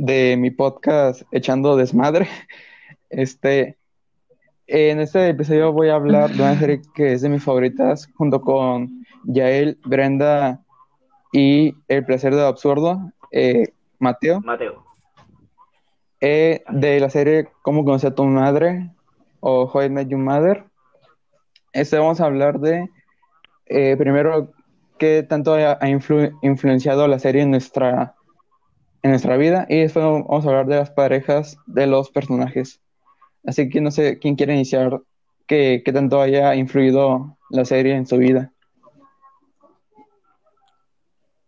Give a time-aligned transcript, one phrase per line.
[0.00, 2.28] de mi podcast Echando Desmadre.
[3.12, 3.76] Este,
[4.68, 8.40] en este episodio voy a hablar de una serie que es de mis favoritas, junto
[8.40, 10.60] con Yael, Brenda
[11.32, 13.00] y El placer de absurdo,
[13.32, 14.40] eh, Mateo.
[14.42, 14.84] Mateo.
[16.20, 18.90] Eh, de la serie Cómo conocí a tu madre
[19.40, 20.64] o How I Met Your Mother.
[21.72, 22.88] Este vamos a hablar de,
[23.66, 24.52] eh, primero,
[24.98, 28.14] qué tanto ha, ha influ- influenciado la serie en nuestra,
[29.02, 32.80] en nuestra vida y después vamos a hablar de las parejas de los personajes.
[33.44, 35.00] Así que no sé quién quiere iniciar,
[35.46, 38.52] qué, qué tanto haya influido la serie en su vida.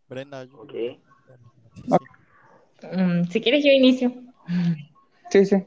[0.09, 0.73] Brenda, yo- Ok.
[1.75, 2.87] Sí, sí.
[2.97, 4.13] Mm, si quieres, yo inicio.
[5.31, 5.65] Sí, sí.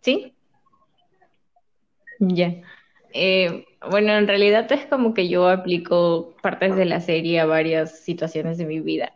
[0.00, 0.34] ¿Sí?
[2.20, 2.54] Ya.
[3.14, 8.00] Eh, bueno, en realidad es como que yo aplico partes de la serie a varias
[8.00, 9.12] situaciones de mi vida.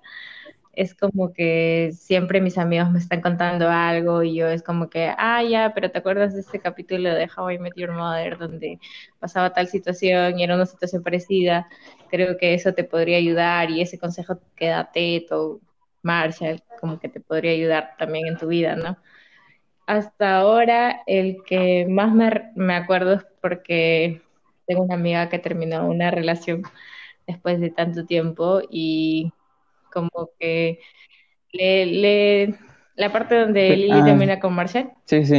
[0.72, 5.12] Es como que siempre mis amigos me están contando algo y yo es como que,
[5.18, 8.78] ah, ya, pero ¿te acuerdas de este capítulo de How I Met Your Mother donde
[9.19, 11.69] pasaba tal situación y era una situación parecida?
[12.10, 15.60] Creo que eso te podría ayudar y ese consejo que da Ted o
[16.02, 18.97] Marshall como que te podría ayudar también en tu vida, ¿no?
[19.86, 24.22] Hasta ahora, el que más me, me acuerdo es porque
[24.66, 26.62] tengo una amiga que terminó una relación
[27.27, 29.32] después de tanto tiempo y
[29.92, 30.80] como que
[31.52, 32.58] le, le-
[32.96, 34.04] la parte donde Lily Ah.
[34.04, 35.34] termina con Marshall, Sí, sí.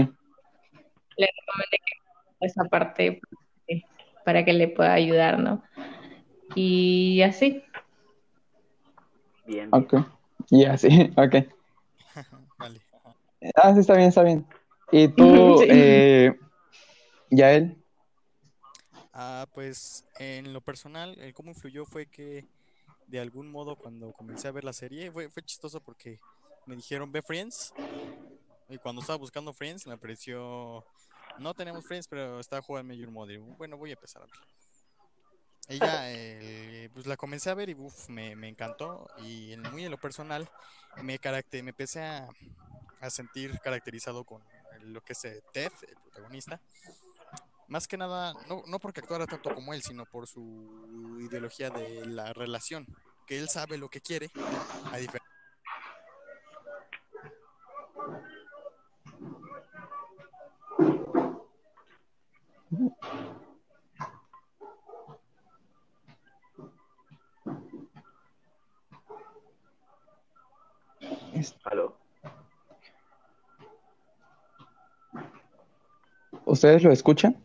[1.17, 3.21] le recomendé que esa parte
[4.25, 5.63] para que le pueda ayudar, ¿no?
[6.55, 7.63] Y así.
[9.45, 9.69] Bien.
[9.73, 9.95] Ok.
[10.49, 10.87] Ya, sí,
[11.17, 11.35] ok.
[12.57, 12.79] Vale.
[13.55, 14.45] Ah, sí, está bien, está bien.
[14.91, 15.67] ¿Y tú, Sí.
[15.69, 16.33] eh,
[17.31, 17.77] Yael?
[19.13, 22.45] Ah, pues en lo personal, el cómo influyó fue que
[23.07, 26.19] de algún modo cuando comencé a ver la serie, fue, fue chistoso porque
[26.65, 27.73] me dijeron ve Friends
[28.69, 30.85] y cuando estaba buscando Friends me apareció,
[31.39, 33.39] no tenemos Friends, pero está jugando Your Mother.
[33.39, 34.35] Bueno, voy a empezar a ver.
[35.69, 39.91] Ella, eh, pues la comencé a ver y uf, me, me encantó y muy en
[39.91, 40.49] lo personal
[41.01, 42.27] me, caracter, me empecé a,
[42.99, 44.43] a sentir caracterizado con
[44.81, 46.59] lo que es eh, Ted, el protagonista.
[47.67, 52.05] Más que nada, no, no porque actuara tanto como él, sino por su ideología de
[52.05, 52.85] la relación.
[53.25, 54.29] Que él sabe lo que quiere,
[54.91, 55.33] a diferencia.
[71.63, 71.97] ¿Aló?
[76.45, 77.42] ¿Ustedes lo escuchan?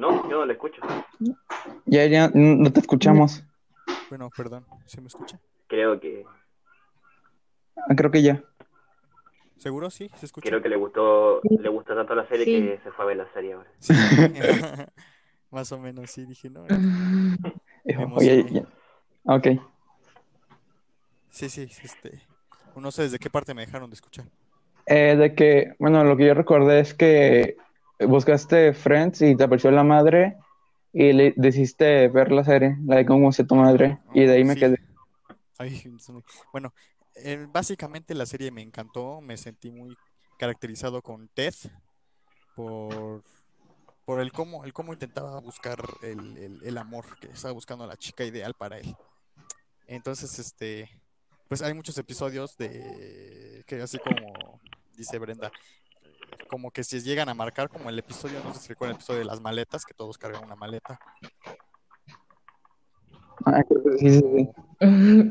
[0.00, 0.80] No, yo no le escucho.
[1.84, 3.44] Ya, ya, no te escuchamos.
[4.08, 5.38] Bueno, perdón, ¿se me escucha?
[5.66, 6.24] Creo que
[7.76, 8.42] Ah, Creo que ya.
[9.58, 9.90] ¿Seguro?
[9.90, 10.48] Sí, ¿se escucha?
[10.48, 12.52] creo que le gustó le gustó tanto la serie Sí.
[12.52, 13.70] que se fue a ver la serie ahora.
[13.78, 13.92] Sí.
[15.50, 16.64] Más o menos, sí, dije, no.
[18.16, 18.62] Oye, ya.
[19.24, 19.48] Ok.
[21.28, 22.22] Sí, sí, sí, este.
[22.76, 24.24] No sé desde qué parte me dejaron de escuchar.
[24.86, 27.56] Eh, de que, bueno, lo que yo recordé es que
[28.06, 30.36] buscaste Friends y te apareció la madre
[30.92, 34.44] y le decidiste ver la serie, la de cómo se tu madre, y de ahí
[34.44, 34.60] me Sí.
[34.60, 34.78] quedé.
[35.58, 35.82] Ay,
[36.52, 36.72] bueno,
[37.48, 39.96] básicamente la serie me encantó, me sentí muy
[40.36, 41.54] caracterizado con Ted
[42.54, 43.22] por,
[44.04, 47.88] por el cómo, el cómo intentaba buscar el, el- el amor, que estaba buscando a
[47.88, 48.96] la chica ideal para él.
[49.86, 50.88] Entonces, este,
[51.48, 54.60] pues hay muchos episodios de que así como
[54.96, 55.52] dice Brenda,
[56.50, 59.20] como que si llegan a marcar como el episodio, no sé si recuerdan el episodio
[59.20, 61.00] de las maletas, que todos cargan una maleta.
[63.46, 64.48] Ah, creo que sí, sí, sí.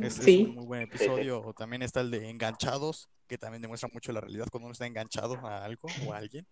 [0.02, 1.44] Es, es un muy buen episodio.
[1.44, 4.88] O También está el de Enganchados, que también demuestra mucho la realidad cuando uno está
[4.88, 6.48] enganchado a algo o a alguien.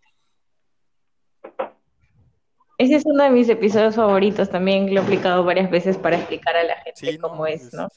[2.77, 4.50] Ese es uno de mis episodios favoritos.
[4.50, 7.63] También lo he aplicado varias veces para explicar a la gente Sí, no, cómo es,
[7.63, 7.88] es- ¿no?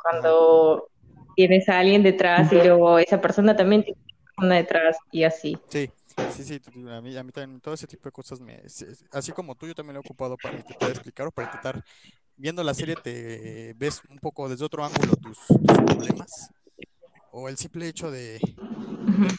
[0.00, 0.88] Cuando
[1.34, 5.60] tienes a alguien detrás y luego esa persona también tiene una persona detrás y así.
[5.68, 5.90] Sí,
[6.32, 6.60] sí, sí.
[6.88, 8.68] A mí, a mí también todo ese tipo de cosas me...
[8.68, 11.84] sí, Así como tú, yo también lo he ocupado para intentar explicar o para intentar...
[12.36, 16.50] Viendo la serie te ves un poco desde otro ángulo tus, tus problemas.
[17.32, 18.40] O el simple hecho de,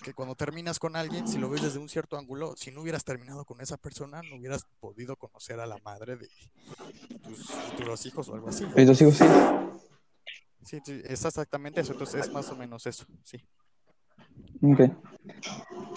[0.03, 3.03] que cuando terminas con alguien, si lo ves desde un cierto ángulo, si no hubieras
[3.03, 6.29] terminado con esa persona, no hubieras podido conocer a la madre de
[7.23, 8.65] tus futuros hijos o algo así.
[8.75, 9.25] Y yo sigo, sí.
[10.63, 13.37] Sí, sí, es exactamente eso, entonces es más o menos eso, sí.
[14.61, 14.81] Ok.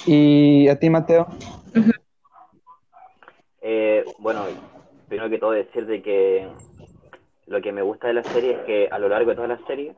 [0.06, 1.26] ¿Y a ti, Mateo?
[3.60, 4.46] Eh, bueno,
[5.08, 6.48] primero que todo decir de que
[7.46, 9.58] lo que me gusta de la serie es que a lo largo de toda la
[9.66, 9.94] serie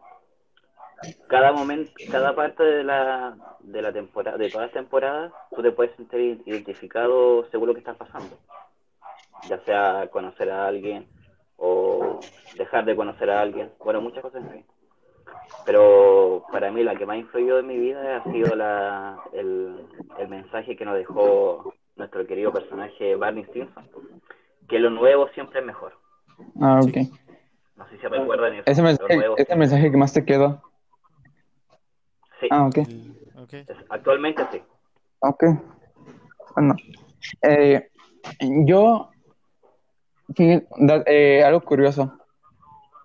[1.28, 5.72] cada momento, cada parte de la, de la temporada, de todas las temporadas, tú te
[5.72, 8.38] puedes sentir identificado según lo que estás pasando.
[9.48, 11.06] Ya sea conocer a alguien
[11.56, 12.20] o
[12.56, 13.70] dejar de conocer a alguien.
[13.84, 14.64] Bueno, muchas cosas en fin.
[15.66, 19.84] Pero para mí la que más influyó en mi vida ha sido la, el,
[20.16, 23.84] el mensaje que nos dejó nuestro querido personaje Barney Stinson,
[24.68, 25.92] que lo nuevo siempre es mejor.
[26.60, 26.96] Ah, ok.
[27.74, 28.62] No sé si recuerdan eso.
[28.64, 30.62] Ese mensaje, nuevo ese mensaje que más te quedó.
[32.40, 32.78] Sí, Ah, ok.
[32.78, 33.52] El- ok.
[33.54, 34.62] es- actualmente sí.
[35.20, 35.44] Ok.
[36.54, 36.76] Bueno.
[37.42, 37.88] Eh,
[38.64, 39.10] yo.
[40.38, 42.16] eh, algo curioso.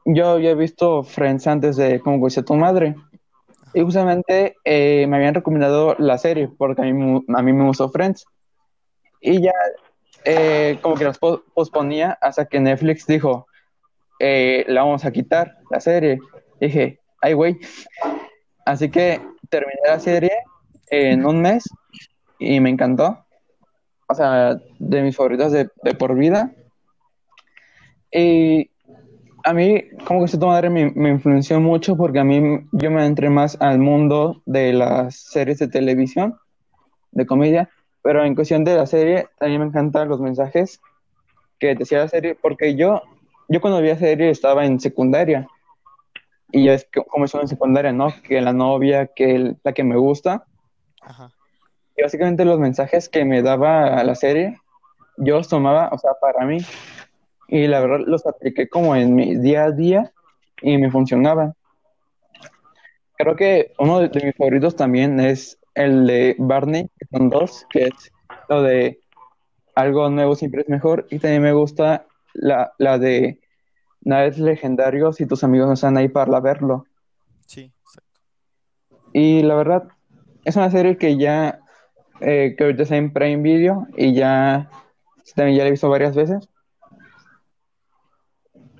[0.05, 2.95] Yo había visto Friends antes de Como Conocí a tu madre.
[3.73, 7.65] Y justamente eh, me habían recomendado la serie porque a mí, mu- a mí me
[7.65, 8.25] gustó Friends.
[9.21, 9.53] Y ya
[10.25, 13.47] eh, como que las po- posponía hasta que Netflix dijo,
[14.19, 16.19] eh, la vamos a quitar, la serie.
[16.59, 17.57] Dije, ay, güey.
[18.65, 20.31] Así que terminé la serie
[20.89, 21.63] en un mes
[22.39, 23.25] y me encantó.
[24.07, 26.51] O sea, de mis favoritas de, de por vida.
[28.11, 28.69] Y
[29.43, 33.05] a mí, como que tu madre me, me influenció mucho porque a mí yo me
[33.05, 36.37] entré más al mundo de las series de televisión,
[37.11, 37.69] de comedia,
[38.01, 40.79] pero en cuestión de la serie también me encantan los mensajes
[41.59, 43.01] que decía la serie, porque yo,
[43.47, 45.47] yo cuando vi la serie estaba en secundaria
[46.51, 48.07] y ya es que, como son en secundaria, ¿no?
[48.23, 50.45] Que la novia, que el- la que me gusta,
[51.01, 51.31] Ajá.
[51.95, 54.59] y básicamente los mensajes que me daba la serie,
[55.17, 56.57] yo los tomaba, o sea, para mí.
[57.51, 60.11] Y la verdad los apliqué como en mi día a día
[60.61, 61.53] y me funcionaban.
[63.17, 67.67] Creo que uno de, de mis favoritos también es el de Barney, que son dos,
[67.69, 68.11] que es
[68.49, 68.99] lo de
[69.75, 71.05] algo nuevo siempre es mejor.
[71.11, 73.39] Y también me gusta la, la de
[74.01, 76.85] nada es legendario si tus amigos no están ahí para verlo.
[77.45, 78.21] Sí, exacto.
[79.13, 79.83] Y la verdad,
[80.45, 81.59] es una serie que ya,
[82.21, 84.69] eh, que ahorita está en Prime Video y ya,
[85.35, 86.47] también ya la he visto varias veces.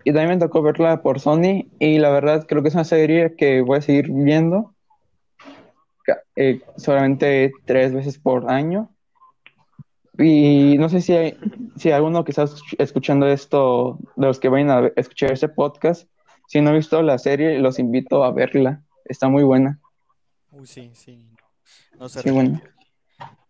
[0.03, 3.36] Y también me tocó verla por Sony y la verdad creo que es una serie
[3.36, 4.74] que voy a seguir viendo
[6.36, 8.89] eh, solamente tres veces por año.
[10.18, 11.38] Y no sé si hay,
[11.77, 16.07] si alguno que está escuch- escuchando esto, de los que vayan a escuchar este podcast,
[16.47, 18.81] si no ha visto la serie, los invito a verla.
[19.06, 19.80] Está muy buena.
[20.51, 21.27] Uy, sí, sí.
[21.97, 22.62] No se Sí, bueno.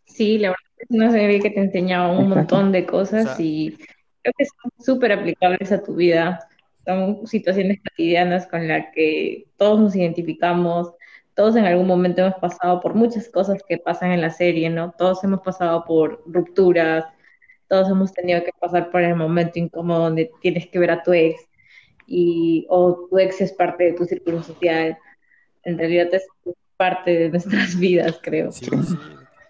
[0.05, 2.35] Sí, la verdad es una serie que te enseña un Exacto.
[2.35, 3.77] montón de cosas O sea- y
[4.21, 6.47] creo que son súper aplicables a tu vida.
[6.85, 10.93] Son situaciones cotidianas con las que todos nos identificamos,
[11.35, 14.93] todos en algún momento hemos pasado por muchas cosas que pasan en la serie, ¿no?
[14.97, 17.05] Todos hemos pasado por rupturas,
[17.67, 21.13] todos hemos tenido que pasar por el momento incómodo donde tienes que ver a tu
[21.13, 21.39] ex
[22.05, 24.97] y o tu ex es parte de tu círculo social.
[25.63, 26.27] En realidad es
[26.75, 28.51] parte de nuestras vidas, creo.
[28.51, 28.65] Sí,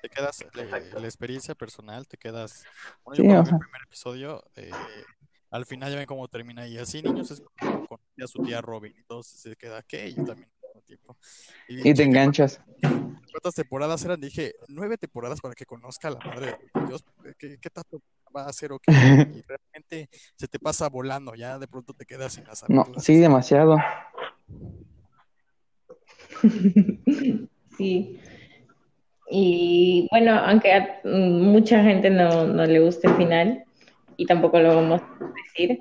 [0.02, 1.00] te quedas, la, Exacto.
[1.00, 2.64] la experiencia personal, te quedas.
[3.04, 3.56] Bueno, yo cuando o vi sea.
[3.58, 4.72] el primer episodio, eh,
[5.52, 8.62] al final ya ven cómo termina y así, niños, es como conocí a su tía
[8.62, 10.08] Robin, y todos se queda, ¿qué?
[10.10, 11.18] Y yo también al mismo tiempo.
[11.68, 12.62] Y Y te enganchas.
[13.32, 17.04] cuántas temporadas eran, dije, nueve temporadas para que conozca a la madre de Dios,
[17.38, 18.02] ¿qué, qué tanto
[18.36, 18.92] va a hacer o qué?
[19.44, 23.18] Y realmente se te pasa volando, ya de pronto te quedas sin las No, sí,
[23.18, 23.78] demasiado.
[27.78, 28.20] Sí.
[29.34, 33.64] Y bueno, aunque a mm, mucha gente no, no le guste el final,
[34.18, 35.80] y tampoco lo vamos a decir,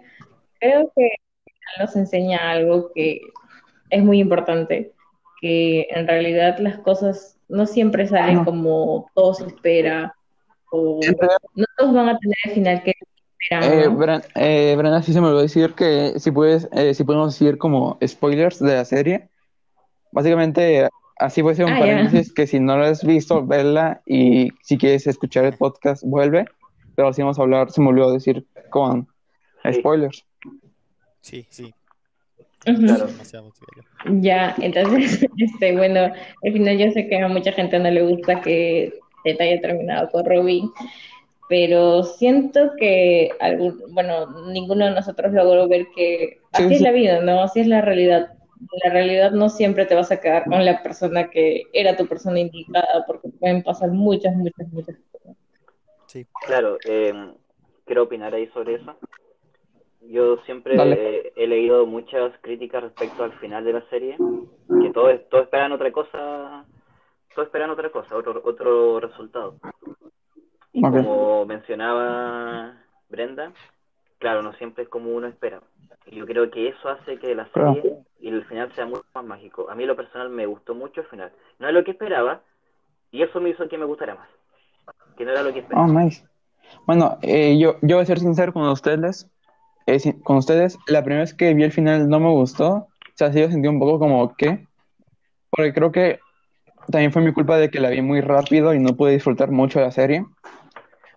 [0.61, 1.11] creo que el
[1.45, 3.21] final nos enseña algo que
[3.90, 4.92] es muy importante,
[5.40, 8.45] que en realidad las cosas no siempre salen No.
[8.45, 10.14] como todos espera,
[10.71, 11.00] o
[11.57, 12.92] no todos van a tener el final que
[13.40, 13.97] esperan, eh, ¿no?
[13.97, 17.59] Bran- eh, Brenda, sí se me olvidó decir que si puedes, eh, si podemos decir
[17.59, 19.28] como spoilers de la serie.
[20.12, 20.88] Básicamente,
[21.20, 24.50] así voy a hacer un Ah, paréntesis que si no lo has visto, verla y
[24.62, 26.46] si quieres escuchar el podcast, vuelve.
[26.96, 29.06] Pero así vamos a hablar, se me olvidó decir con
[29.70, 30.24] spoilers.
[31.20, 31.72] Sí, sí.
[32.64, 33.06] Claro.
[33.06, 33.52] demasiado.
[34.20, 38.40] Ya, entonces, este, bueno, al final yo sé que a mucha gente no le gusta
[38.40, 38.92] que
[39.24, 40.70] Ted haya terminado con Robin,
[41.48, 46.92] pero siento que algún, bueno, ninguno de nosotros logró ver que así Sí, es la
[46.92, 47.42] vida, ¿no?
[47.42, 48.34] Así es la realidad.
[48.85, 52.40] La realidad no siempre te vas a quedar con la persona que era tu persona
[52.40, 55.37] indicada, porque pueden pasar muchas, muchas, muchas cosas.
[56.07, 57.12] Sí, Claro, eh,
[57.85, 58.97] quiero opinar ahí sobre eso.
[60.02, 64.17] Yo siempre eh, he leído muchas críticas respecto al final de la serie,
[64.83, 66.64] que todos, todos esperan otra cosa,
[67.35, 69.57] todos esperan otra cosa, otro, otro resultado.
[70.73, 72.76] Y como mencionaba
[73.09, 73.52] Brenda,
[74.20, 75.60] claro, no siempre es como uno espera.
[76.06, 77.74] Y yo creo que eso hace que la Claro.
[77.74, 79.68] serie y el final sea mucho más mágico.
[79.68, 81.32] A mí, lo personal, me gustó mucho el final.
[81.58, 82.42] No es lo que esperaba,
[83.10, 84.28] y eso me hizo que me gustara más.
[85.16, 85.86] Que no era lo que Oh, esperaba.
[86.04, 86.24] nice.
[86.86, 89.26] Bueno, eh, yo, yo voy a ser sincero con ustedes.
[89.86, 92.68] eh, si- con ustedes, la primera vez que vi el final no me gustó.
[92.74, 94.66] O sea, sí yo sentí un poco como que.
[95.50, 96.20] Porque creo que
[96.90, 99.78] también fue mi culpa de que la vi muy rápido y no pude disfrutar mucho
[99.80, 100.24] de la serie.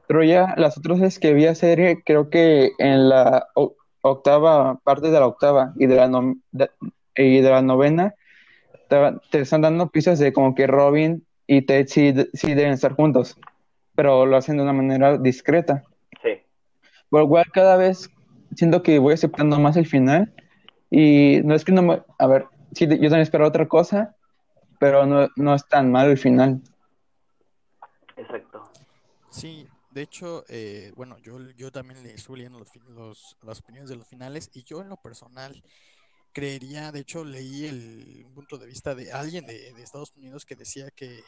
[0.07, 3.48] Pero ya las otras veces que vi la serie, creo que en la
[4.01, 6.10] octava, parte de la octava y de la,
[6.51, 6.72] de-
[7.15, 8.13] y de la novena,
[8.89, 8.98] te,
[9.31, 13.38] te están dando pistas de como que Robin y Ted sí, sí deben estar juntos,
[13.95, 15.83] pero lo hacen de una manera discreta.
[16.22, 16.41] Sí,
[17.10, 18.10] Por lo cual cada vez
[18.55, 20.33] siento que voy aceptando más el final
[20.91, 22.03] y no es que no me...
[22.19, 24.15] A ver, sí, yo también espero otra cosa,
[24.79, 26.62] pero no, no es tan malo el final.
[28.17, 28.63] exacto.
[29.29, 33.90] Sí, de hecho, eh, bueno, yo, yo también le estuve leyendo los, los- las opiniones
[33.90, 35.64] de los finales y yo en lo personal
[36.34, 40.56] creería, de hecho, leí el punto de vista de alguien de, de Estados Unidos que
[40.56, 41.24] decía que,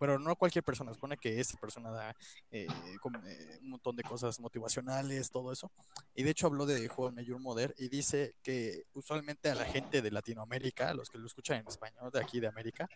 [0.00, 2.10] bueno, no cualquier persona, supone que esta persona da
[2.50, 5.70] eh, eh, un montón de cosas motivacionales, todo eso,
[6.14, 10.02] y de hecho habló de Juego Mayor Modern y dice que usualmente a la gente
[10.02, 12.88] de Latinoamérica, los que lo escuchan en español de aquí de América,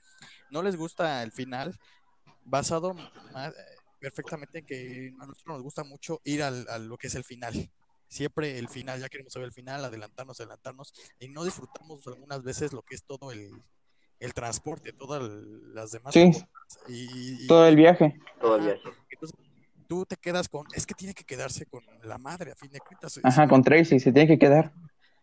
[0.50, 1.78] no les gusta el final
[2.44, 2.94] basado
[3.32, 3.54] más,
[4.02, 7.22] perfectamente en que a nosotros nos gusta mucho ir al, a lo que es el
[7.24, 7.70] final.
[8.08, 12.72] Siempre el final, ya queremos saber el final, adelantarnos, adelantarnos, y no disfrutamos algunas veces
[12.72, 13.50] lo que es todo el,
[14.18, 16.26] el transporte, todas las demás Sí.
[16.26, 16.48] cosas.
[16.88, 18.18] Y, y- Todo el viaje.
[18.40, 18.82] Todo el viaje.
[19.08, 19.38] entonces
[19.86, 22.80] tú te quedas con, es que tiene que quedarse con la madre a fin de
[22.80, 23.20] cuentas.
[23.22, 24.72] Ajá, con Tracy, se tiene que quedar.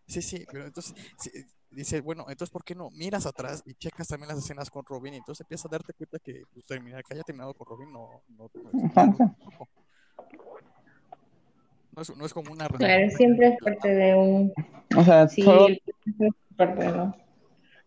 [0.07, 1.29] Sí, sí, pero entonces sí,
[1.71, 5.13] dice, bueno, entonces ¿por qué no miras atrás y checas también las escenas con Robin?
[5.13, 8.21] Y entonces empiezas a darte cuenta que pues, terminar, que haya terminado con Robin no,
[8.29, 9.17] no, no es malo Ajá.
[9.17, 9.67] tampoco.
[11.95, 14.53] No es, no es como una Claro, siempre es parte de un...
[14.95, 17.15] O sea, Sí, solo, el es parte de ¿no?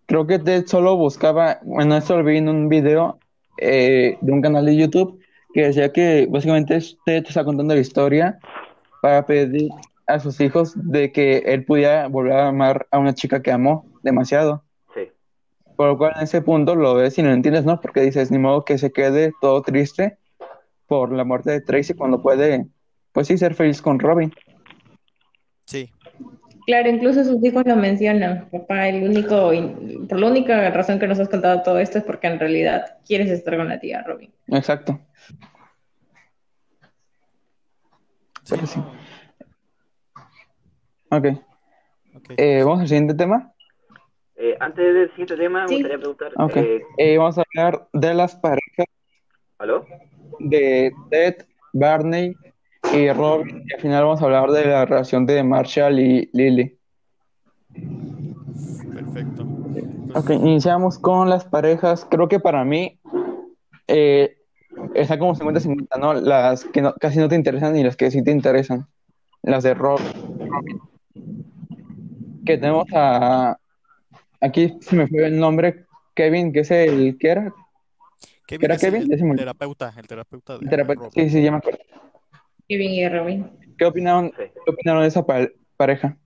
[0.07, 3.19] creo que Ted solo buscaba, bueno, esto lo vi en un video
[3.59, 5.21] eh, de un canal de YouTube
[5.55, 8.39] que decía que básicamente Ted está contando la historia
[9.01, 9.71] para pedir
[10.07, 13.87] a sus hijos de que él pudiera volver a amar a una chica que amó
[14.03, 14.65] demasiado.
[14.95, 15.09] Sí,
[15.77, 17.81] Por lo cual en ese punto lo ves y no lo entiendes, ¿no?
[17.81, 20.19] Porque dices, ni modo que se quede todo triste
[20.87, 22.67] por la muerte de Tracy cuando puede,
[23.13, 24.33] pues sí, ser feliz con Robin.
[25.67, 25.91] Sí,
[26.67, 28.49] Claro, incluso sus hijos lo mencionan.
[28.51, 29.51] Papá, el único,
[30.09, 33.31] por la única razón que nos has contado todo esto es porque en realidad quieres
[33.31, 34.33] estar con la tía Robin.
[34.49, 35.01] Exacto.
[38.45, 38.81] sí, Pero sí.
[41.13, 41.27] Ok.
[42.17, 42.31] ok.
[42.39, 43.53] Eh, vamos al siguiente tema.
[44.37, 46.57] Eh, antes del siguiente tema, me gustaría preguntar, Ok.
[46.57, 48.87] eh, Eh, vamos a hablar de las parejas
[49.59, 49.85] ¿aló?
[50.39, 52.35] de Ted, Barney
[52.95, 53.63] y Robin.
[53.69, 56.79] Y al final vamos a hablar de la relación de Marshall y Lily.
[58.95, 59.43] Perfecto.
[59.43, 62.07] Entonces, Ok, iniciamos con las parejas.
[62.11, 62.99] Creo que para mí
[63.87, 64.37] eh,
[64.95, 66.15] está como 50-50, ¿no?
[66.15, 68.87] Las que no- casi no te interesan y las que sí te interesan.
[69.43, 70.01] Las de Rob.
[72.45, 73.59] Que tenemos a.
[74.41, 75.87] Aquí se me fue el nombre.
[76.15, 77.55] Kevin, que es el que era.
[78.47, 79.09] Kevin ¿Era es el Kevin?
[79.09, 79.37] Me olvidó.
[79.37, 81.03] terapeuta, el terapeuta de El terapeuta.
[81.05, 81.13] Robin.
[81.15, 81.79] Sí, sí, ya me acuerdo.
[82.69, 83.51] Kevin y Robin.
[83.79, 84.43] ¿Qué opinaron, Sí.
[84.65, 86.17] qué opinaron de esa pa- pareja?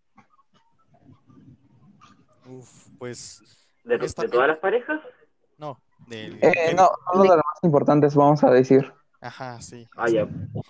[2.49, 3.43] Uf, pues
[3.85, 5.00] ¿De, de todas las parejas?
[5.59, 8.93] no, del Eh, no, uno de las más importantes, vamos a decir.
[9.26, 9.87] Ajá, sí.
[9.97, 10.28] Ah, ya,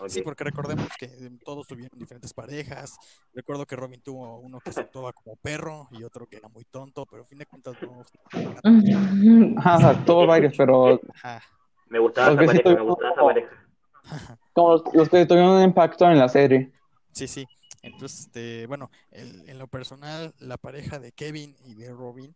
[0.08, 2.96] Sí, porque recordemos que eh, todos tuvieron diferentes parejas.
[3.34, 6.64] Recuerdo que Robin tuvo uno que se actuaba como perro y otro que era muy
[6.64, 8.02] tonto, pero a fin de cuentas no.
[9.58, 11.42] Ajá, o sea, todos varios, pero Ajá,
[11.88, 13.50] Me gustaba esa sí pareja, me gustaba esa como- pareja.
[14.54, 16.72] como los, los que tuvieron un impacto en la serie.
[17.12, 17.46] sí, sí.
[17.82, 22.34] Entonces, este, bueno, el- en lo personal, la pareja de Kevin y de Robin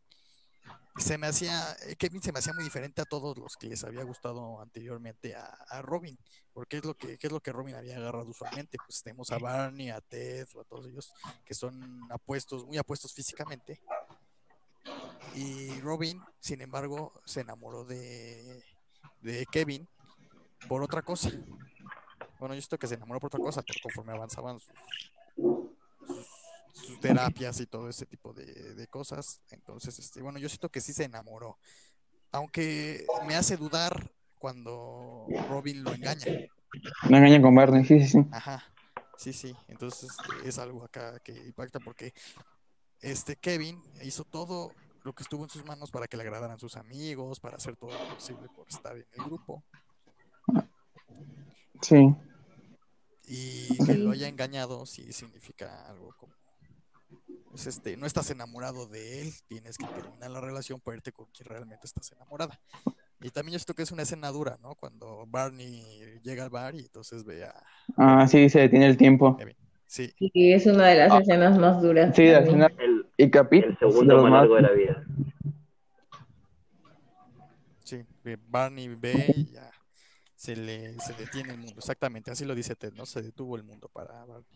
[1.00, 3.83] se me hacía, eh, Kevin se me hacía muy diferente a todos los que les
[3.85, 6.19] había gustado anteriormente a, Robin,
[6.52, 8.78] porque es lo que, ¿qué es lo que Robin había agarrado usualmente?
[8.87, 11.12] Pues tenemos a Barney, a Ted, o a todos ellos
[11.45, 13.80] que son apuestos, muy apuestos físicamente.
[15.35, 18.62] Y Robin, sin embargo, se enamoró de,
[19.21, 19.88] de Kevin
[20.69, 21.30] por otra cosa.
[22.38, 24.75] Bueno, yo siento que se enamoró por otra cosa, pero conforme avanzaban sus,
[26.73, 29.41] sus, terapias y todo ese tipo de, de cosas.
[29.50, 31.59] Entonces, este, bueno, yo siento que sí se enamoró.
[32.33, 34.11] Aunque me hace dudar
[34.41, 36.25] cuando Robin lo engaña.
[37.09, 38.27] No engañan con Barney, sí, sí, sí.
[38.33, 38.65] Ajá,
[39.17, 39.55] sí, sí.
[39.69, 42.15] Entonces este, es algo acá que impacta porque
[43.00, 44.73] este Kevin hizo todo
[45.03, 47.91] lo que estuvo en sus manos para que le agradaran sus amigos, para hacer todo
[47.91, 49.62] lo posible por estar en el grupo.
[51.83, 52.15] Sí.
[53.25, 56.35] Y que lo haya engañado sí significa algo como
[57.50, 61.26] pues este, no estás enamorado de él, tienes que terminar la relación para irte con
[61.26, 62.59] quien realmente estás enamorada.
[63.21, 64.75] Y también esto que es una escena dura, ¿no?
[64.76, 65.83] Cuando Barney
[66.23, 67.54] llega al bar y entonces ve a
[67.97, 69.37] Ah, sí, se detiene el tiempo.
[69.37, 69.57] Kevin.
[69.87, 72.14] Sí, Y es una de las escenas más duras.
[72.14, 73.59] Sí, la escena El, y capi.
[73.59, 75.04] el segundo más más- largo de la vida.
[77.85, 78.04] sí,
[78.49, 79.71] Barney ve y ya
[80.37, 81.75] se le se detiene el mundo.
[81.78, 83.04] Exactamente, así lo dice Ted, ¿no?
[83.04, 84.47] Se detuvo el mundo para Barney.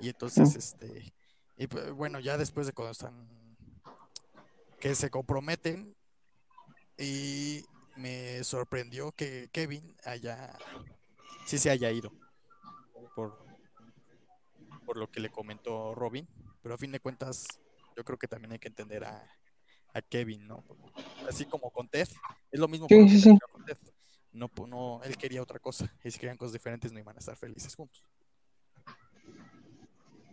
[0.00, 0.58] Y entonces, Sí.
[0.58, 1.12] este,
[1.56, 3.56] y pues, bueno, ya después de cuando están,
[4.78, 5.96] que se comprometen,
[6.98, 7.64] y
[7.96, 10.52] me sorprendió que Kevin haya,
[11.46, 12.12] sí se haya ido,
[13.14, 13.34] por,
[14.84, 16.28] por lo que le comentó Robin,
[16.62, 17.60] pero a fin de cuentas,
[17.96, 19.30] yo creo que también hay que entender a,
[19.94, 20.64] a Kevin, ¿no?
[21.28, 22.08] Así como con Ted,
[22.50, 22.96] es lo mismo Sí,
[23.52, 23.78] con Ted.
[24.32, 27.36] No, no, él quería otra cosa, y si querían cosas diferentes no iban a estar
[27.36, 28.04] felices juntos.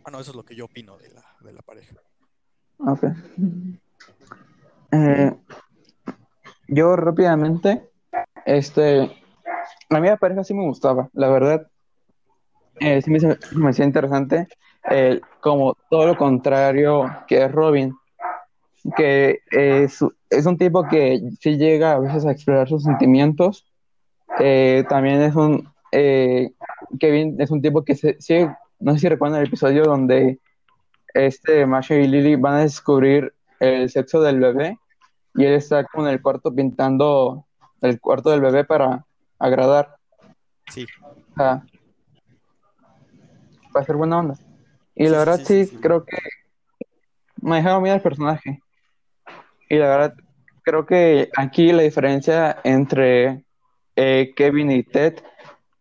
[0.04, 1.96] Bueno, eso es lo que yo opino de la, de la pareja.
[2.80, 3.04] Ok.
[4.92, 5.34] Eh,
[6.68, 7.90] yo rápidamente,
[8.46, 9.12] este,
[9.90, 11.68] a mí la pareja sí me gustaba, la verdad,
[12.80, 13.20] eh, sí me,
[13.56, 14.48] me hacía interesante,
[15.40, 17.96] como todo lo contrario que es Robin,
[18.98, 23.66] que es, es un tipo que sí llega a veces a explorar sus sentimientos,
[24.40, 26.52] eh, también es un, eh,
[27.00, 28.46] Kevin es un tipo que se, sí,
[28.84, 30.40] no sé si recuerdan el episodio donde
[31.14, 34.78] este Marshall y Lily van a descubrir el sexo del bebé
[35.36, 37.46] y él está con el cuarto pintando
[37.82, 39.06] el cuarto del bebé para
[39.40, 39.96] agradar,
[40.70, 40.86] Sí,
[41.32, 41.64] o sea,
[43.72, 44.36] para ser buena onda.
[44.96, 46.18] Y la sí, verdad sí, creo que
[47.42, 48.62] me dejaron bien el personaje.
[49.70, 50.14] Y la verdad
[50.64, 53.46] creo que aquí la diferencia entre
[53.96, 55.24] eh, Kevin y Ted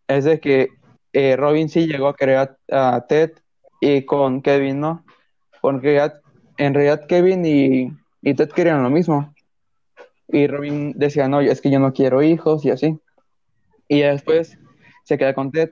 [0.07, 0.69] es de que
[1.13, 3.31] eh, Robin sí llegó a querer a, a Ted
[3.79, 5.05] y con Kevin no.
[5.61, 6.19] Porque ya-
[6.57, 7.91] en realidad Kevin y,
[8.21, 9.33] y Ted querían lo mismo.
[10.27, 12.99] Y Robin decía, no, es que yo no quiero hijos y así.
[13.87, 14.57] Y ya después
[15.03, 15.69] se queda con Ted.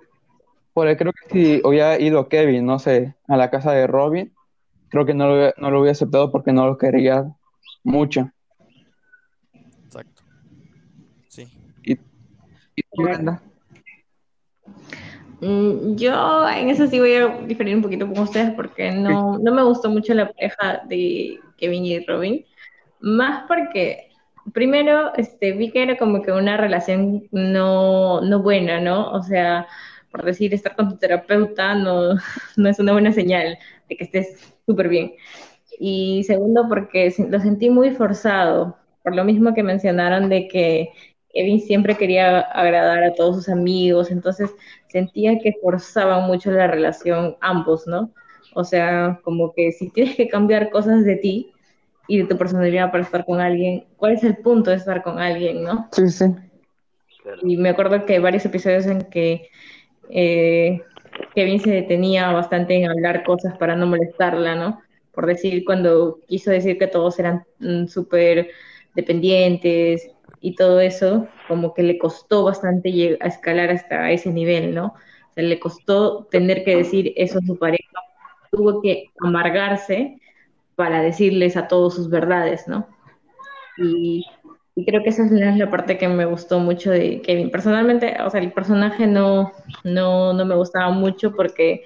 [0.73, 4.33] Porque creo que si hubiera ido Kevin, no sé, a la casa de Robin,
[4.89, 7.25] creo que no lo, hubiera- no lo hubiera aceptado porque no lo quería
[7.83, 8.29] mucho.
[9.85, 10.21] exacto.
[11.27, 11.47] Sí.
[11.83, 13.50] Y tú, Brenda, Mm,
[15.41, 19.63] Yo en eso sí voy a diferir un poquito con ustedes porque no, no me
[19.63, 22.45] gustó mucho la pareja de Kevin y Robin.
[22.99, 24.11] Más porque,
[24.53, 29.11] primero, este, vi que era como que una relación no, no buena, ¿no?
[29.11, 29.67] O sea,
[30.11, 32.13] por decir, estar con tu terapeuta no,
[32.57, 33.57] no es una buena señal
[33.89, 35.13] de que estés súper bien.
[35.79, 40.89] Y segundo, porque lo sentí muy forzado, por lo mismo que mencionaron de que
[41.33, 44.51] Kevin siempre quería agradar a todos sus amigos, entonces
[44.87, 48.11] sentía que forzaban mucho la relación ambos, ¿no?
[48.53, 51.51] O sea, como que si tienes que cambiar cosas de ti
[52.07, 55.19] y de tu personalidad para estar con alguien, ¿cuál es el punto de estar con
[55.19, 55.87] alguien, no?
[55.91, 56.25] sí, sí.
[57.23, 57.39] Claro.
[57.43, 59.47] Y me acuerdo que hay varios episodios en que
[60.09, 60.81] eh,
[61.35, 64.81] Kevin se detenía bastante en hablar cosas para no molestarla, ¿no?
[65.13, 68.49] Por decir, cuando quiso decir que todos eran mm, súper
[68.95, 70.09] dependientes
[70.41, 74.87] y todo eso, como que le costó bastante lleg- a escalar hasta ese nivel, ¿no?
[74.87, 77.89] O sea, le costó tener que decir eso a su pareja,
[78.51, 80.19] tuvo que amargarse
[80.75, 82.87] para decirles a todos sus verdades, ¿no?
[83.77, 84.25] Y,
[84.75, 87.51] y creo que esa es la, la parte que me gustó mucho de Kevin.
[87.51, 89.51] Personalmente, o sea, el personaje no,
[89.83, 91.83] no, no me gustaba mucho porque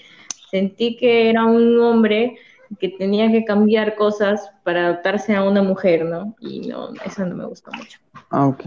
[0.52, 2.38] sentí que era un hombre
[2.80, 6.36] que tenía que cambiar cosas para adaptarse a una mujer, ¿no?
[6.40, 8.00] Y no, eso no me gustó mucho.
[8.38, 8.64] Ah, ok.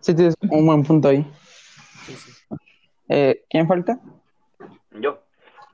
[0.00, 1.30] Sí, tienes un buen punto ahí.
[2.06, 2.32] Sí, sí.
[3.10, 4.00] Eh, ¿quién falta?
[4.92, 5.18] Yo,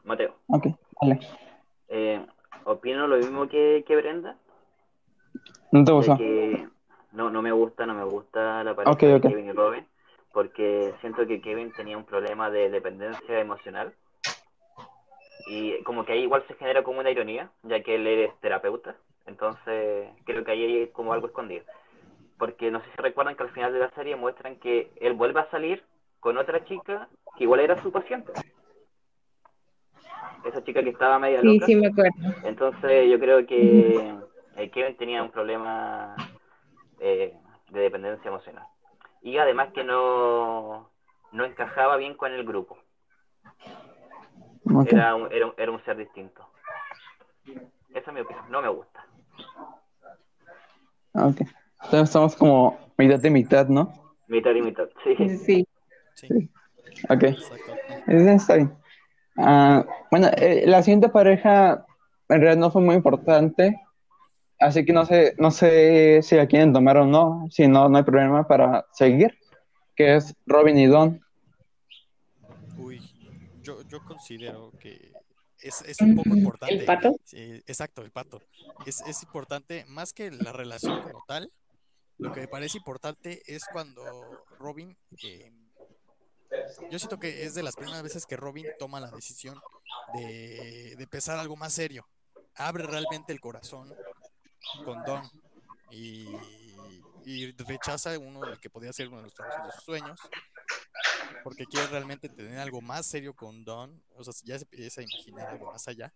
[0.03, 0.67] Mateo, Ok,
[1.01, 1.21] vale.
[1.91, 2.27] eh,
[2.65, 4.37] opino lo mismo que, que Brenda,
[5.71, 6.19] ¿No te gustó?
[7.13, 9.21] no, no me gusta, no me gusta la pareja Ok, de.
[9.21, 9.87] Kevin y Robin,
[10.33, 13.93] porque siento que Kevin tenía un problema de dependencia emocional
[15.47, 18.97] y como que ahí igual se genera como una ironía, ya que él es terapeuta,
[19.27, 21.65] entonces creo que ahí hay como algo escondido.
[22.41, 25.41] Porque no sé si recuerdan que al final de la serie muestran que él vuelve
[25.41, 25.85] a salir
[26.19, 28.33] con otra chica que igual era su paciente.
[30.45, 31.67] Esa chica que estaba media Sí, loca.
[31.67, 32.13] sí me acuerdo.
[32.45, 34.15] Entonces yo creo que
[34.57, 36.17] eh, Kevin tenía un problema
[36.99, 37.35] eh,
[37.71, 38.67] de dependencia emocional.
[39.23, 40.91] Y además que no,
[41.33, 42.79] no encajaba bien con el grupo.
[44.87, 46.47] Era un, era, un- era un ser distinto.
[47.95, 48.45] Esa es mi opinión.
[48.51, 49.05] No me gusta.
[51.15, 51.41] Ok.
[51.85, 54.15] Entonces estamos como mitad de mitad, ¿no?
[54.29, 54.89] Mitad y mitad.
[55.05, 55.39] Sí.
[55.39, 55.67] Sí,
[56.15, 56.51] Sí.
[57.09, 57.73] Ok, Exacto.
[58.09, 58.75] Eh, está bien.
[59.37, 61.87] Ah, bueno, eh, la siguiente pareja
[62.29, 63.81] en realidad no fue muy importante,
[64.59, 67.97] así que no sé, no sé si la quieren tomar o no, si no, no
[67.97, 69.39] hay problema para seguir,
[69.97, 71.21] que es Robin y Don.
[72.77, 73.01] Uy,
[73.63, 75.13] yo, yo considero que
[75.61, 76.75] es, es un poco importante.
[76.75, 77.17] ¿El pato?
[77.25, 78.43] Sí, exacto, el pato.
[78.87, 81.51] Es, es importante, más que la relación como tal,
[82.21, 85.53] lo que me parece importante es cuando Robin, eh,
[86.91, 89.61] yo siento que es de las primeras veces que Robin toma la decisión
[90.15, 92.07] de, de empezar algo más serio.
[92.57, 93.95] Abre realmente el corazón
[94.85, 95.23] con Don
[95.91, 96.27] y,
[97.59, 100.21] rechaza uno del que podría ser uno de los trabajos de sus sueños
[101.45, 105.05] porque quiere realmente tener algo más serio con Don, o sea, ya se empieza a
[105.05, 106.13] imaginar algo más allá.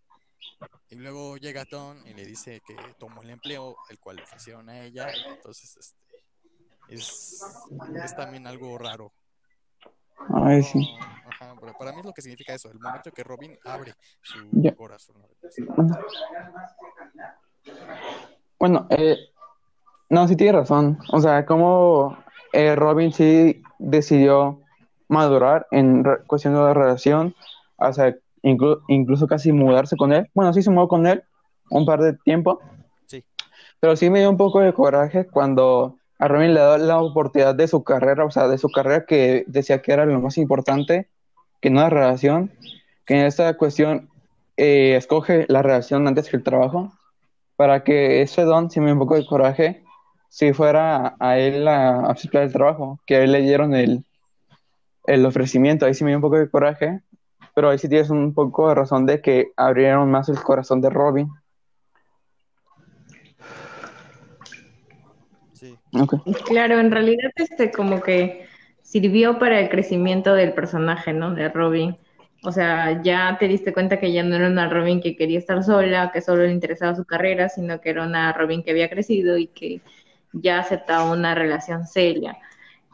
[0.90, 4.68] Y luego llega Don y le dice que tomó el empleo, el cual le ofrecieron
[4.68, 6.04] a ella, entonces este,
[6.88, 7.42] es,
[8.02, 9.12] es también algo raro.
[10.32, 10.78] Ay, sí.
[10.78, 13.94] No, ajá, pero para mí es lo que significa eso, el momento que Robin abre
[14.22, 15.16] su corazón.
[18.58, 19.16] Bueno, eh,
[20.08, 20.98] no, sí tiene razón.
[21.12, 22.16] O sea, como
[22.52, 24.62] eh, Robin sí decidió
[25.08, 27.34] madurar en cuestión de la relación,
[27.76, 30.28] o sea, inclu- incluso casi mudarse con él.
[30.34, 31.24] Bueno, sí se mudó con él
[31.70, 32.60] un par de tiempo,
[33.06, 33.24] Sí,
[33.80, 37.54] pero sí me dio un poco de coraje cuando a Robin le da la oportunidad
[37.54, 41.08] de su carrera, o sea, de su carrera que decía que era lo más importante,
[41.60, 42.52] que no la relación,
[43.04, 44.08] que en esta cuestión
[44.56, 46.92] eh, escoge la relación antes que el trabajo,
[47.56, 49.84] para que ese don, sí me dio un poco de coraje,
[50.28, 54.04] si fuera a él a aceptar el trabajo, que a él le dieron el,
[55.06, 57.00] el ofrecimiento, ahí sí me dio un poco de coraje,
[57.54, 60.90] pero ahí sí tienes un poco de razón de que abrieron más el corazón de
[60.90, 61.28] Robin.
[65.52, 65.78] sí.
[66.46, 68.46] Claro, en realidad este como que
[68.82, 71.34] sirvió para el crecimiento del personaje, ¿no?
[71.34, 71.96] De Robin.
[72.44, 75.64] O sea, ya te diste cuenta que ya no era una Robin que quería estar
[75.64, 79.38] sola, que solo le interesaba su carrera, sino que era una Robin que había crecido
[79.38, 79.80] y que
[80.32, 82.36] ya aceptaba una relación seria.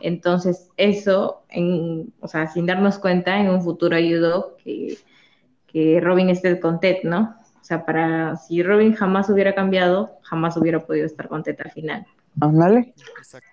[0.00, 4.98] Entonces, eso, en, o sea, sin darnos cuenta, en un futuro ayudó que,
[5.66, 7.36] que Robin esté con Ted, ¿no?
[7.60, 11.70] O sea, para si Robin jamás hubiera cambiado, jamás hubiera podido estar con Ted al
[11.70, 12.06] final.
[12.40, 12.94] Ándale.
[13.18, 13.48] Exacto.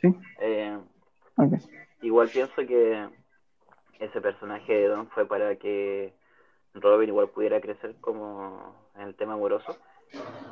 [0.00, 0.08] Sí.
[0.40, 0.78] Eh,
[2.02, 3.08] igual pienso que
[4.00, 6.12] ese personaje de Don fue para que
[6.74, 9.76] Robin igual pudiera crecer como en el tema amoroso.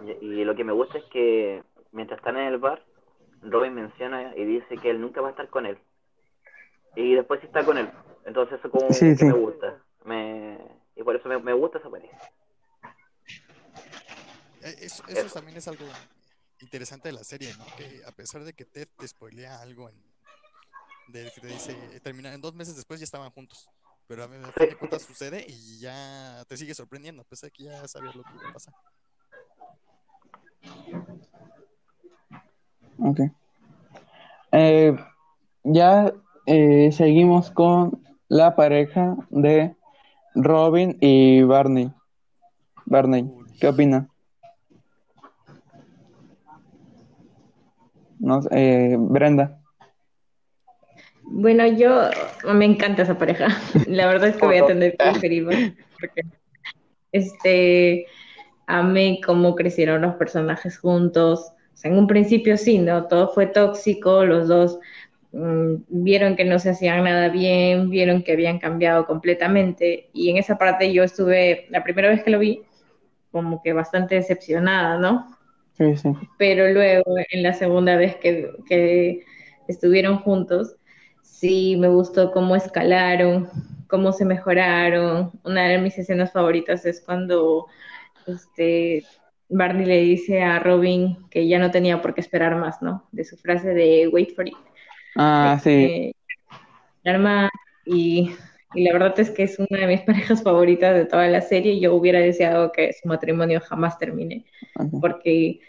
[0.06, 2.82] Y, y lo que me gusta es que mientras están en el bar,
[3.42, 5.78] Robin menciona y dice que él nunca va a estar con él.
[6.96, 7.90] Y después sí está con él.
[8.26, 9.24] Entonces eso como Sí, que sí.
[9.24, 9.82] me gusta.
[10.04, 10.58] Me,
[10.96, 12.18] y por eso me, me gusta esa pareja.
[14.62, 15.86] Eh, Eso, eso también es algo
[16.60, 17.64] interesante de la serie, ¿no?
[17.76, 19.96] Que a pesar de que Ted te spoilea algo en,
[21.08, 23.70] de que te dice, terminar en dos meses después ya estaban juntos.
[24.06, 27.64] Pero a fin de cuentas sucede y ya te sigue sorprendiendo, a pesar de que
[27.64, 28.74] ya sabías lo que iba a pasar.
[33.00, 33.20] Ok.
[34.52, 34.96] Eh,
[35.64, 36.12] ya
[36.46, 39.74] eh, seguimos con la pareja de
[40.34, 41.92] Robin y Barney.
[42.86, 44.08] Barney, ¿qué opina?
[48.18, 49.60] No eh, Brenda.
[51.22, 52.10] Bueno, yo
[52.52, 53.48] me encanta esa pareja.
[53.86, 55.46] La verdad es que voy a tener que preferir
[55.98, 56.22] porque
[57.12, 58.06] este
[58.66, 61.52] amé cómo crecieron los personajes juntos.
[61.80, 63.06] Sea, en un principio sí, ¿no?
[63.06, 64.78] Todo fue tóxico, los dos
[65.32, 70.36] mm, vieron que no se hacían nada bien, vieron que habían cambiado completamente y en
[70.36, 72.60] esa parte yo estuve, la primera vez que lo vi,
[73.32, 75.38] como que bastante decepcionada, ¿no?
[75.72, 76.10] Sí, sí.
[76.36, 79.24] pero luego en la segunda vez que, que
[79.66, 80.76] estuvieron juntos,
[81.22, 83.48] sí me gustó cómo escalaron,
[83.86, 85.32] cómo se mejoraron.
[85.44, 87.68] Una de mis escenas favoritas es cuando
[88.26, 89.06] este,
[89.50, 93.08] Barney le dice a Robin que ya no tenía por qué esperar más, ¿no?
[93.12, 94.56] De su frase de wait for it.
[95.16, 96.14] Ah, sí.
[97.04, 97.50] Arma
[97.84, 98.30] y,
[98.74, 101.80] y la verdad es que es una de mis parejas favoritas de toda la serie.
[101.80, 104.44] Yo hubiera deseado que su matrimonio jamás termine
[105.00, 105.60] porque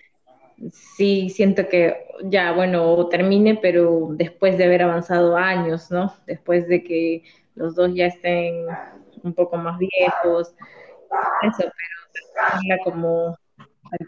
[0.72, 6.14] sí siento que ya, bueno, termine, pero después de haber avanzado años, ¿no?
[6.28, 7.24] Después de que
[7.56, 8.66] los dos ya estén
[9.24, 10.54] un poco más viejos,
[11.44, 13.38] eso, pero termina como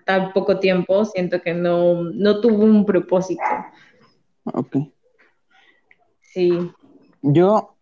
[0.05, 3.43] tan poco tiempo, siento que no, no tuvo un propósito.
[4.45, 4.77] ok.
[6.21, 6.71] Sí,
[7.21, 7.75] Yo,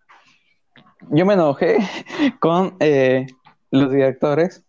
[1.09, 1.77] yo me enojé
[2.39, 3.27] con eh,
[3.71, 4.65] los directores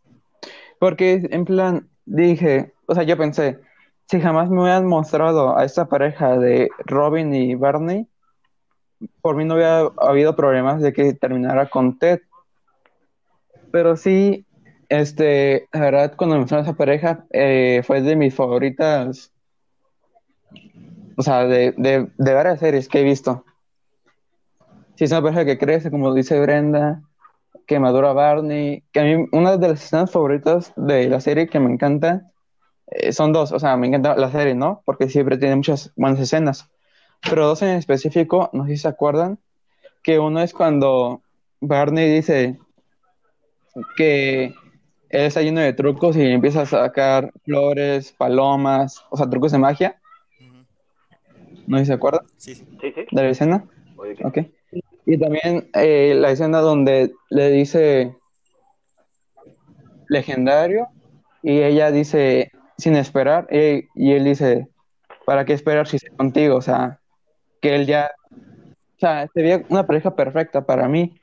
[0.83, 3.61] porque en plan dije, o sea, yo pensé,
[4.09, 8.09] si jamás me hubieran mostrado a esta pareja de Robin y Barney,
[9.21, 12.23] por mí no había habido problemas de que terminara con Ted.
[13.71, 14.45] Pero sí,
[14.93, 19.33] este, la verdad, cuando me esa pareja, eh, fue de mis favoritas,
[21.17, 23.43] o sea, de, de, varias series que he visto.
[24.97, 27.01] Sí, es una pareja que crece, como dice Brenda,
[27.67, 31.59] que madura Barney, que a mí una de las escenas favoritas de la serie que
[31.59, 32.31] me encanta
[32.89, 34.83] eh, son dos, o sea, me encanta la serie, ¿no?
[34.85, 36.69] Porque siempre tiene muchas buenas escenas,
[37.23, 39.39] pero dos en específico, no sé si se acuerdan,
[40.03, 41.23] que uno es cuando
[41.63, 42.59] Barney dice
[43.97, 44.55] que
[45.13, 50.01] está lleno de trucos y empieza a sacar flores, palomas, o sea, trucos de magia.
[51.67, 52.23] No sé si se acuerdan.
[52.37, 53.07] Sí, Sí, sí.
[53.11, 53.65] de la escena.
[53.97, 54.39] Oye, Ok.
[55.05, 58.15] Y también eh, la escena donde le dice
[60.09, 60.89] legendario
[61.43, 64.69] y ella dice sin esperar eh, y él dice,
[65.27, 66.57] ¿para qué esperar si estoy contigo?
[66.57, 67.01] O sea,
[67.61, 71.19] que él ya, o sea, sería una pareja perfecta para mí.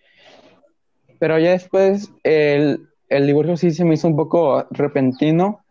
[1.19, 5.63] Pero ya después el, el divorcio sí se me hizo un poco repentino.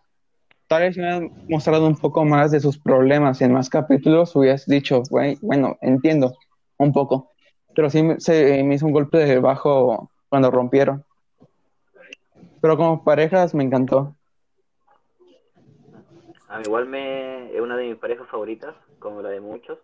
[0.67, 4.67] Tal vez me han mostrado un poco más de sus problemas en más capítulos, hubieras
[4.67, 6.35] dicho, "Güey, bueno, entiendo
[6.77, 7.31] un poco.
[7.75, 11.05] Pero sí se me hizo un golpe de bajo cuando rompieron.
[12.61, 14.15] Pero como parejas me encantó.
[16.49, 19.79] A mí igual me, es una de mis parejas favoritas, como la de muchos.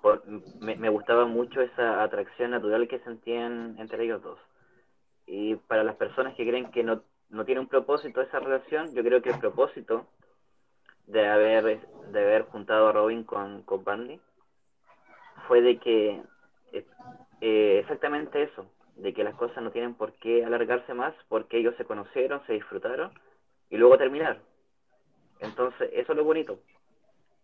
[0.00, 0.22] Por-
[0.60, 4.38] me gustaba mucho esa atracción natural que sentían entre ellos dos.
[5.26, 9.02] Y para las personas que creen que no, no tiene un propósito esa relación, yo
[9.02, 10.06] creo que el propósito
[11.06, 11.80] de haber,
[12.10, 14.20] de haber juntado a Robin con, con Barney
[15.48, 16.22] fue de que
[16.72, 16.86] eh,
[17.40, 21.74] eh, exactamente eso, de que las cosas no tienen por qué alargarse más porque ellos
[21.76, 23.12] se conocieron, se disfrutaron
[23.70, 24.42] y luego terminaron.
[25.40, 26.60] Entonces, eso es lo bonito,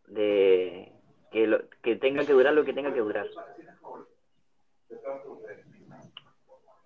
[0.07, 0.93] de
[1.33, 3.27] que, lo, que tenga que durar lo que tenga que durar.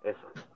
[0.03, 0.52] Eso.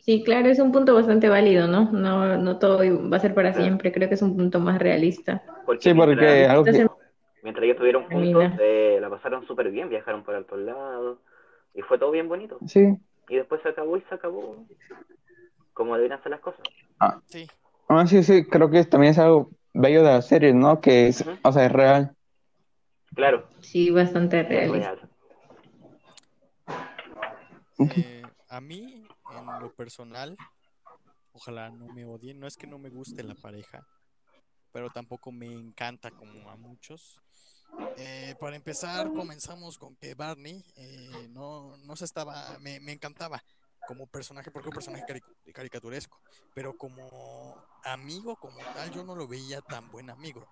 [0.00, 1.90] Sí, claro, es un punto bastante válido, ¿no?
[1.92, 2.78] No, no todo
[3.10, 5.42] va a ser para siempre, creo que es un punto más realista.
[5.66, 6.86] Porque Sí, porque mientras, algo que...
[7.42, 8.40] Mientras ellos estuvieron Termina.
[8.40, 11.18] juntos, eh, la pasaron súper bien, viajaron por altos lados
[11.74, 12.58] y fue todo bien bonito.
[12.66, 12.96] Sí.
[13.28, 14.56] Y después se acabó y se acabó
[15.74, 16.60] como deben hacer las cosas.
[17.26, 17.46] Sí,
[17.88, 20.80] Ah, sí, sí, creo que también es algo bello de la serie, ¿no?
[20.80, 22.12] Que es, o sea, es real.
[23.14, 24.94] Claro, sí, bastante es realista.
[24.94, 25.07] real.
[27.86, 30.38] Eh, a mí, en lo personal,
[31.32, 32.40] ojalá no me odien.
[32.40, 33.86] No es que no me guste la pareja,
[34.72, 37.20] pero tampoco me encanta como a muchos.
[37.96, 43.42] Eh, para empezar, comenzamos con que Barney eh, no, no se estaba, me, me encantaba
[43.84, 46.22] como personaje, porque un personaje cari- caricaturesco,
[46.54, 50.48] pero como amigo, como tal, yo no lo veía tan buen amigo.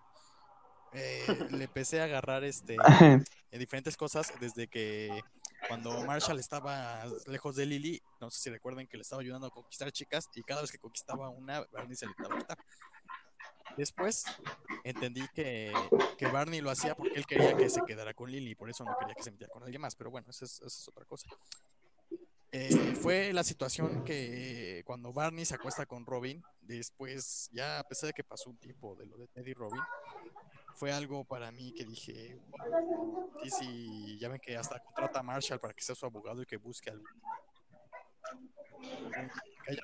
[0.93, 2.77] Eh, le empecé a agarrar este
[3.53, 5.25] diferentes cosas desde que
[5.69, 9.51] cuando Marshall estaba lejos de Lily, no sé si recuerden que le estaba ayudando a
[9.51, 12.59] conquistar chicas y cada vez que conquistaba una, Barney se le daba a quitar.
[13.77, 14.25] Después
[14.85, 15.73] entendí que,
[16.17, 18.97] que Barney lo hacía porque él quería que se quedara con Lily por eso no
[18.99, 21.29] quería que se metiera con alguien más, pero bueno, esa es, esa es otra cosa.
[22.53, 28.09] Eh, fue la situación que cuando Barney se acuesta con Robin, después, ya a pesar
[28.09, 29.83] de que pasó un tiempo de lo de Ted y Robin,
[30.77, 32.39] fue algo para mí que dije,
[33.43, 36.47] sí, sí, ya ven que hasta contrata a Marshall para que sea su abogado y
[36.47, 37.07] que busque algún-
[39.65, 39.83] que haya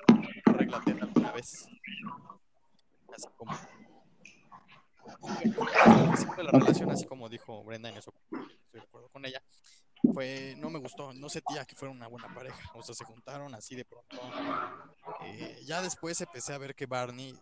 [1.01, 1.67] alguna vez.
[3.13, 3.51] Así como
[6.43, 9.41] la relación, así como dijo Brenda en eso, estoy de acuerdo con ella,
[10.13, 13.53] fue, no me gustó, no sentía que fuera una buena pareja, o sea, se juntaron
[13.55, 14.17] así de pronto.
[15.21, 17.33] Eh, ya después empecé a ver que Barney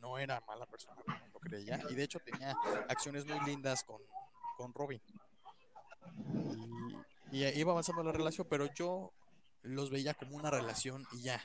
[0.00, 2.56] no era mala persona como lo creía, y de hecho tenía
[2.88, 4.00] acciones muy lindas con,
[4.56, 5.00] con Robin.
[7.32, 9.12] Y, iba avanzando la relación, pero yo
[9.62, 11.40] los veía como una relación y ya.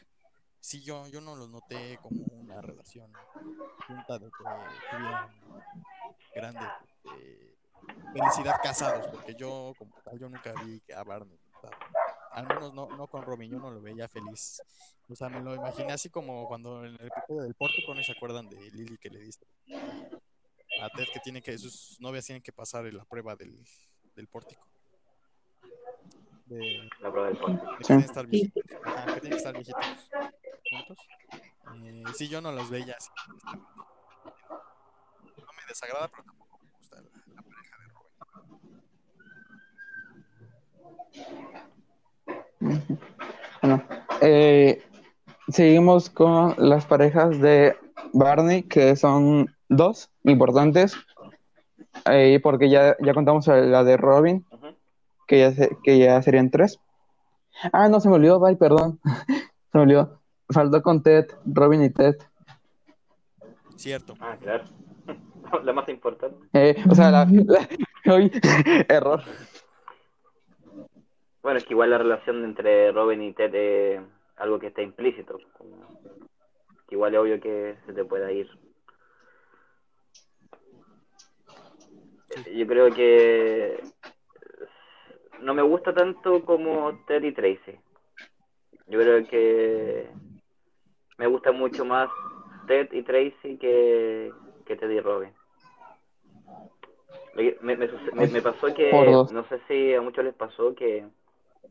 [0.59, 3.11] Sí, yo, yo no los noté como una relación
[3.85, 4.43] junta de que
[4.91, 5.29] tuvieran
[6.33, 6.65] grande
[7.15, 7.55] eh,
[8.13, 11.37] felicidad casados, porque yo como tal, yo nunca vi a Barney.
[12.33, 14.61] Al menos no, no con Robin, yo no lo veía feliz.
[15.07, 18.11] O sea, me lo imaginé así como cuando en el episodio del pórtico, ¿no se
[18.11, 19.45] acuerdan de Lily que le diste
[20.81, 23.63] a Ted que tiene que, sus novias tienen que pasar la prueba del,
[24.15, 24.67] del pórtico?
[26.45, 27.43] De, La prueba del de
[27.77, 27.87] que Sí.
[27.87, 28.63] tienen que estar viejitos.
[28.83, 29.85] Ajá, que tienen que estar viejitos
[30.71, 30.97] juntos.
[31.75, 33.09] Eh, sí, yo no los veía así.
[35.37, 38.83] No me desagrada, pero tampoco me gusta la, la pareja de Robin.
[43.61, 43.81] Bueno,
[44.21, 44.81] eh,
[45.47, 47.75] seguimos con las parejas de
[48.13, 50.95] Barney, que son dos importantes.
[52.05, 54.45] eh, porque ya, ya contamos la de Robin,
[55.27, 56.79] que ya, se- que ya serían tres.
[57.71, 58.99] Ah, no, se me olvidó, bye, perdón.
[59.71, 60.19] se me olvidó.
[60.49, 62.15] Faltó con Ted, Robin y Ted.
[63.75, 64.15] Cierto.
[64.19, 64.65] Ah, claro.
[65.63, 66.37] La más importante.
[66.53, 67.67] Eh, o sea, la, la-
[68.15, 68.31] uy,
[68.89, 69.21] error.
[71.43, 74.01] Bueno, es que igual la relación entre Robin y Ted es
[74.37, 75.39] algo que está implícito.
[76.87, 78.49] que igual es obvio que se te pueda ir.
[82.53, 83.83] Yo creo que
[85.41, 87.79] no me gusta tanto como Ted y Tracy.
[88.87, 90.09] Yo creo que
[91.17, 92.09] me gusta mucho más
[92.67, 94.33] Ted y Tracy que,
[94.65, 95.33] que Ted y Robin.
[97.35, 101.07] Me, me, me me- pasó que, no sé si a muchos les pasó que,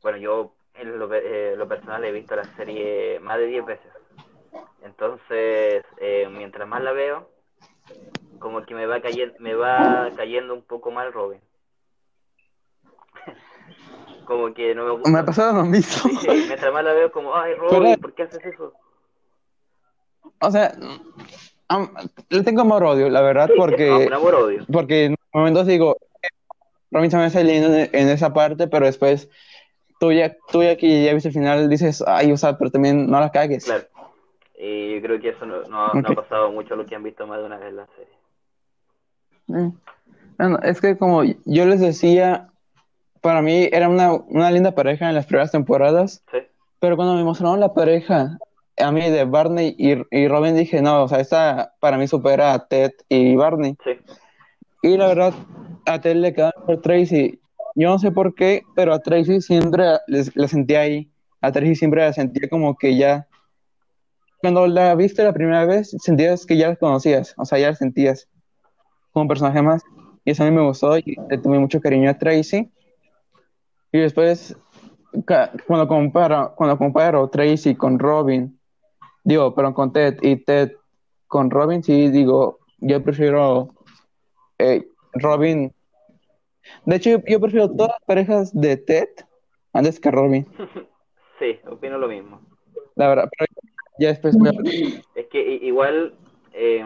[0.01, 3.93] bueno, yo en lo, eh, lo personal he visto la serie más de 10 veces.
[4.83, 7.29] Entonces, eh, mientras más la veo,
[8.39, 11.41] como que me va cayendo, me va cayendo un poco mal Robin.
[14.25, 15.11] como que no me gusta.
[15.11, 16.11] Me ha pasado lo mismo.
[16.21, 18.73] Sí, mientras más la veo, como, ay, Robin, ¿por qué haces eso?
[20.41, 20.75] O sea,
[22.29, 24.67] le tengo amor odio, la verdad, porque, un amor odio.
[24.73, 25.97] porque en momentos digo,
[26.91, 29.29] Robin se me hace lindo en, en esa parte, pero después
[30.03, 33.09] tú ya, tú ya que ya viste el final dices, ay, o sea, pero también
[33.09, 33.67] no la cagues.
[33.67, 33.85] Claro.
[34.59, 37.05] Y yo creo que eso no, no, no ha pasado mucho a los que han
[37.05, 38.13] visto más de una vez la serie.
[39.47, 39.77] Mm.
[40.39, 42.49] Bueno, es que como yo les decía,
[43.21, 46.39] para mí era una, una linda pareja en las primeras temporadas, ¿Sí?
[46.81, 48.39] pero cuando me mostraron la pareja,
[48.79, 52.55] a mí de Barney y, y Robin dije, no, o sea, esta para mí supera
[52.55, 53.77] a Ted y Barney.
[53.85, 53.93] Sí.
[54.83, 55.33] Y la verdad,
[55.87, 57.39] a Ted le quedaba por Tracy.
[57.75, 61.11] Yo no sé por qué, pero a Tracy siempre la sentía ahí.
[61.41, 63.27] A Tracy siempre la sentía como que ya.
[64.41, 67.35] Cuando la viste la primera vez, sentías que ya la conocías.
[67.39, 68.29] O sea, ya la sentías
[69.13, 69.83] como un personaje más.
[70.25, 72.71] Y eso a mí me gustó y le tuve mucho cariño a Tracy.
[73.93, 74.57] Y después,
[75.67, 78.59] cuando comparo, cuando comparo Tracy con Robin,
[79.25, 80.73] digo, pero con Ted y Ted
[81.27, 83.75] con Robin, sí digo, yo prefiero
[84.59, 85.73] eh, Robin.
[86.87, 89.09] De hecho, yo, yo prefiero todas las parejas de Ted
[89.73, 90.47] antes que Robin,
[91.39, 92.41] Sí, opino lo mismo.
[92.95, 93.29] la verdad.
[93.37, 93.47] Pero
[93.99, 96.15] ya después a- Es que igual
[96.53, 96.85] eh,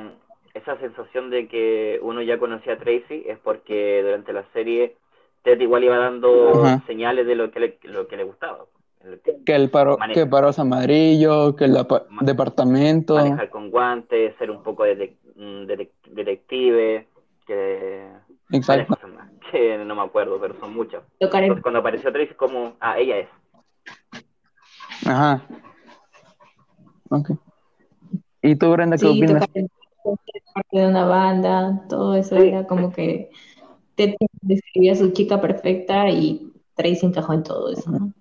[0.54, 4.96] esa sensación de que uno ya conocía a Tracy es porque durante la serie
[5.42, 6.82] Ted igual iba dando Ajá.
[6.86, 8.64] señales de lo que le, lo que le gustaba.
[9.24, 10.14] Que- que el paro, Maneja.
[10.14, 11.76] que el paro es amarillo, que el
[12.22, 13.14] departamento.
[13.14, 17.06] Manejar con guantes, ser un poco detec- mm, detec- detective,
[17.46, 18.08] que
[18.50, 18.96] Exacto.
[19.50, 21.02] que no me acuerdo, pero son muchas.
[21.20, 23.28] Entonces, cuando apareció Tracy como, ah, ella es.
[25.06, 25.42] Ajá.
[27.10, 27.30] Ok.
[28.42, 29.44] ¿Y tú, Brenda, qué Sí, opinas?
[30.54, 32.48] parte de una banda, todo eso Sí.
[32.48, 33.30] era como que
[33.94, 38.12] Ted describía a su chica perfecta y Tracy encajó en todo eso, ¿no?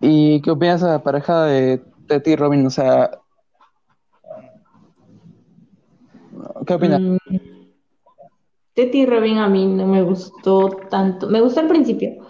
[0.00, 2.66] ¿Y qué opinas de la pareja de Ted y Robin?
[2.66, 3.10] O sea,
[6.66, 7.00] ¿qué opinas?
[7.00, 7.16] Mm,
[9.06, 11.28] Robin a mí no me gustó tanto.
[11.28, 12.26] Me gustó al principio,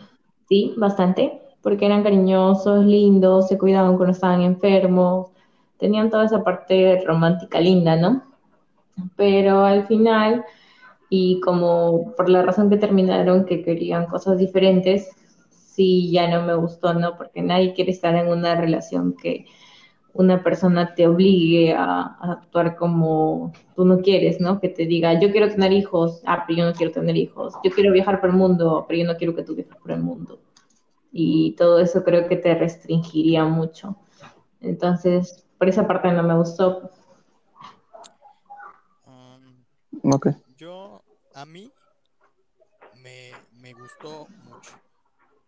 [0.49, 5.31] sí, bastante, porque eran cariñosos, lindos, se cuidaban cuando estaban enfermos,
[5.79, 8.23] tenían toda esa parte romántica linda, ¿no?
[9.17, 10.45] Pero al final,
[11.11, 15.11] y como por la razón que terminaron, que querían cosas diferentes,
[15.51, 17.17] sí, ya no me gustó, ¿no?
[17.17, 19.47] Porque nadie quiere estar en una relación que
[20.19, 24.61] una persona te obligue a, a actuar como tú no quieres, ¿no?
[24.61, 27.71] Que te diga, yo quiero tener hijos, ah, pero yo no quiero tener hijos, yo
[27.71, 30.41] quiero viajar por el mundo, pero yo no quiero que tú viajes por el mundo.
[31.13, 33.97] Y todo eso creo que te restringiría mucho.
[34.61, 36.91] Entonces, por esa parte no me gustó.
[39.07, 39.65] Um,
[40.13, 40.29] Ok.
[40.57, 41.03] yo,
[41.35, 41.73] a mí,
[43.03, 44.73] me, me gustó mucho.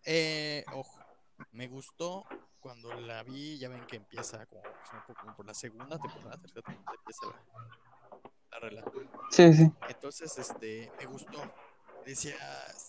[0.05, 0.99] Eh, ojo,
[1.51, 2.23] me gustó
[2.69, 4.61] cuando la vi, ya ven que empieza como,
[5.19, 8.19] como por la segunda temporada, tercera temporada, empieza la,
[8.51, 9.09] la relación.
[9.31, 9.71] Sí, sí.
[9.87, 11.51] Entonces, este, me gustó.
[12.05, 12.37] Decía,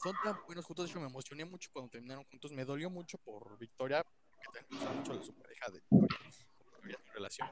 [0.02, 3.16] son tan buenos juntos, de hecho me emocioné mucho cuando terminaron juntos, me dolió mucho
[3.16, 7.48] por Victoria, que también me gustó mucho de su pareja de Victoria, su relación.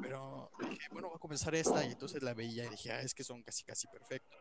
[0.00, 3.12] Pero dije, bueno, va a comenzar esta, y entonces la veía y dije, ah, es
[3.12, 4.38] que son casi, casi perfectos.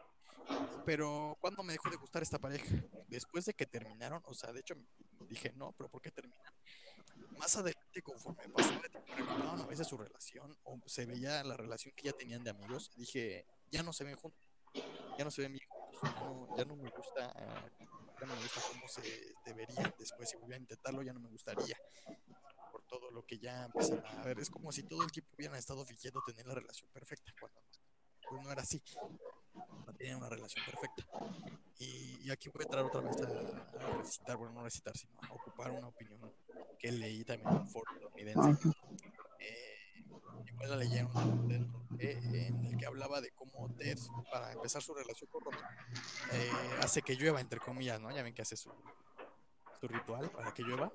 [0.85, 2.65] Pero, ¿cuándo me dejó de gustar esta pareja?
[3.09, 4.75] Después de que terminaron, o sea, de hecho
[5.27, 6.53] dije, no, pero ¿por qué terminan?
[7.37, 12.05] Más adelante, conforme pasó el a veces su relación, o se veía la relación que
[12.05, 14.47] ya tenían de amigos, dije, ya no se ven juntos,
[15.17, 17.33] ya no se ven bien juntos, ya no, me gusta,
[18.19, 21.29] ya no me gusta cómo se debería después, si volviera a intentarlo, ya no me
[21.29, 21.77] gustaría,
[22.71, 25.57] por todo lo que ya empiezan a ver, es como si todo el tiempo hubieran
[25.57, 27.61] estado fingiendo tener la relación perfecta, cuando
[28.29, 28.81] pues no era así.
[29.85, 31.03] No tenían una relación perfecta.
[31.77, 35.13] Y, y aquí voy a entrar otra vez a, a recitar, bueno, no recitar, sino
[35.21, 36.33] a ocupar una opinión
[36.79, 38.69] que leí también en un foro estadounidense.
[39.39, 40.05] Eh,
[40.45, 41.67] igual la leyeron
[41.99, 43.97] eh, en el que hablaba de cómo Ted,
[44.31, 45.59] para empezar su relación con Robin,
[46.31, 46.51] eh,
[46.81, 48.11] hace que llueva, entre comillas, ¿no?
[48.11, 48.71] Ya ven que hace su,
[49.79, 50.91] su ritual para que llueva.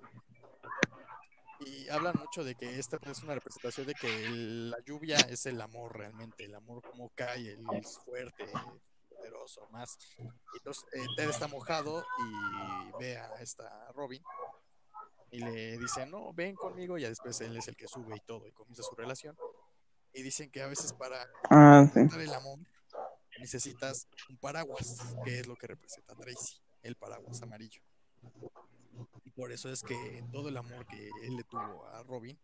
[1.61, 5.44] Y hablan mucho de que esta es una representación de que el- la lluvia es
[5.46, 9.98] el amor realmente, el amor como cae, el- es fuerte, poderoso, más.
[10.52, 14.22] Entonces eh, Ted está mojado y ve a esta Robin
[15.30, 18.48] y le dice, no, ven conmigo, y después él es el que sube y todo,
[18.48, 19.36] y comienza su relación.
[20.12, 22.00] Y dicen que a veces para Ah, sí.
[22.18, 22.58] el amor
[23.38, 27.82] necesitas un paraguas, que es lo que representa Tracy, el paraguas amarillo.
[29.41, 32.38] Por eso es que en todo el amor que él le tuvo a Robin,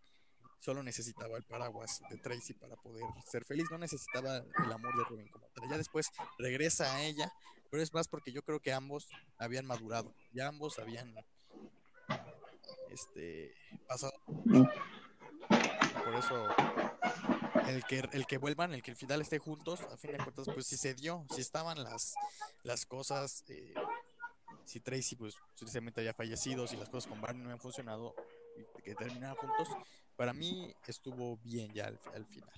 [0.61, 5.05] solo necesitaba el paraguas de Tracy para poder ser feliz, no necesitaba el amor de
[5.05, 5.68] Robin como tal.
[5.68, 7.30] Ya después regresa a ella,
[7.70, 11.14] pero es más porque yo creo que ambos habían madurado, ya ambos habían
[12.88, 13.53] este
[13.86, 14.14] pasado.
[14.24, 16.49] Por eso
[17.68, 20.47] el que el que vuelvan, el que al final esté juntos, a fin de cuentas,
[20.47, 22.14] pues si se dio, si estaban las,
[22.62, 23.74] las cosas, eh,
[24.66, 28.14] si Tracy pues tristemente había fallecido, si las cosas con Barney no habían funcionado,
[28.56, 29.68] y que terminaran juntos,
[30.16, 32.50] para mí estuvo bien ya al, al final,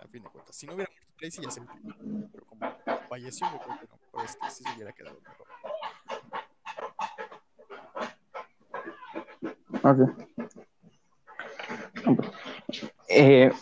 [0.00, 0.54] a fin de cuentas.
[0.54, 2.60] Si no hubiera muerto Tracy ya se hubiera pero como
[3.08, 5.46] falleció, yo creo que sí se hubiera quedado mejor.
[9.82, 9.98] Ok.
[13.08, 13.52] Eh,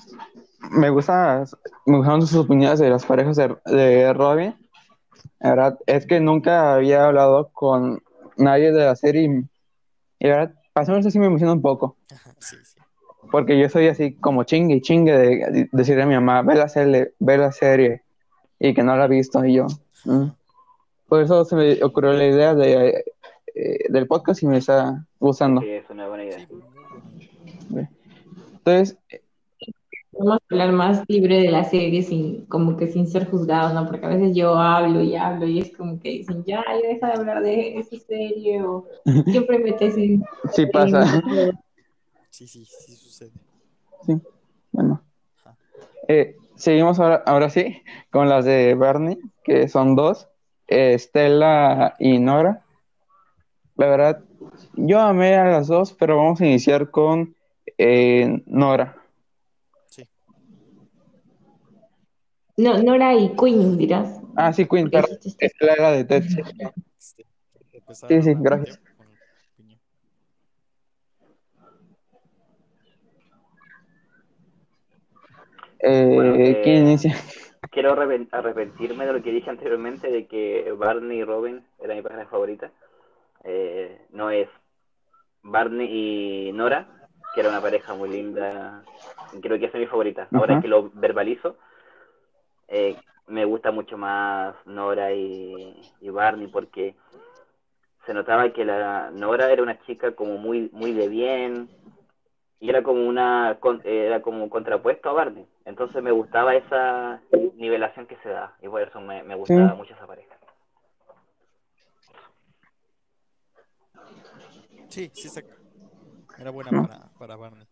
[0.70, 1.44] me gusta,
[1.84, 4.61] me gustaron sus opiniones de las parejas de, de Robin.
[5.43, 8.03] La verdad, es que nunca había hablado con
[8.36, 11.97] nadie de la serie y, y la verdad, para eso sí me emociona un poco.
[12.38, 12.80] sí, sí.
[13.30, 16.68] Porque yo soy así como chingue y chingue de decirle a mi mamá, ve la
[16.68, 18.03] serie, ve la serie,
[18.59, 19.66] y que no la ha visto, y yo.
[20.05, 20.26] mm.
[21.09, 23.05] Por eso se me ocurrió la idea de,
[23.55, 25.61] eh, del podcast y me está gustando.
[25.61, 26.47] Sí, es una buena idea.
[28.53, 28.97] Entonces,
[30.12, 33.86] Vamos a hablar más libre de la serie sin, como que sin ser juzgados, ¿no?
[33.86, 37.06] Porque a veces yo hablo y hablo y es como que dicen, ya, ya deja
[37.08, 38.84] de hablar de esa serie o
[39.26, 40.22] siempre metes en...
[40.52, 41.22] sí pasa.
[42.28, 43.32] Sí, sí, sí sucede.
[44.70, 45.02] Bueno.
[46.08, 50.28] Eh, seguimos ahora, ahora sí con las de Barney, que son dos,
[50.68, 52.62] eh, Stella y Nora.
[53.76, 54.22] La verdad,
[54.74, 57.34] yo amé a las dos, pero vamos a iniciar con
[57.78, 59.01] eh, Nora.
[62.62, 64.20] No, Nora y Queen, dirás.
[64.36, 66.22] Ah, sí, Queen, perdón, es- Stella era de Ted.
[66.96, 67.24] sí.
[68.08, 68.80] Sí, hablar gracias.
[75.80, 77.16] Eh, Bueno, eh, ¿Quién inicia?
[77.72, 82.02] Quiero arrepen- arrepentirme de lo que dije anteriormente, de que Barney y Robin era mi
[82.02, 82.70] pareja favorita.
[83.44, 84.48] Eh, no es
[85.42, 85.88] Barney
[86.48, 88.84] y Nora, que era una pareja muy linda.
[89.40, 90.28] Creo que esa es mi favorita.
[90.32, 90.62] Ahora Ajá.
[90.62, 91.56] que lo verbalizo,
[92.73, 92.97] eh,
[93.27, 96.97] me gusta mucho más Nora y, y Barney porque
[98.07, 101.68] se notaba que la Nora era una chica como muy muy de bien
[102.59, 105.47] y era como una con- era como contrapuesto a Barney.
[105.64, 107.20] Entonces me gustaba esa
[107.57, 109.77] nivelación que se da y por eso me, me gustaba Sí.
[109.77, 110.35] mucho esa pareja.
[114.89, 115.29] Sí, sí.
[116.39, 117.66] Era buena para, para Barney.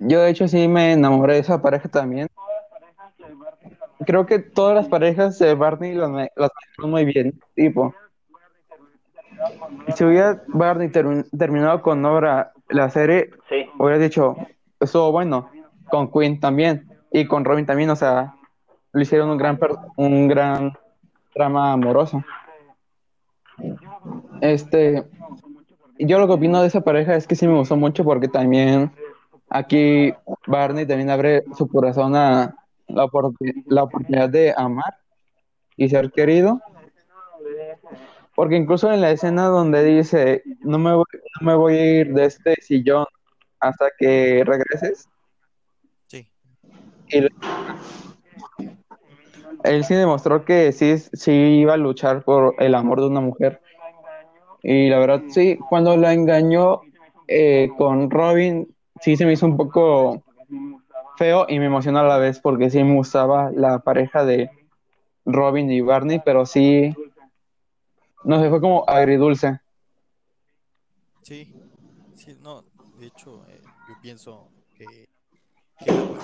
[0.00, 2.28] Yo de hecho sí me enamoré de esa pareja también.
[4.06, 7.94] Creo que todas las parejas de Barney las, me- las muy bien, tipo.
[9.94, 14.36] Si hubiera Barney termi- terminado con Nora la serie, Sí, hubiera dicho,
[14.78, 15.50] estuvo bueno,
[15.90, 18.34] con Queen también, y con Robin también, o sea,
[18.92, 20.72] lo hicieron un gran, per- un gran
[21.34, 22.24] drama amoroso.
[24.40, 25.04] Este,
[25.98, 28.90] yo lo que opino de esa pareja es que sí me gustó mucho porque también
[29.50, 30.14] aquí
[30.46, 32.54] Barney también abre su corazón a
[32.88, 33.08] la,
[33.66, 34.96] la oportunidad de amar
[35.76, 36.60] y ser querido.
[38.34, 41.04] Porque incluso en la escena donde dice, no me voy,
[41.40, 43.04] no me voy a ir de este sillón
[43.58, 45.08] hasta que regreses,
[46.06, 46.26] Sí,
[47.08, 47.28] y
[49.64, 53.60] él sí demostró que sí, sí iba a luchar por el amor de una mujer.
[54.62, 56.80] Y la verdad, sí, cuando la engañó
[57.28, 60.22] eh, con Robin, sí se me hizo un poco
[61.16, 64.50] feo y me emocionó a la vez porque sí me gustaba la pareja de
[65.24, 66.94] Robin y Barney, pero sí,
[68.24, 69.60] no sé, fue como agridulce.
[71.22, 71.48] sí,
[72.14, 72.64] sí, no,
[72.98, 75.08] de hecho, eh, yo pienso que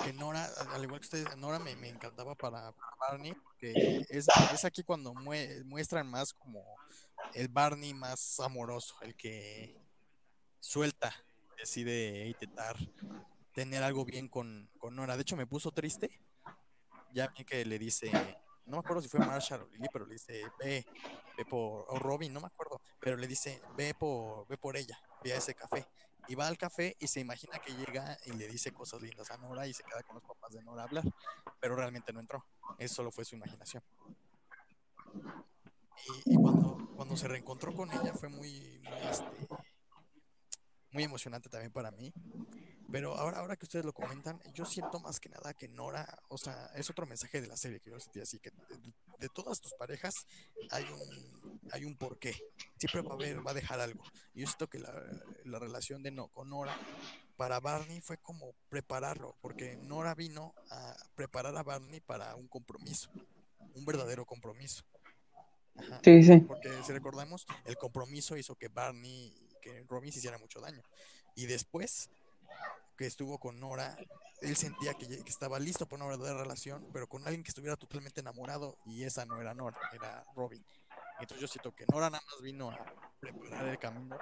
[0.02, 4.82] que, Nora, al igual que ustedes, Nora me, encantaba para, Barney, porque es, es aquí
[4.82, 6.62] cuando muestran más como
[7.34, 9.76] el Barney más amoroso, el que
[10.60, 11.14] suelta,
[11.56, 12.76] decide intentar
[13.52, 15.16] tener algo bien con, con Nora.
[15.16, 16.10] De hecho, me puso triste,
[17.12, 18.10] ya que le dice,
[18.66, 20.84] no me acuerdo si fue Marshall o Lily, pero le dice, ve,
[21.36, 24.98] ve por, o Robin, no me acuerdo, pero le dice, ve por, ve por ella,
[25.22, 25.86] ve a ese café
[26.28, 29.36] y va al café y se imagina que llega y le dice cosas lindas a
[29.36, 31.04] Nora y se queda con los papás de Nora a hablar,
[31.60, 32.44] pero realmente no entró,
[32.78, 33.82] eso solo fue su imaginación.
[36.24, 39.48] Y, cuando, cuando se reencontró con ella fue muy, muy, este,
[40.96, 42.10] muy emocionante también para mí.
[42.90, 46.38] Pero ahora, ahora que ustedes lo comentan, yo siento más que nada que Nora, o
[46.38, 48.50] sea, es otro mensaje de la serie que yo sentí así, que
[49.18, 50.14] de, todas tus parejas
[50.70, 52.34] hay un, hay un porqué.
[52.78, 54.02] Siempre va a haber, va a dejar algo.
[54.32, 54.90] Y yo siento que la,
[55.44, 56.74] la relación de no con Nora
[57.36, 63.10] para Barney fue como prepararlo, porque Nora vino a preparar a Barney para un compromiso,
[63.74, 64.84] un verdadero compromiso.
[66.02, 66.38] Sí, sí.
[66.38, 69.34] Porque si recordamos, el compromiso hizo que Barney,
[69.66, 70.82] que Robin se hiciera mucho daño.
[71.34, 72.08] Y después
[72.96, 73.96] que estuvo con Nora,
[74.40, 78.20] él sentía que, estaba listo para una verdadera relación, pero con alguien que estuviera totalmente
[78.20, 80.64] enamorado y esa no era Nora, era Robin.
[81.18, 82.78] Entonces yo siento que Nora nada más vino a
[83.20, 84.16] preparar el camino,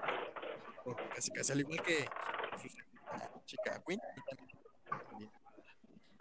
[1.15, 2.09] casi casi al igual que
[2.61, 4.01] su chica Queen,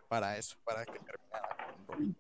[0.08, 2.16] para eso, para que terminara con Robin.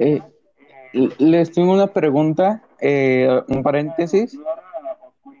[0.00, 0.22] Eh,
[0.92, 4.38] les tengo una pregunta, eh, un paréntesis.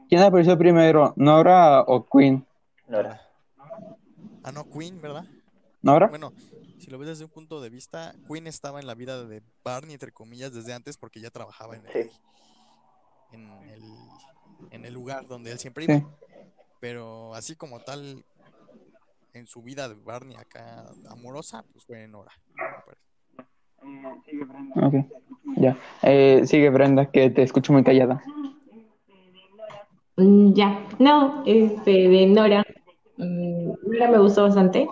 [0.08, 2.46] ¿Quién apareció primero, Nora o Queen?
[2.88, 3.20] Nora.
[4.42, 5.24] Ah, no, Queen, ¿verdad?
[5.80, 6.08] ¿Nora?
[6.08, 6.32] Bueno,
[6.78, 9.94] si lo ves desde un punto de vista, Queen estaba en la vida de Barney,
[9.94, 12.10] entre comillas, desde antes porque ya trabajaba en el,
[14.70, 16.02] en el, lugar donde él siempre iba.
[16.80, 18.24] Pero así como tal,
[19.32, 22.32] en su vida de Barney acá amorosa, pues fue Nora.
[25.56, 25.76] Ya.
[26.02, 28.22] Eh, sigue Brenda, que te escucho muy callada.
[30.16, 32.64] Mm, ya, no, este, de Nora.
[33.16, 34.86] Mm, Nora me gustó bastante.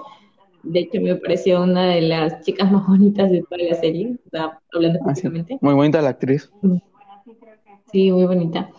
[0.62, 4.16] De hecho, me pareció una de las chicas más bonitas de toda la serie,
[4.74, 5.14] hablando ah,
[5.60, 6.50] Muy bonita la actriz.
[6.62, 6.76] Mm.
[7.90, 8.70] Sí, muy bonita.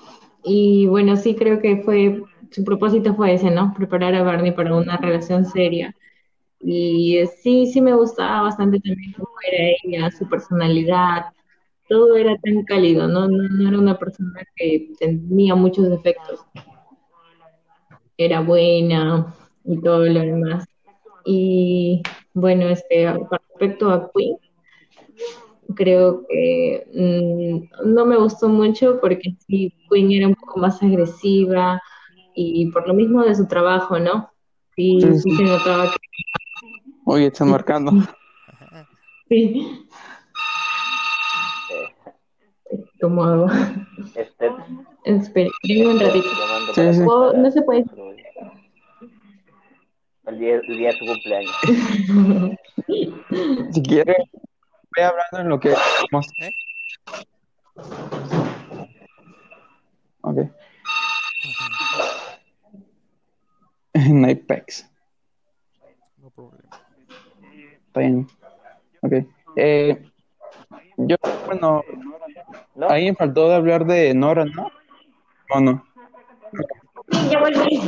[0.44, 3.74] Y bueno, sí creo que fue, su propósito fue ese, ¿no?
[3.76, 5.96] Preparar a Barney para una relación seria.
[6.64, 11.26] Y sí, sí me gustaba bastante también cómo era ella, su personalidad,
[11.90, 13.28] todo era tan cálido, ¿no?
[13.28, 16.40] No, era una persona que tenía muchos defectos.
[18.18, 19.36] Era buena
[19.66, 20.66] y todo lo demás.
[21.26, 22.02] Y
[22.34, 24.38] bueno, este, respecto a Queen,
[25.76, 31.82] creo que mm, no me gustó mucho porque sí, Queen era un poco más agresiva
[32.34, 34.32] y por lo mismo de su trabajo, ¿no?
[34.76, 35.98] Sí, sí, se notaba que...
[37.06, 37.92] Oye, están marcando.
[39.30, 39.88] sí
[43.02, 43.52] tomo agua.
[44.16, 44.52] Este.
[45.04, 46.30] Espera, un ratito.
[47.36, 47.84] No se puede.
[50.28, 51.56] El día, el día de tu cumpleaños.
[53.74, 54.18] si quieres,
[54.96, 55.74] ve hablando en lo que
[56.12, 56.32] vamos.
[56.40, 56.52] ¿Eh?
[60.22, 60.38] Ok.
[63.94, 64.90] En Apex.
[66.18, 66.81] No problema.
[67.92, 68.28] Está bien.
[69.02, 69.14] Ok.
[69.58, 70.02] Eh,
[70.98, 71.84] yo, bueno,
[72.90, 74.68] Ahí me faltó de hablar de Nora, ¿no?
[75.54, 75.84] ¿O no?
[77.30, 77.82] Ya volví.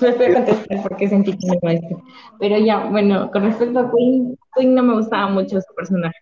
[0.00, 2.02] Me fui a contestar porque sentí que me maestro.
[2.38, 6.16] Pero ya, bueno, con respecto a Queen, Queen no me gustaba mucho su personaje.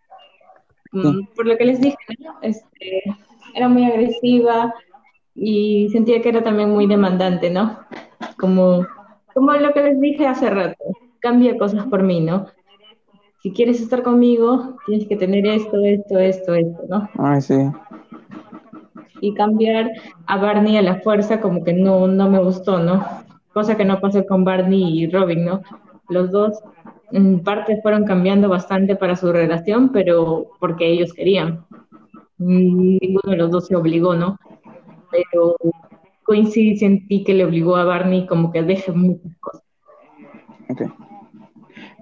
[0.92, 1.96] Mm, por lo que les dije,
[2.42, 3.02] este,
[3.54, 4.74] era muy agresiva
[5.34, 7.78] y sentía que era también muy demandante, ¿no?
[8.38, 8.86] Como,
[9.34, 10.84] como lo que les dije hace rato,
[11.20, 12.46] cambia cosas por mí, ¿no?
[13.49, 17.09] Si quieres estar conmigo, tienes que tener esto, esto, esto, esto, ¿no?
[17.16, 17.55] Ay, sí.
[19.22, 19.90] Y cambiar
[20.26, 23.03] a Barney a la fuerza como que no, no me gustó, ¿no?
[23.55, 25.62] Cosa que no pasó con Barney y Robin, ¿no?
[26.11, 26.61] Los dos
[27.11, 31.64] en parte fueron cambiando bastante para su relación, pero porque ellos querían.
[32.36, 34.38] Ninguno de los dos se obligó, ¿no?
[35.11, 35.57] Pero
[36.22, 39.62] coincidí, sentí que le obligó a Barney como que deje muchas cosas.
[40.68, 40.88] Okay.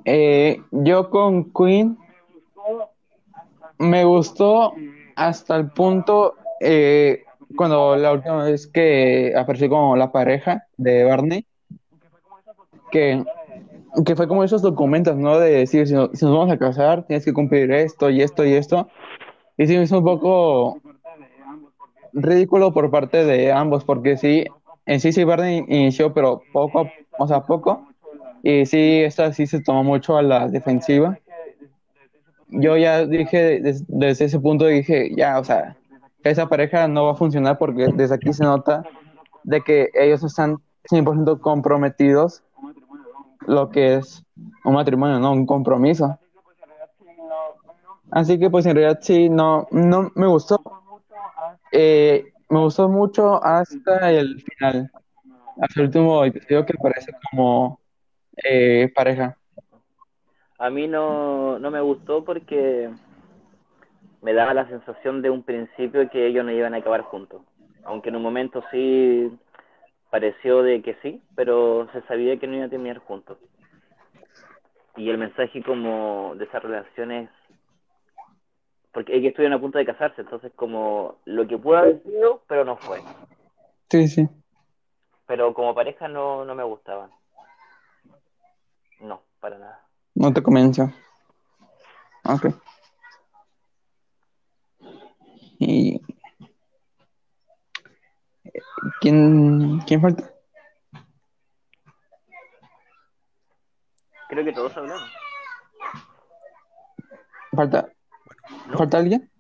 [0.09, 1.98] Eh, yo con Queen
[3.78, 4.72] me gustó
[5.16, 7.24] hasta el punto eh,
[7.57, 11.44] cuando la última vez que apareció como la pareja de Barney,
[12.92, 13.24] que,
[14.04, 15.40] que fue como esos documentos, ¿no?
[15.40, 18.88] De decir, si, nos vamos a casar, tienes que cumplir esto y esto y esto.
[19.57, 20.80] Y sí hizo un poco
[22.12, 24.44] ridículo por parte de ambos, porque sí,
[24.86, 26.88] en sí sí Barney inició, pero poco,
[27.18, 27.88] o sea, poco,
[28.43, 31.18] Y sí, esta sí se tomó mucho a la defensiva.
[32.49, 35.76] Yo ya dije, des- desde ese punto dije, ya, o sea,
[36.22, 38.84] esa pareja no va a funcionar porque desde aquí se nota
[39.45, 42.43] de que ellos están 100% comprometidos
[43.47, 44.24] lo que es
[44.64, 46.18] un matrimonio, no un compromiso.
[48.11, 50.62] Así que pues en realidad sí, no, no me gustó.
[51.72, 54.91] Eh, me gustó mucho hasta el final,
[55.61, 57.80] hasta el último episodio que aparece como
[58.45, 59.37] eh, pareja.
[60.59, 62.91] A mí no, no me gustó porque
[64.22, 67.43] me daba la sensación de un principio que ellos no iban a acabar juntos.
[67.84, 69.30] Aunque en un momento sí
[70.11, 73.39] pareció de que sí, pero se sabía que no iban a terminar juntos.
[74.97, 77.28] Y el mensaje como de esas relaciones,
[78.93, 82.64] porque ellos estuvieron a punto de casarse, entonces como lo que pudo haber sido, pero
[82.64, 83.01] no fue.
[83.91, 84.26] Sí, sí.
[85.26, 87.11] Pero como pareja no, no me gustaban.
[89.01, 89.88] No, para nada.
[90.14, 90.92] No te convenció.
[92.24, 92.47] Ok.
[95.59, 96.01] ¿Y
[99.01, 100.30] quién, quién falta?
[104.28, 105.09] Creo que todos hablaron.
[107.53, 107.88] ¿Falta,
[108.66, 108.76] ¿no?
[108.78, 109.30] ¿falta alguien?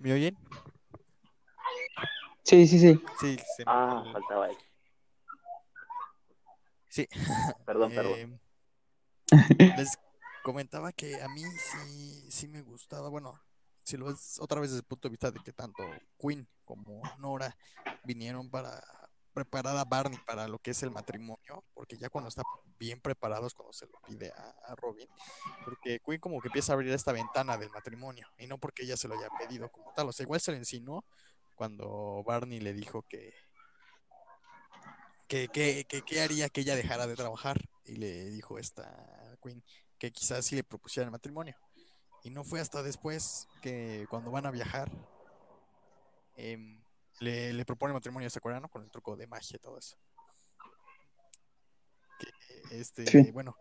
[0.00, 0.36] ¿Me oyen?
[2.44, 3.02] Sí, sí, sí.
[3.18, 4.56] Sí, se me- Ah, faltaba él.
[6.88, 7.06] sí.
[7.64, 8.12] Perdón, perdón.
[8.14, 8.38] Eh,
[9.76, 9.98] les
[10.42, 11.42] comentaba que a mí
[12.30, 13.38] sí, me gustaba, bueno,
[13.82, 15.82] si lo ves otra vez desde el punto de vista de que tanto
[16.18, 17.56] Quinn como Nora
[18.04, 18.82] vinieron para
[19.32, 22.42] preparar a Barney para lo que es el matrimonio, porque ya cuando está
[22.78, 25.08] bien preparado es cuando se lo pide a, Robin,
[25.64, 28.96] porque Quinn como que empieza a abrir esta ventana del matrimonio, y no porque ella
[28.96, 31.04] se lo haya pedido como tal, o sea, igual se lo insinuó
[31.54, 33.32] cuando Barney le dijo que
[35.28, 39.62] que, que, que- que haría que ella dejara de trabajar y le dijo esta Queen
[39.98, 41.56] que quizás sí le propusiera el matrimonio
[42.22, 44.90] y no fue hasta después que cuando van a viajar
[46.36, 46.82] em,
[47.20, 48.62] le, le propone matrimonio, ¿se acuerdan?
[48.62, 48.68] no?
[48.68, 49.96] Con el truco de magia y todo eso.
[52.18, 53.30] Que, este, Sí.
[53.30, 53.56] bueno,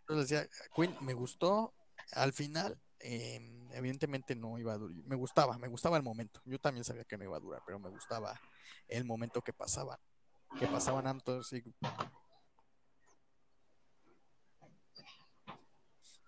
[0.00, 1.74] entonces decía, Queen me gustó,
[2.12, 6.58] al final, em, evidentemente no iba a durar, me gustaba, me gustaba el momento, yo
[6.58, 8.40] también sabía que no iba a durar, pero me gustaba
[8.88, 10.00] el momento que pasaba,
[10.58, 11.62] que pasaban ambos y,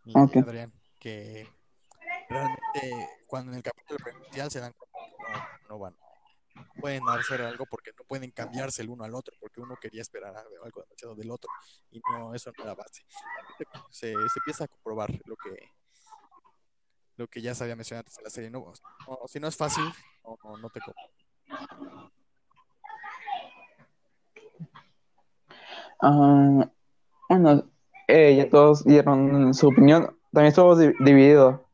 [0.05, 0.37] y Ok.
[0.37, 1.49] Adrián, que
[2.29, 5.97] realmente cuando en el capítulo primordial se dan cuenta que no, no van
[6.55, 10.03] no pueden hacer algo porque no pueden cambiarse el uno al otro, porque uno quería
[10.03, 11.51] esperar algo demasiado del otro,
[11.91, 13.05] y no, eso no era base.
[13.91, 15.71] Se, se empieza a comprobar lo que
[17.17, 18.51] lo que ya se había mencionado antes en la serie.
[18.51, 18.73] No,
[19.07, 19.85] no, si no es fácil,
[20.25, 21.05] no, no, te compro.
[26.01, 26.71] Ah,
[27.29, 27.72] bueno,
[28.09, 30.17] eh, ya todos dieron su opinión.
[30.33, 31.67] También estuvo di- dividido.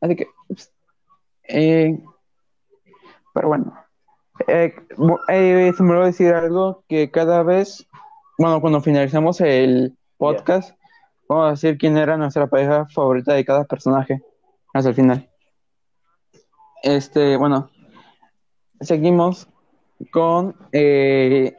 [0.00, 0.26] Así que,
[1.48, 1.98] eh,
[3.34, 3.74] pero bueno,
[4.48, 4.74] eh,
[5.28, 7.86] eh, se me olvidó decir algo que cada vez,
[8.38, 10.74] bueno, cuando finalicemos el podcast,
[11.28, 14.22] vamos a decir quién era nuestra pareja favorita de cada personaje
[14.72, 15.30] hasta el final.
[16.82, 17.70] Este, bueno,
[18.80, 19.46] seguimos
[20.12, 21.54] con eh,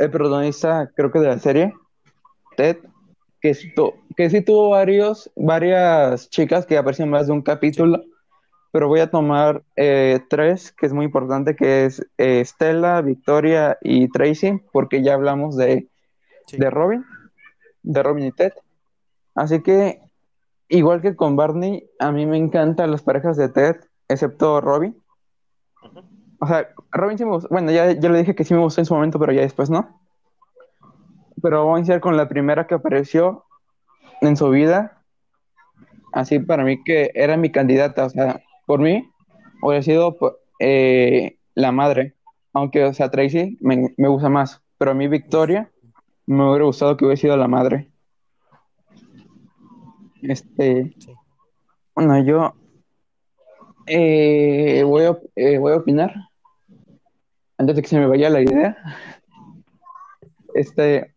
[0.00, 1.74] el protagonista, creo que de la serie,
[2.56, 2.78] Ted,
[3.40, 7.42] que sí, tu- que sí tuvo varios, varias chicas que aparecen en más de un
[7.42, 8.02] capítulo,
[8.72, 13.78] pero voy a tomar eh, tres, que es muy importante, que es eh, Stella, Victoria
[13.82, 15.88] y Tracy, porque ya hablamos de,
[16.46, 16.56] Sí.
[16.58, 17.04] de Robin,
[17.82, 18.52] de Robin y Ted.
[19.34, 20.00] Así que,
[20.68, 23.76] igual que con Barney, a mí me encantan las parejas de Ted,
[24.08, 24.96] excepto Robin.
[26.40, 27.48] O sea, Robin sí me gustó.
[27.50, 29.70] Bueno, ya, ya le dije que sí me gustó en su momento, pero ya después
[29.70, 30.00] no.
[31.42, 33.44] Pero vamos a iniciar con la primera que apareció
[34.20, 35.02] en su vida.
[36.12, 38.06] Así para mí que era mi candidata.
[38.06, 39.08] O sea, por mí
[39.62, 40.16] hubiera sido
[40.58, 42.16] eh, la madre.
[42.52, 44.62] Aunque, o sea, Tracy me, me gusta más.
[44.78, 45.70] Pero a mí Victoria
[46.26, 47.90] me hubiera gustado que hubiera sido la madre.
[50.22, 51.14] Este, Sí.
[51.94, 52.54] bueno, yo
[53.86, 56.14] eh, voy a, eh, voy a opinar
[57.60, 58.76] antes de que se me vaya la idea.
[60.54, 61.12] Este,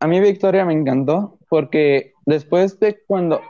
[0.00, 3.40] a mí Victoria me encantó porque después de cuando,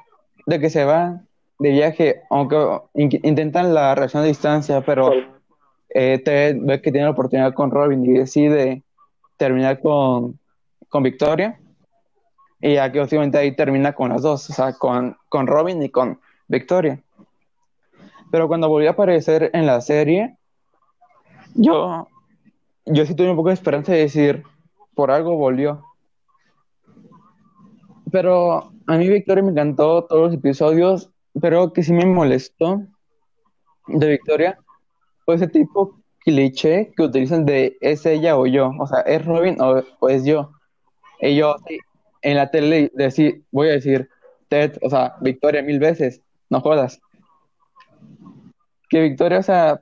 [0.45, 1.23] de que se va
[1.59, 2.57] de viaje, aunque
[2.95, 5.13] in- intentan la relación a distancia, pero
[5.89, 8.83] eh, Ted ve que tiene la oportunidad con Robin y decide
[9.39, 10.39] terminar con,
[10.91, 11.59] con Victoria.
[12.61, 15.89] Y ya que obviamente ahí termina con las dos, o sea, con, con Robin y
[15.89, 17.01] con Victoria.
[18.31, 20.37] Pero cuando volvió a aparecer en la serie,
[21.55, 22.09] yo,
[22.87, 24.43] yo sí tuve un poco de esperanza de decir,
[24.95, 25.85] por algo volvió.
[28.11, 32.83] Pero a mí Victoria me encantó todos los episodios, pero que sí me molestó
[33.87, 34.59] de Victoria
[35.25, 39.57] fue ese tipo cliché que utilizan de es ella o yo, o sea, es Robin
[39.61, 40.51] o, es yo.
[41.21, 41.57] Y yo
[42.23, 44.09] en la tele decir, voy a decir
[44.49, 47.01] Ted, o sea, Victoria mil veces, no jodas.
[48.89, 49.81] Que Victoria, o sea,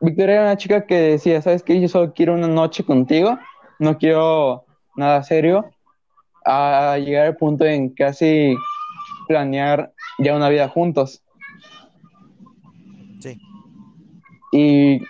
[0.00, 1.80] Victoria era una chica que decía, ¿sabes qué?
[1.80, 3.38] Yo solo quiero una noche contigo,
[3.78, 4.64] no quiero
[4.96, 5.70] nada serio,
[6.44, 8.54] a llegar al punto en casi
[9.26, 11.22] planear ya una vida juntos.
[13.20, 13.38] Sí.
[14.52, 15.00] Y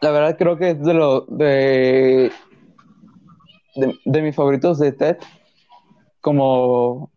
[0.00, 2.30] la verdad creo que es de lo de,
[4.04, 5.16] de, mis favoritos de Ted
[6.20, 7.10] como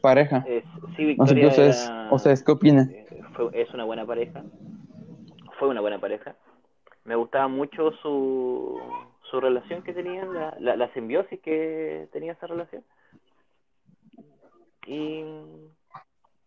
[0.00, 0.44] pareja.
[0.96, 2.88] sí, Victoria o sea, ¿qué opinas?
[2.88, 3.06] Eh,
[3.52, 4.44] es una buena pareja.
[5.58, 6.36] Fue una buena pareja.
[7.04, 8.80] Me gustaba mucho su,
[9.30, 12.84] su relación que tenían, la, la, simbiosis que tenía esa relación.
[14.86, 15.24] Y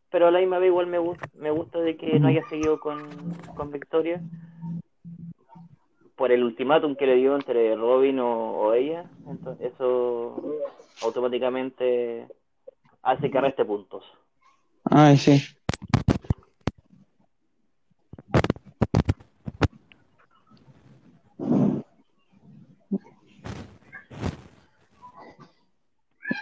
[0.09, 2.79] pero a la misma vez igual me gusta, me gusta de que no haya seguido
[2.79, 4.21] con, con Victoria
[6.15, 10.59] por el ultimátum que le dio entre Robin o, ella, entonces eso
[11.01, 12.27] automáticamente
[13.01, 14.03] hace que reste puntos.
[14.83, 15.41] Ay, sí.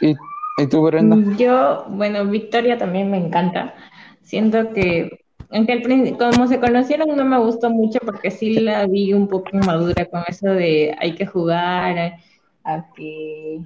[0.02, 0.16] ¿Y,
[0.58, 1.18] ¿Y tú, Brenda?
[1.38, 3.76] Yo, bueno, Victoria también me encanta.
[4.22, 5.20] Siento que
[5.52, 9.50] aunque al como se conocieron no me gustó mucho porque sí la vi un poco
[9.54, 12.20] inmadura con eso de hay que jugar
[12.64, 13.62] a, que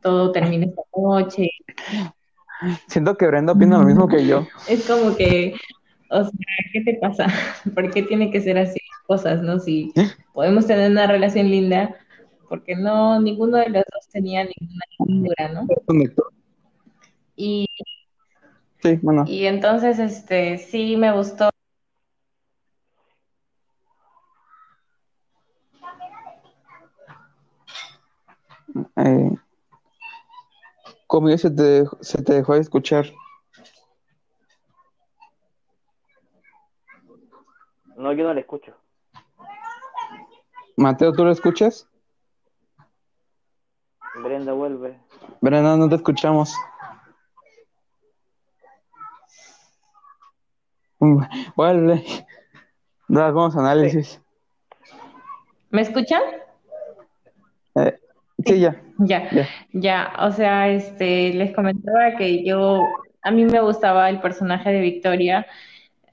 [0.00, 1.48] todo termine esta noche.
[2.88, 4.46] Siento que Brenda opina lo mismo que yo.
[4.68, 5.54] Es como que,
[6.10, 6.32] o sea,
[6.72, 7.26] ¿qué te pasa?
[7.74, 9.60] ¿Por qué tiene que ser así cosas, no?
[9.60, 9.92] Si
[10.32, 11.94] podemos tener una relación linda,
[12.50, 15.68] porque no, ninguno de los dos tenía ninguna inmadura, ¿no?
[17.36, 17.68] Y
[18.82, 19.24] Sí, bueno.
[19.26, 21.50] Y entonces, este, sí me gustó.
[28.96, 29.30] Eh,
[31.06, 33.06] ¿Cómo se te, se te dejó de escuchar?
[37.96, 38.74] No, yo no le escucho.
[40.76, 41.89] Mateo, ¿tú lo escuchas?
[44.14, 44.98] Brenda, vuelve.
[45.40, 46.54] Brenda, no te escuchamos.
[51.56, 52.04] Vuelve.
[53.08, 54.20] Vamos a análisis.
[55.70, 56.20] ¿Me escuchan?
[57.76, 57.98] Eh,
[58.44, 58.80] sí, ya.
[58.98, 59.48] ya.
[59.72, 62.86] Ya, o sea, este, les comentaba que yo,
[63.22, 65.46] a mí me gustaba el personaje de Victoria.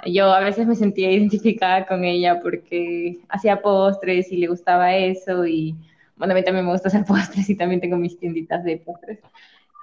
[0.06, 5.46] Yo a veces me sentía identificada con ella porque hacía postres y le gustaba eso
[5.46, 5.76] y
[6.18, 9.20] bueno, a mí también me gusta hacer postres y también tengo mis tienditas de postres.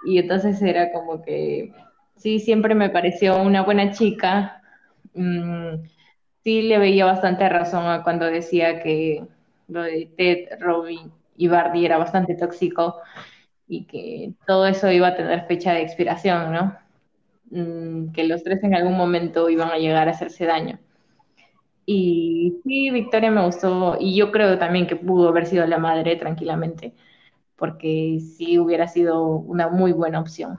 [0.06, 1.72] Y entonces era como que,
[2.16, 4.62] sí, siempre me pareció una buena chica,
[5.14, 5.84] Mm,
[6.42, 9.24] sí le veía bastante razón a cuando decía que
[9.68, 13.00] lo de Ted, Robin y Bardi era bastante tóxico
[13.68, 16.76] y que todo eso iba a tener fecha de expiración, ¿no?
[17.50, 20.78] Mm, que los tres en algún momento iban a llegar a hacerse daño.
[21.86, 26.16] Y sí, Victoria me gustó y yo creo también que pudo haber sido la madre
[26.16, 26.94] tranquilamente,
[27.56, 30.58] porque sí hubiera sido una muy buena opción.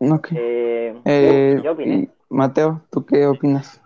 [0.00, 0.28] Ok.
[0.32, 3.80] Eh, eh Mateo, ¿tú qué opinas?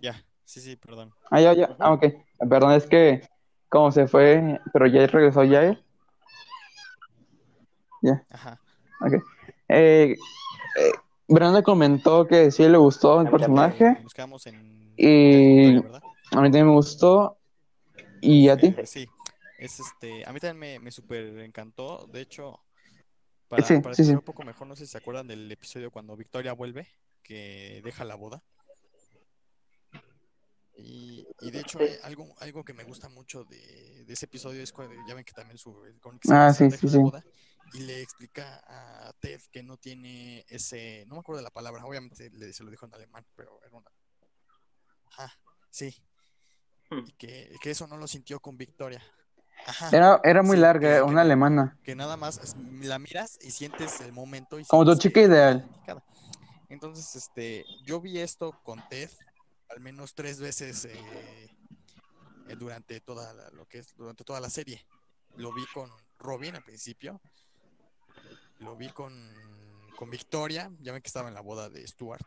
[0.00, 1.12] Ya, sí, sí, perdón.
[1.30, 1.76] Ah, ya, ya.
[1.78, 2.04] Ah, ok.
[2.48, 3.22] Perdón, es que
[3.68, 5.82] como se fue, pero ya regresó ya él.
[8.02, 8.24] Ya.
[8.30, 8.60] Ajá.
[9.00, 9.22] Ok.
[9.68, 10.16] Eh,
[10.78, 10.92] eh,
[11.28, 13.96] Brenda comentó que sí le gustó el personaje.
[14.96, 17.38] y a mí también me gustó.
[18.20, 18.74] ¿Y a ti?
[18.84, 19.08] Sí,
[19.58, 22.06] es este, a mí también me, me super encantó.
[22.12, 22.60] De hecho,
[23.48, 26.86] para, sí, un poco mejor, no sé si se acuerdan del episodio cuando Victoria vuelve,
[27.22, 28.42] que deja la boda.
[30.74, 34.94] Y, de hecho, eh, algo, algo que me gusta mucho de, ese episodio es cuando
[35.06, 35.76] ya ven que también su
[36.30, 37.24] ah, sí, sí, la boda
[37.74, 41.84] y le explica a Ted que no tiene ese, no me acuerdo de la palabra,
[41.84, 43.90] obviamente le, se lo dijo en alemán, pero era una.
[45.06, 45.38] Ajá,
[45.70, 45.94] sí.
[46.90, 47.04] Hmm.
[47.06, 49.02] Y que, que eso no lo sintió con Victoria
[49.92, 51.78] era, era muy larga, una alemana.
[51.82, 54.58] Que nada más la miras y sientes el momento.
[54.58, 55.68] Y Como tu chica ideal.
[56.68, 59.10] Entonces, este, yo vi esto con Ted
[59.68, 61.50] al menos tres veces eh,
[62.48, 64.84] eh, durante toda la, lo que es durante toda la serie.
[65.36, 67.20] Lo vi con Robin al principio.
[68.62, 69.12] Lo vi con,
[69.96, 70.70] con Victoria.
[70.80, 72.26] Ya ven que estaba en la boda de Stuart.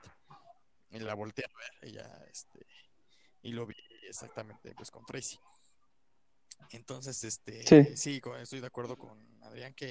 [0.91, 2.65] Y la volteé a ver y ya, este,
[3.41, 3.75] y lo vi
[4.07, 5.37] exactamente pues con Tracy.
[6.71, 7.97] Entonces, este, Sí.
[7.97, 9.89] sí, estoy de acuerdo con Adrián que,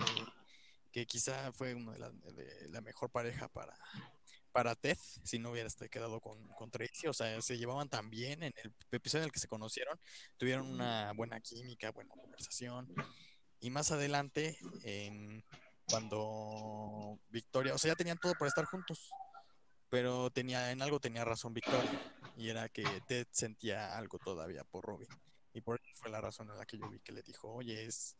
[0.93, 3.77] que quizá fue una de la, de la mejor pareja para,
[4.51, 7.07] para Ted, si no hubiera este, quedado con, con Tracy.
[7.09, 9.99] O sea, se llevaban tan bien en el episodio en el que se conocieron,
[10.39, 12.95] tuvieron una buena química, buena conversación.
[13.61, 15.45] Y más adelante, en,
[15.87, 19.17] cuando Victoria, o sea, ya tenían todo para estar juntos,
[19.89, 22.01] pero tenía, en algo tenía razón Victoria,
[22.35, 25.09] y era que Ted sentía algo todavía por Robin.
[25.53, 27.85] Y por eso fue la razón en la que yo vi que le dijo, oye,
[27.85, 28.17] es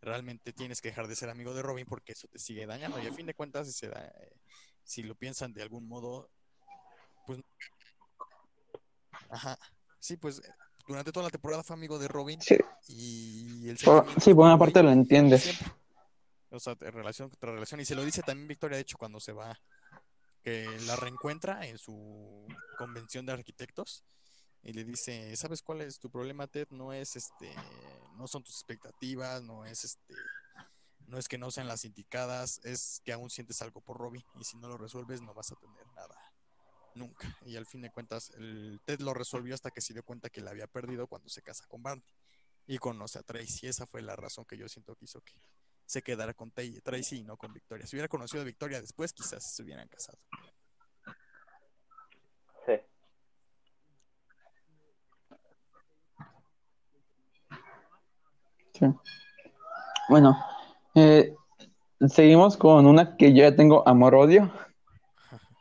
[0.00, 2.98] realmente tienes que dejar de ser amigo de Robin porque eso te sigue dañando.
[2.98, 4.32] Y a fin de cuentas, si, se da, eh,
[4.82, 6.30] si lo piensan de algún modo,
[7.26, 7.40] pues...
[9.28, 9.58] Ajá.
[9.98, 10.52] Sí, pues eh,
[10.88, 12.56] durante toda la temporada fue amigo de Robin Sí,
[12.88, 15.42] y por- sentimiento sí, por una parte lo entiendes.
[15.42, 15.81] siempre.
[16.52, 17.80] O sea, relación contra relación.
[17.80, 19.58] Y se lo dice también Victoria, de hecho, cuando se va,
[20.42, 22.46] que la reencuentra en su
[22.78, 24.04] convención de arquitectos
[24.62, 26.68] y le dice, ¿sabes cuál es tu problema, Ted?
[26.70, 27.52] No es este,
[28.16, 30.14] no son tus expectativas, no es este,
[31.06, 34.44] no es que no sean las indicadas, es que aún sientes algo por Robbie y
[34.44, 36.16] si no lo resuelves no vas a tener nada.
[36.94, 37.36] Nunca.
[37.46, 40.42] Y al fin de cuentas, el Ted lo resolvió hasta que se dio cuenta que
[40.42, 42.04] la había perdido cuando se casa con Barney
[42.66, 43.66] y conoce a Tracy.
[43.66, 45.34] Esa fue la razón que yo siento que hizo que
[45.86, 47.86] se quedara con Tracy y no con Victoria.
[47.86, 50.18] Si hubiera conocido a Victoria después, quizás se hubieran casado.
[52.66, 52.72] Sí.
[58.72, 58.86] Sí.
[60.08, 60.38] Bueno,
[60.94, 61.34] eh,
[62.08, 64.52] seguimos con una que yo ya tengo amor-odio,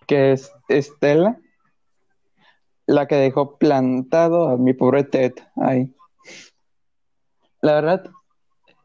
[0.08, 1.40] que es Estela,
[2.86, 5.94] la que dejó plantado a mi pobre Ted ahí.
[7.62, 8.12] La verdad,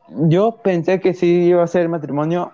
[0.09, 2.53] yo pensé que sí iba a ser el matrimonio,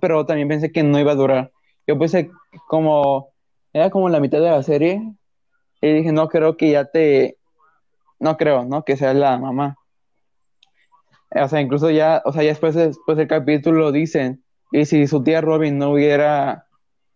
[0.00, 1.52] pero también pensé que no iba a durar.
[1.86, 2.30] Yo pensé
[2.68, 3.30] como,
[3.72, 5.02] era como la mitad de la serie,
[5.80, 7.38] y dije, no creo que ya te,
[8.18, 8.84] no creo, ¿no?
[8.84, 9.76] Que sea la mamá.
[11.30, 15.22] O sea, incluso ya, o sea, ya después, después del capítulo dicen, y si su
[15.22, 16.66] tía Robin no hubiera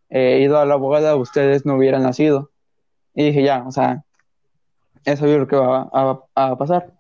[0.08, 2.50] eh, ido a la abogada, ustedes no hubieran nacido.
[3.14, 4.04] Y dije, ya, o sea,
[5.04, 6.92] eso es lo que va a, a pasar.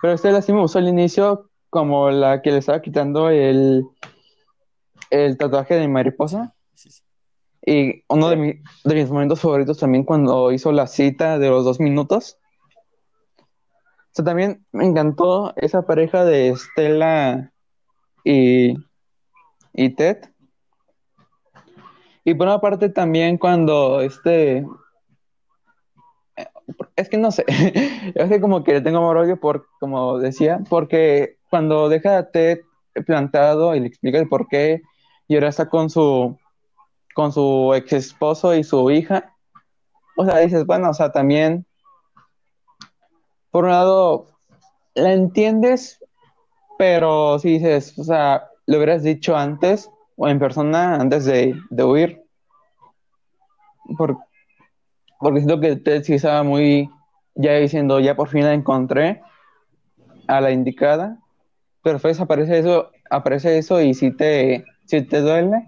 [0.00, 3.84] Pero Estela sí me gustó al inicio como la que le estaba quitando el,
[5.10, 6.54] el tatuaje de mariposa.
[6.74, 7.02] Sí, sí.
[7.66, 11.64] Y uno de, mi- de mis momentos favoritos también cuando hizo la cita de los
[11.64, 12.38] dos minutos.
[13.38, 17.52] O sea, también me encantó esa pareja de Estela
[18.24, 18.74] y,
[19.74, 20.18] y Ted.
[22.24, 24.66] Y por una parte también cuando este...
[26.96, 27.44] Es que no sé,
[28.14, 32.60] es que como que tengo amor odio por, como decía, porque cuando deja a Ted
[33.06, 34.82] plantado y le explica el por qué
[35.28, 36.36] y ahora está con su
[37.14, 39.34] con su ex esposo y su hija,
[40.16, 41.66] o sea, dices, bueno, o sea, también,
[43.50, 44.26] por un lado,
[44.94, 45.98] la entiendes,
[46.78, 51.84] pero si dices, o sea, lo hubieras dicho antes o en persona antes de, de
[51.84, 52.22] huir,
[53.96, 54.18] por,
[55.20, 56.90] porque siento que Ted sí estaba muy,
[57.34, 59.22] ya diciendo, ya por fin la encontré
[60.26, 61.18] a la indicada,
[61.82, 65.66] pero después aparece eso, aparece eso y si te, si te duele.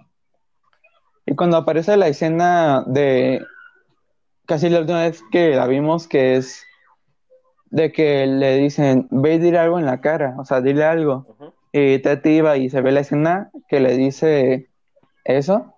[1.27, 3.45] Y cuando aparece la escena de
[4.47, 6.65] casi la última vez que la vimos, que es
[7.71, 11.27] de que le dicen, ve y dile algo en la cara, o sea, dile algo.
[11.29, 11.53] Ujú.
[11.73, 14.69] Y Ted iba y se ve la escena que le dice
[15.25, 15.75] eso.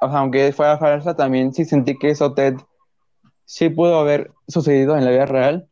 [0.00, 2.56] O sea, aunque fuera falsa, también sí sentí que eso Ted
[3.44, 5.68] sí pudo haber sucedido en la vida real.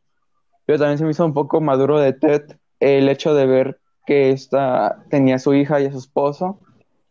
[0.65, 4.31] Pero también se me hizo un poco maduro de Ted el hecho de ver que
[4.31, 6.59] esta tenía a su hija y a su esposo.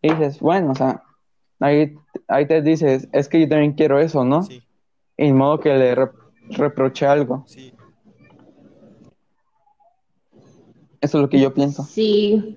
[0.03, 1.03] Y dices, bueno, o sea,
[1.61, 1.95] ahí,
[2.29, 4.43] ahí te dices, es que yo también quiero eso, ¿no?
[4.43, 4.63] Sí,
[5.17, 6.11] Y en modo que le re-
[6.51, 7.45] reproche algo.
[7.47, 7.73] sí.
[11.01, 11.83] Eso es lo que yo pienso.
[11.85, 12.57] Sí.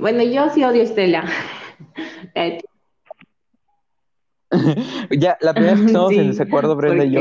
[0.00, 1.24] Bueno, yo sí odio a Estela.
[5.10, 7.20] Ya, la primera vez que estamos Sí, en desacuerdo, Brenda y yo.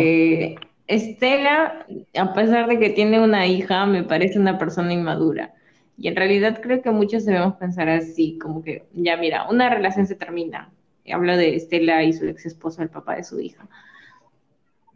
[0.87, 1.85] Estela,
[2.17, 5.53] a pesar de que tiene una hija, me parece una persona inmadura.
[5.97, 10.07] Y en realidad creo que muchos debemos pensar así, como que, ya mira, una relación
[10.07, 10.69] se termina.
[11.11, 13.67] Hablo de Estela y su ex esposo, el papá de su hija.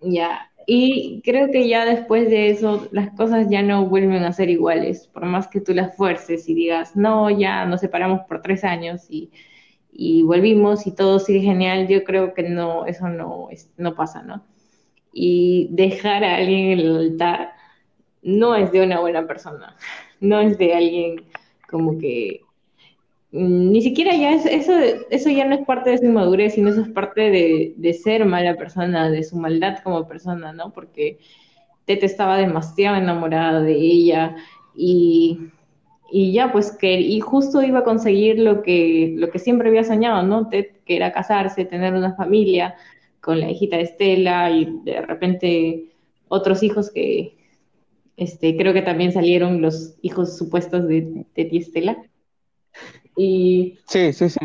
[0.02, 0.52] Ya.
[0.68, 5.08] Y creo que ya después de eso, las cosas ya no vuelven a ser iguales.
[5.08, 9.06] Por más que tú las fuerces y digas, no, ya nos separamos por tres años
[9.10, 9.32] y,
[9.98, 14.44] y volvimos y todo sigue genial, yo creo que no, eso no, no pasa, ¿no?
[15.14, 17.54] Y dejar a alguien en el altar
[18.22, 19.78] no es de una buena persona,
[20.20, 21.24] no es de alguien
[21.70, 22.42] como que
[23.32, 24.74] mm, ni siquiera ya es, eso,
[25.10, 28.26] eso ya no es parte de su inmadurez, sino eso es parte de, de ser
[28.26, 30.74] mala persona, de su maldad como persona, ¿no?
[30.74, 31.20] Porque
[31.86, 34.36] Tete estaba demasiado enamorada de ella
[34.76, 35.52] y,
[36.18, 39.84] y ya pues que y justo iba a conseguir lo que, lo que siempre había
[39.84, 40.48] soñado, ¿no?
[40.48, 42.76] Ted, que era casarse, tener una familia
[43.20, 45.90] con la hijita de Estela y de repente
[46.30, 47.36] otros hijos que
[48.16, 51.98] este, creo que también salieron los hijos supuestos de Ted y Estela.
[53.18, 54.40] Y, Sí, sí, sí.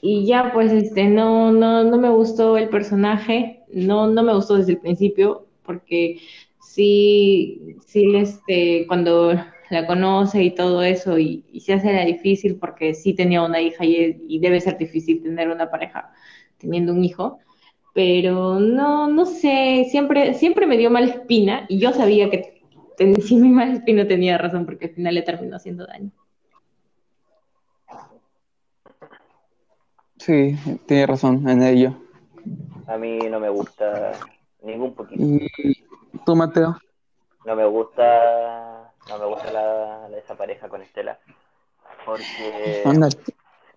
[0.00, 4.54] y ya pues este no, no, no me gustó el personaje, no, no me gustó
[4.54, 6.20] desde el principio, porque
[6.58, 9.34] sí, sí este, cuando
[9.70, 13.60] la conoce y todo eso, y, y se hace la difícil porque sí tenía una
[13.60, 16.12] hija y, y debe ser difícil tener una pareja
[16.58, 17.38] teniendo un hijo,
[17.94, 22.62] pero no, no sé, siempre, siempre me dio mala espina y yo sabía que
[22.96, 26.10] ten- sí mi mala espina tenía razón porque al final le terminó haciendo daño.
[30.18, 30.56] Sí,
[30.86, 31.94] tiene razón en ello.
[32.86, 34.12] A mí no me gusta
[34.62, 35.22] ningún poquito.
[35.22, 35.76] ¿Y
[36.24, 36.76] tú, Mateo?
[37.44, 38.75] No me gusta,
[39.08, 41.18] no me gusta la, la- esa pareja con Estela,
[42.04, 42.82] porque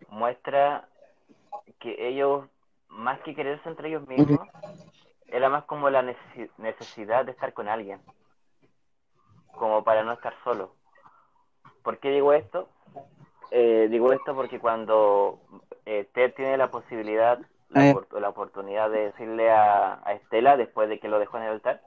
[0.09, 0.87] muestra
[1.79, 2.45] que ellos,
[2.89, 4.47] más que quererse entre ellos mismos,
[5.27, 8.01] era más como la necesi- necesidad de estar con alguien,
[9.57, 10.73] como para no estar solo.
[11.83, 12.69] ¿Por qué digo esto?
[13.51, 15.39] Eh, digo esto porque cuando
[15.85, 17.95] eh, Ted tiene la posibilidad, la, Eh.
[18.11, 21.81] la oportunidad de decirle a, a Estela después de que lo dejó en el altar,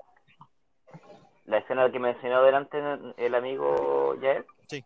[1.46, 2.78] la escena que mencionó delante
[3.16, 4.84] el amigo Yael, Sí.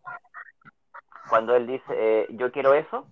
[1.29, 3.07] cuando él dice eh, yo quiero eso,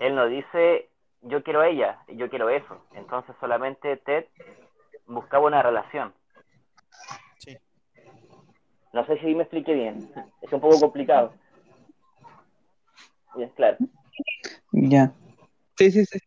[0.00, 0.88] él no dice
[1.22, 2.82] yo quiero a ella, yo quiero eso.
[2.94, 4.24] Entonces solamente Ted
[5.06, 6.14] buscaba una relación.
[7.38, 7.56] Sí.
[8.92, 10.10] No sé si me expliqué bien.
[10.40, 11.32] Es un poco complicado.
[13.36, 13.76] Bien, claro.
[14.72, 15.12] Ya.
[15.76, 16.18] Sí, sí, sí.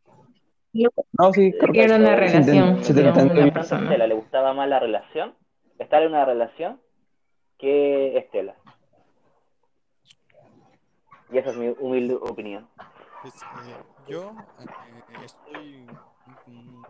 [0.74, 3.97] No, sí, creo que Era una se relación se te una persona.
[3.97, 5.36] Le gustaba más la relación,
[5.84, 6.81] estar en una relación,
[7.57, 8.55] que Estela.
[11.31, 12.67] Y esa es mi humilde opinión.
[13.21, 13.75] Pues, eh,
[14.07, 14.65] yo eh,
[15.23, 15.88] estoy
[16.47, 16.86] un,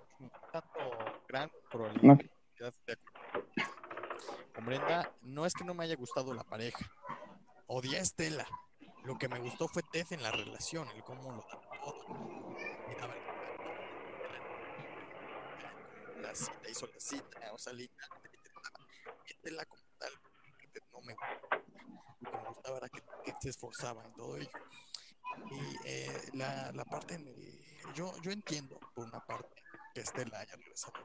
[0.51, 0.79] tanto
[1.27, 2.17] gran probabilidad
[2.87, 2.97] de
[4.53, 5.11] con Brenda.
[5.21, 6.85] No es que no me haya gustado la pareja.
[7.67, 8.45] Odié a Estela.
[9.05, 11.43] Lo que me gustó fue Ted en la relación, el cómo lo
[16.21, 17.73] la cita, hizo la cita, o sea,
[19.25, 20.11] Estela como tal,
[20.73, 24.49] que no me que me gustaba era que Ted se esforzaba en todo ello.
[25.49, 29.55] Y eh, la, la parte en el- yo, yo entiendo por una parte
[29.93, 30.95] que Estela haya regresado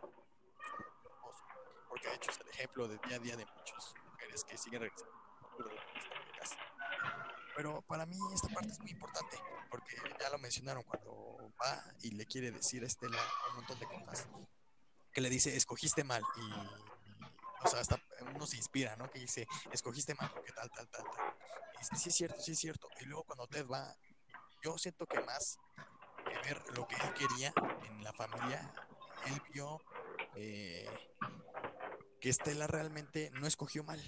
[1.88, 4.80] porque de hecho es el ejemplo de día a día de muchas mujeres que siguen
[4.82, 5.12] regresando.
[7.54, 9.36] Pero para mí esta parte es muy importante,
[9.68, 13.18] porque ya lo mencionaron cuando va y le quiere decir a Estela
[13.48, 14.28] un montón de cosas,
[15.12, 16.52] que le dice, escogiste mal, y,
[17.62, 18.00] o sea, hasta
[18.34, 19.10] uno se inspira, ¿no?
[19.10, 21.34] Que dice, escogiste mal, porque tal, tal, tal, tal.
[21.74, 22.88] Y dice, sí es cierto, sí es cierto.
[23.00, 23.96] Y luego cuando Ted va
[24.62, 25.58] yo siento que más
[26.26, 27.52] que ver lo que él quería
[27.84, 28.74] en la familia,
[29.26, 29.80] él vio
[30.34, 30.88] eh,
[32.20, 34.00] que Estela realmente no escogió mal.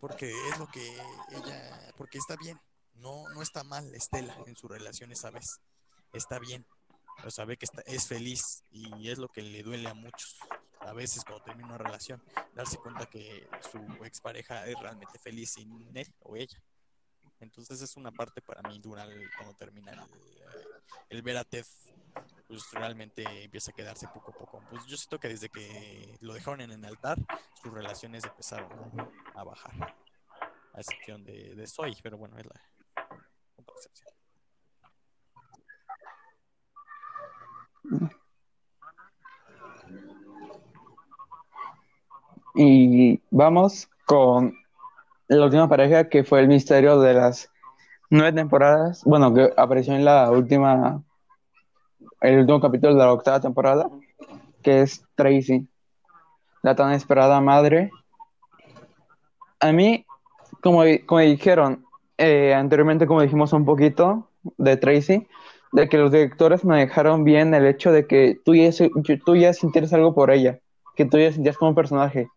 [0.00, 0.86] Porque es lo que
[1.30, 2.60] ella, porque está bien,
[2.94, 5.60] no, no está mal Estela en su relación esa vez,
[6.12, 6.66] está bien,
[7.16, 10.38] pero sabe que está, es feliz y es lo que le duele a muchos.
[10.80, 12.22] A veces cuando termina una relación,
[12.54, 16.60] darse cuenta que su expareja es realmente feliz sin él o ella.
[17.38, 19.06] Entonces es una parte para mí dura
[19.36, 20.00] cuando termina el,
[21.08, 21.66] el ver a Ted,
[22.46, 24.62] pues realmente empieza a quedarse poco a poco.
[24.70, 27.18] Pues yo siento que desde que lo dejaron en el altar,
[27.62, 28.70] sus relaciones empezaron
[29.34, 29.96] a, bajar.
[30.74, 32.60] A excepción de, de Soy, pero bueno, es la
[33.68, 34.11] excepción.
[42.54, 44.54] Y vamos con
[45.28, 47.50] la última pareja que fue el misterio de las
[48.10, 49.02] nueve temporadas.
[49.04, 51.02] Bueno, que apareció en la última,
[52.20, 53.88] el último capítulo de la octava temporada,
[54.62, 55.66] que es Tracy,
[56.62, 57.90] la tan esperada madre.
[59.60, 60.04] A mí,
[60.62, 61.86] como, como dijeron
[62.18, 64.28] eh, anteriormente, como dijimos un poquito
[64.58, 65.26] de Tracy,
[65.72, 68.70] de que los directores manejaron bien el hecho de que tú ya,
[69.24, 70.58] tú ya sintieras algo por ella,
[70.94, 72.28] que tú ya sentías como un personaje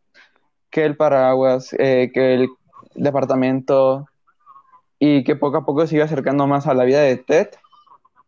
[0.69, 2.49] que el paraguas, eh, que el
[2.95, 4.07] departamento
[4.99, 7.49] y que poco a poco se iba acercando más a la vida de Ted.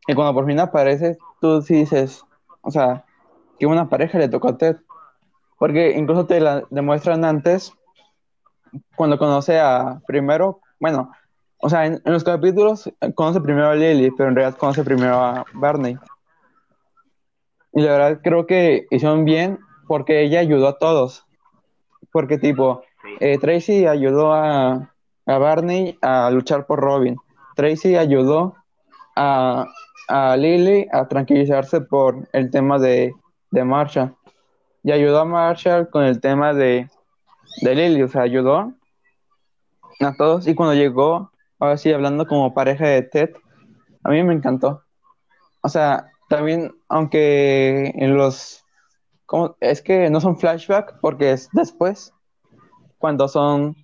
[0.08, 2.24] Y cuando por fin aparece, tú sí dices,
[2.62, 3.04] o sea,
[3.60, 4.78] que una pareja le tocó a Ted.
[5.60, 7.74] Porque incluso te la demuestran antes,
[8.96, 11.12] cuando conoce a, primero, bueno,
[11.60, 14.84] O sea, en, en los capítulos eh, conoce primero a Lily, pero en realidad conoce
[14.84, 15.98] primero a Barney.
[17.74, 21.26] Y la verdad creo que hicieron bien porque ella ayudó a todos.
[22.12, 22.82] Porque tipo,
[23.20, 24.94] eh, Tracy ayudó a,
[25.26, 27.18] a Barney a luchar por Robin.
[27.56, 28.56] Tracy ayudó
[29.16, 29.66] a,
[30.08, 33.14] a Lily a tranquilizarse por el tema de,
[33.52, 34.16] de Marshall.
[34.84, 36.90] Y ayudó a Marshall con el tema de,
[37.62, 38.04] de Lily.
[38.04, 38.74] O sea, ayudó
[40.00, 40.48] a todos.
[40.48, 43.36] Y cuando llegó, ahora sí, hablando como pareja de Ted,
[44.04, 44.84] a mí me encantó.
[45.62, 48.64] O sea, también, aunque en los...
[49.26, 49.56] ¿cómo?
[49.60, 52.14] Es que no son flashback porque es después,
[52.98, 53.76] cuando son...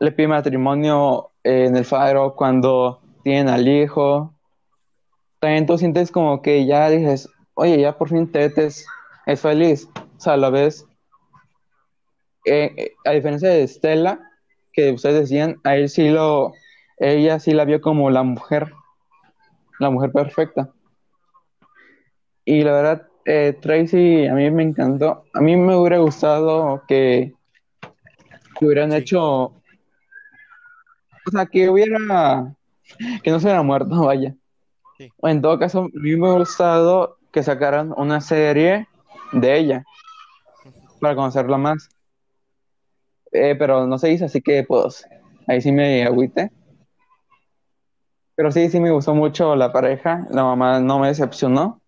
[0.00, 4.34] Le pide matrimonio eh, en el faro, cuando tienen al hijo.
[5.38, 8.84] También tú sientes como que ya dices, oye, ya por fin Ted es,
[9.26, 9.88] es feliz.
[9.96, 10.84] O sea, a la vez,
[12.44, 14.20] eh, eh, a diferencia de Stella,
[14.72, 16.52] que ustedes decían, a él sí lo,
[16.98, 18.72] ella sí la vio como la mujer,
[19.78, 20.70] la mujer perfecta.
[22.44, 25.24] Y la verdad, eh, Tracy a mí me encantó.
[25.32, 27.32] A mí me hubiera gustado que,
[28.58, 28.98] que hubieran Sí.
[28.98, 29.22] hecho,
[31.26, 32.54] o sea, que hubiera,
[33.22, 34.34] que no se hubiera muerto, vaya.
[34.98, 35.10] Sí.
[35.22, 38.86] En todo caso, a mí me hubiera gustado que sacaran una serie
[39.32, 39.84] de ella
[41.00, 41.88] para conocerla más.
[43.32, 45.04] Eh, pero no se hizo, así que pues
[45.48, 46.52] ahí sí me agüité.
[48.36, 50.26] Pero sí, sí me gustó mucho la pareja.
[50.30, 51.80] La mamá no me decepcionó.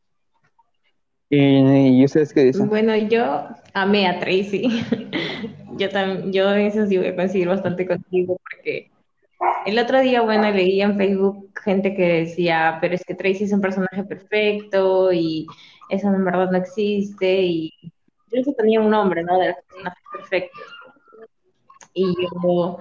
[1.28, 2.68] ¿Y, ustedes qué dicen?
[2.68, 4.84] Bueno, yo amé a Tracy.
[5.78, 8.90] Yo también, yo eso sí voy a coincidir bastante contigo porque
[9.66, 13.52] el otro día, bueno, leí en Facebook gente que decía, pero es que Tracy es
[13.52, 15.46] un personaje perfecto y
[15.90, 17.72] eso en verdad no existe y
[18.26, 19.38] incluso tenía un nombre, ¿no?
[19.38, 20.62] De los personajes perfectos.
[21.92, 22.78] Y yo,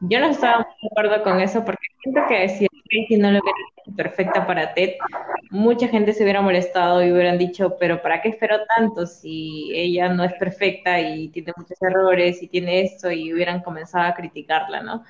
[0.00, 2.44] yo no estaba muy de acuerdo con eso porque siento que
[3.08, 3.58] si no lo hubiera
[3.96, 4.94] perfecta para Ted,
[5.50, 10.08] mucha gente se hubiera molestado y hubieran dicho, pero ¿para qué esperó tanto si ella
[10.08, 13.10] no es perfecta y tiene muchos errores y tiene esto?
[13.10, 15.04] Y hubieran comenzado a criticarla, ¿no?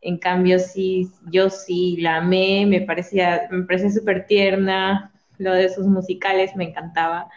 [0.00, 5.68] En cambio, sí, yo sí la amé, me parecía, me parecía súper tierna, lo de
[5.68, 7.28] sus musicales me encantaba,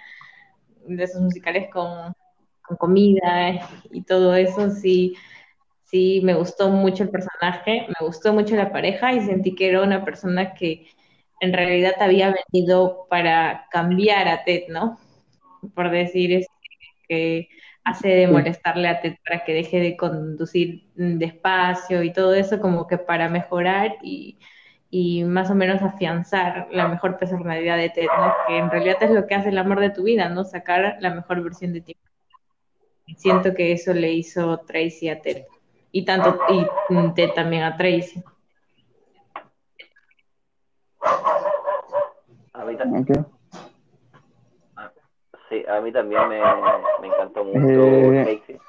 [0.87, 2.13] de sus musicales con,
[2.61, 5.15] con comida y todo eso, sí,
[5.85, 9.81] sí, me gustó mucho el personaje, me gustó mucho la pareja y sentí que era
[9.83, 10.87] una persona que
[11.39, 14.99] en realidad había venido para cambiar a Ted, ¿no?
[15.73, 16.47] Por decir es
[17.07, 17.49] que
[17.83, 22.87] hace de molestarle a Ted para que deje de conducir despacio y todo eso como
[22.87, 24.39] que para mejorar y,
[24.89, 28.33] y más o menos afianzar la mejor personalidad de Ted, ¿no?
[28.47, 30.43] Que en realidad es lo que hace el amor de tu vida, ¿no?
[30.45, 31.95] Sacar la mejor versión de ti.
[33.17, 35.43] Siento que eso le hizo Tracy a Ted.
[35.95, 36.67] Y tanto, y
[37.13, 38.21] Ted también a Tracy.
[42.51, 43.27] A mí, ta- Ok.
[45.47, 46.41] sí, a mí también me,
[46.99, 48.23] me encantó mucho Eh.
[48.45, 48.59] Tracy.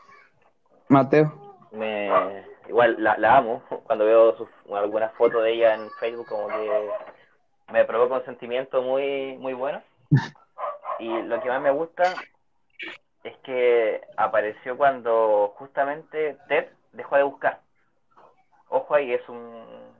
[0.88, 1.56] Mateo.
[1.72, 3.60] Me, igual la, la amo.
[3.86, 6.90] Cuando veo sus, algunas fotos de ella en Facebook, como que
[7.72, 9.82] me provoca un sentimiento muy, muy bueno.
[11.00, 12.04] Y lo que más me gusta
[13.24, 17.60] es que apareció cuando justamente Ted dejó de buscar.
[18.68, 19.94] Ojo ahí, es un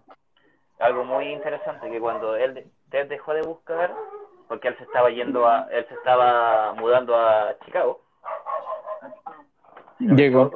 [0.78, 3.94] algo muy interesante que cuando él Ted dejó de buscar,
[4.48, 8.02] porque él se estaba yendo a, él se estaba mudando a Chicago.
[9.98, 10.50] Llegó.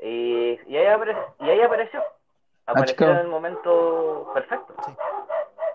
[0.00, 2.02] Y, y, ahí apare- y ahí apareció.
[2.66, 4.74] Apareció en el momento perfecto.
[4.86, 4.92] Sí,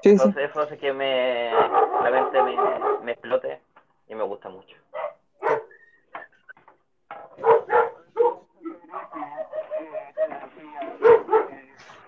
[0.02, 0.10] sí.
[0.10, 2.58] Entonces eso hace que me, la mente me,
[3.04, 3.62] me explote
[4.08, 4.76] y me gusta mucho.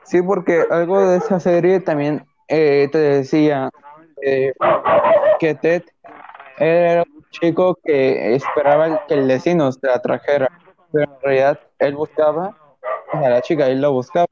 [0.04, 3.70] Sí, porque algo de esa serie también eh, te decía
[4.22, 4.54] eh,
[5.40, 5.84] que Ted
[6.58, 10.50] era un chico que esperaba que el destino se la trajera,
[10.92, 12.56] pero en realidad él buscaba
[13.12, 14.28] a la chica, él lo buscaba.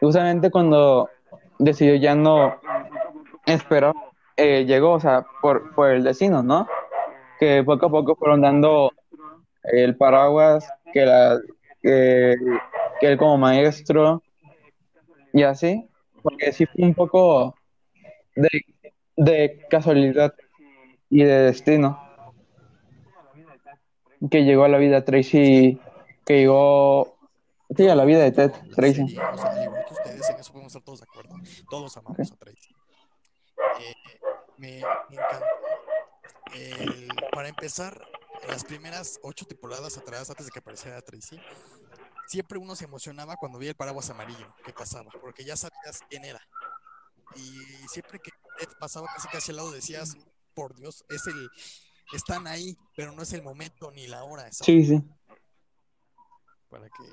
[0.00, 1.08] Y justamente cuando
[1.58, 2.56] decidió ya no
[3.46, 3.94] esperar,
[4.36, 6.66] eh, llegó, o sea, por, por el destino, ¿no?
[7.38, 8.92] Que poco a poco fueron dando
[9.64, 11.38] el paraguas, que, la,
[11.82, 12.36] que
[13.00, 14.22] él como maestro,
[15.36, 15.88] y así,
[16.22, 17.54] porque sí fue un poco
[18.34, 18.48] de,
[19.16, 20.34] de casualidad
[21.10, 22.00] y de destino
[24.30, 25.78] que llegó a la vida Tracy,
[26.24, 27.18] que llegó,
[27.76, 29.02] sí, a la vida de Ted, Tracy.
[29.02, 31.36] o sea, al igual que ustedes, en eso podemos estar todos de acuerdo.
[31.68, 32.74] Todos amamos a Tracy.
[33.80, 33.94] Eh,
[34.56, 34.80] me,
[35.10, 35.44] me encantó.
[36.54, 38.00] El- para empezar,
[38.48, 41.38] las primeras ocho temporadas atrás, antes de que apareciera Tracy,
[42.26, 46.00] siempre uno se emocionaba cuando veía el paraguas amarillo que pasaba, porque ya sabía sabías
[46.08, 46.40] quién era.
[47.36, 48.30] Y siempre que
[48.78, 50.16] pasaba casi casi al lado decías,
[50.54, 51.50] por Dios, es el,
[52.12, 54.42] están ahí, pero no es el momento ni la hora.
[54.52, 54.58] ¿sabes?
[54.64, 55.02] Sí, sí.
[56.68, 57.12] Para que...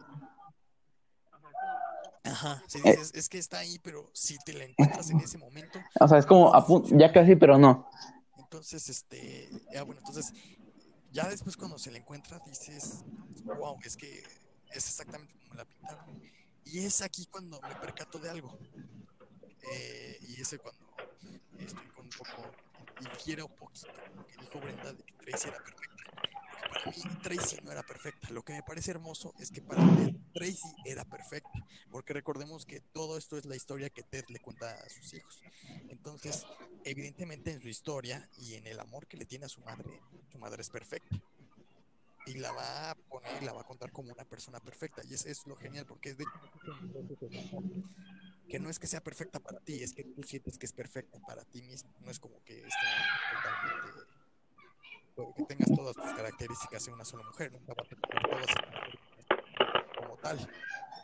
[2.26, 2.81] Ajá, si Eh.
[2.85, 6.18] dices, es que está ahí, pero si te la encuentras en ese momento, O sea,
[6.18, 6.53] es como
[6.98, 7.90] ya casi, pero no.
[8.38, 10.31] entonces, este, ya bueno, entonces,
[11.11, 13.03] ya después cuando se la encuentra dices,
[13.57, 14.23] wow, es que
[14.74, 16.22] es exactamente como la pintaron.
[16.66, 18.58] Y es aquí cuando me percato de algo.
[19.72, 20.86] Eh, y ese cuando
[21.60, 22.52] estoy con un poco,
[23.02, 25.94] infiero un poquito lo que dijo Brenda de que Tracy era perfecta.
[26.64, 28.30] Porque para mí Tracy no era perfecta.
[28.32, 31.66] Lo que me parece hermoso es que para Ted Tracy era perfecta.
[31.91, 35.41] Porque recordemos que todo esto es la historia que Ted le cuenta a sus hijos.
[35.90, 36.45] Entonces,
[36.84, 40.02] evidentemente en su historia y en el amor que le tiene a su madre,
[40.32, 41.22] su madre es perfecta.
[42.26, 45.02] Y la va a poner y la va a contar como una persona perfecta.
[45.06, 46.26] Y es, es lo genial, porque es de
[48.50, 51.20] que no es que sea perfecta para ti, es que tú sientes que es perfecta
[51.20, 51.91] para ti mismo.
[52.00, 52.78] No es como que esté
[53.34, 54.14] totalmente
[55.36, 58.48] que tengas todas tus características en una sola mujer, nunca va a tener todas
[59.95, 60.50] como tal.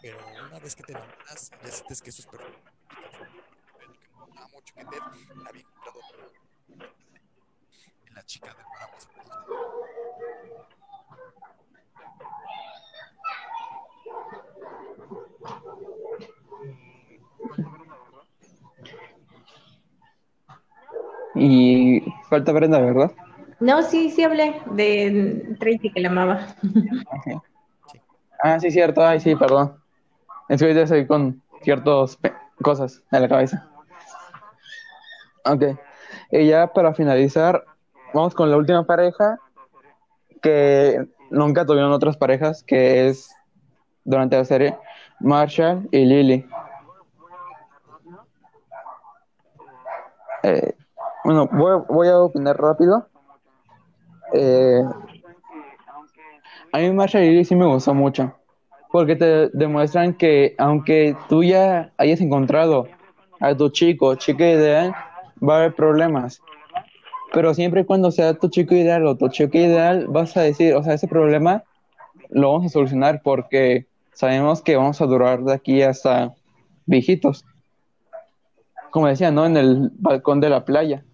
[0.02, 0.18] Pero
[0.48, 2.72] una vez que te enamoras, ya sientes que eso es perfecto.
[8.12, 8.56] La chica.
[21.35, 23.11] Y falta Brenda, ¿verdad?
[23.60, 26.47] No, sí, sí hablé de Tracy que la amaba.
[28.41, 29.06] Ah, sí, cierto.
[29.06, 29.76] Ay, sí, perdón.
[30.47, 32.18] Es que estoy con ciertas
[32.61, 33.68] cosas en la cabeza.
[35.45, 35.64] Ok.
[36.31, 37.65] Y ya para finalizar,
[38.14, 39.39] vamos con la última pareja
[40.41, 43.35] que nunca tuvieron otras parejas, que es
[44.06, 44.77] durante la serie
[45.19, 46.45] Marshall y Lily.
[50.43, 50.73] Eh,
[51.30, 53.07] bueno, voy, voy a opinar rápido.
[54.34, 54.81] Eh,
[56.72, 58.34] a mí Marshall sí me gustó mucho,
[58.91, 62.88] porque te demuestran que aunque tú ya hayas encontrado
[63.39, 64.95] a tu chico, chica ideal,
[65.47, 66.41] va a haber problemas.
[67.31, 70.73] Pero siempre y cuando sea tu chico ideal o tu chica ideal, vas a decir,
[70.73, 71.64] o sea, ese problema
[72.31, 76.34] lo vamos a solucionar porque sabemos que vamos a durar de aquí hasta
[76.88, 77.45] viejitos.
[78.89, 79.45] Como decía, ¿no?
[79.45, 81.06] En el balcón de la playa.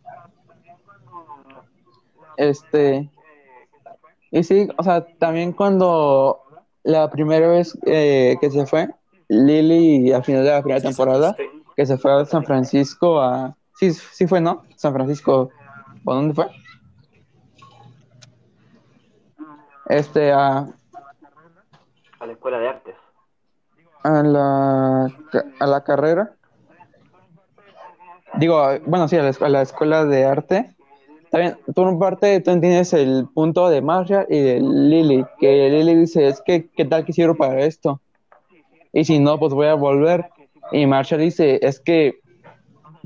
[2.38, 3.10] Este.
[4.32, 6.42] Y sí, o sea, también cuando
[6.84, 8.90] la primera vez eh, que se fue,
[9.30, 11.36] Lily al final de la primera temporada,
[11.76, 13.56] que se fue a San Francisco a...
[13.76, 14.64] Sí, sí fue, ¿no?
[14.76, 15.50] San Francisco,
[16.06, 16.48] ¿o dónde fue?
[19.88, 20.68] Este, a,
[22.20, 22.96] A la escuela de artes.
[24.04, 25.06] a la,
[25.60, 26.34] a la carrera.
[28.38, 30.75] Digo, bueno, sí, a la, escu- a la escuela de arte.
[31.32, 35.96] También, por una parte, tú entiendes el punto de Marshall y de Lily, que Lily
[35.96, 38.00] dice, es que, ¿qué tal que sirvo para esto?
[38.94, 40.30] Y si no, pues voy a volver.
[40.72, 42.20] Y Marshall dice, es que,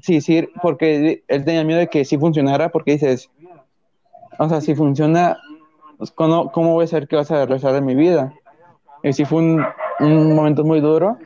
[0.02, 3.30] sí, sí, porque él tenía miedo de que sí funcionara, porque dices,
[4.38, 5.38] o sea, si funciona,
[5.98, 8.34] pues, ¿cómo, cómo voy a ser que vas a regresar de mi vida?
[9.04, 9.66] Y sí fue un,
[10.00, 11.18] un momento muy duro,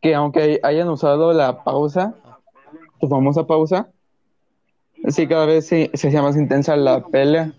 [0.00, 2.14] que aunque hayan usado la pausa,
[3.00, 3.88] su famosa pausa,
[5.08, 7.52] sí, cada vez se, se hacía más intensa la pelea.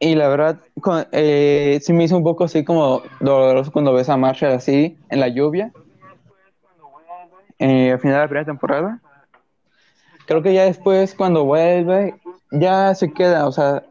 [0.00, 0.60] Y la verdad,
[1.10, 5.20] eh, sí me hizo un poco así como doloroso cuando ves a Marshall así en
[5.20, 5.72] la lluvia.
[7.58, 9.00] Eh, al final de la primera temporada.
[10.26, 12.14] Creo que ya después, cuando vuelve,
[12.52, 13.82] ya se queda, o sea,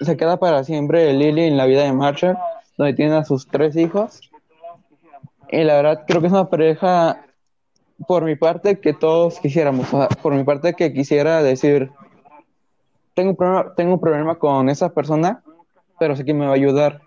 [0.00, 2.36] se queda para siempre Lily en la vida de Marshall,
[2.76, 4.20] donde tiene a sus tres hijos.
[5.48, 7.24] Y la verdad, creo que es una pareja,
[8.06, 9.92] por mi parte, que todos quisiéramos.
[9.92, 11.90] O sea, por mi parte, que quisiera decir,
[13.14, 15.42] tengo un problema, tengo un problema con esa persona,
[15.98, 17.02] pero sé que me va a ayudar.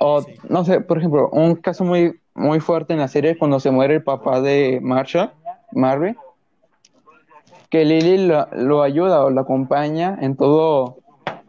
[0.00, 3.70] O, no sé, por ejemplo, un caso muy, muy fuerte en la serie cuando se
[3.70, 5.32] muere el papá de Marshall,
[5.72, 6.16] Marvin,
[7.70, 10.98] que Lily lo, lo ayuda o lo acompaña en todo,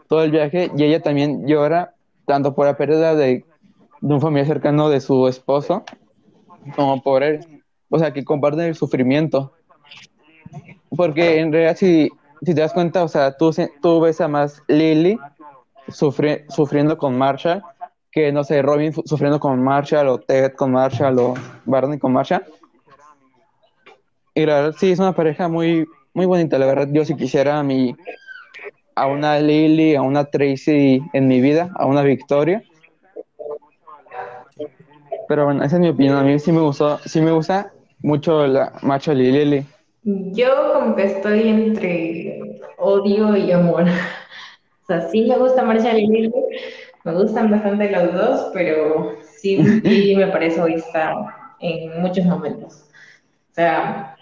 [0.07, 1.95] todo el viaje y ella también llora
[2.26, 3.45] tanto por la pérdida de,
[4.02, 5.84] de un familiar cercano de su esposo
[6.76, 7.62] como por él.
[7.95, 9.53] O sea, que comparten el sufrimiento.
[10.98, 12.10] Porque en realidad, si,
[12.41, 13.52] si te das cuenta, o sea, tú,
[13.84, 15.20] tú ves a más Lily
[15.90, 17.61] sufri- sufriendo con Marshall
[18.11, 22.44] que, no sé, Robin sufriendo con Marshall o Ted con Marshall o Barney con Marshall.
[24.34, 26.57] Y la verdad, sí, es una pareja muy, muy bonita.
[26.57, 27.95] La verdad, yo si quisiera a mi,
[28.95, 32.64] a una Lily, a una Tracy en mi vida, a una Victoria.
[35.28, 36.18] Pero bueno, esa es mi opinión.
[36.18, 37.72] A mí sí me gustó, sí me gusta
[38.03, 39.65] mucho la Marshall y Lily.
[40.03, 43.84] Yo como que estoy entre odio y amor.
[43.84, 46.34] O sea, sí me gusta Marshall y Lily,
[47.05, 51.15] me gustan bastante los dos, pero sí Lily me parece egoísta
[51.61, 52.85] en muchos momentos.
[53.51, 54.15] O sea,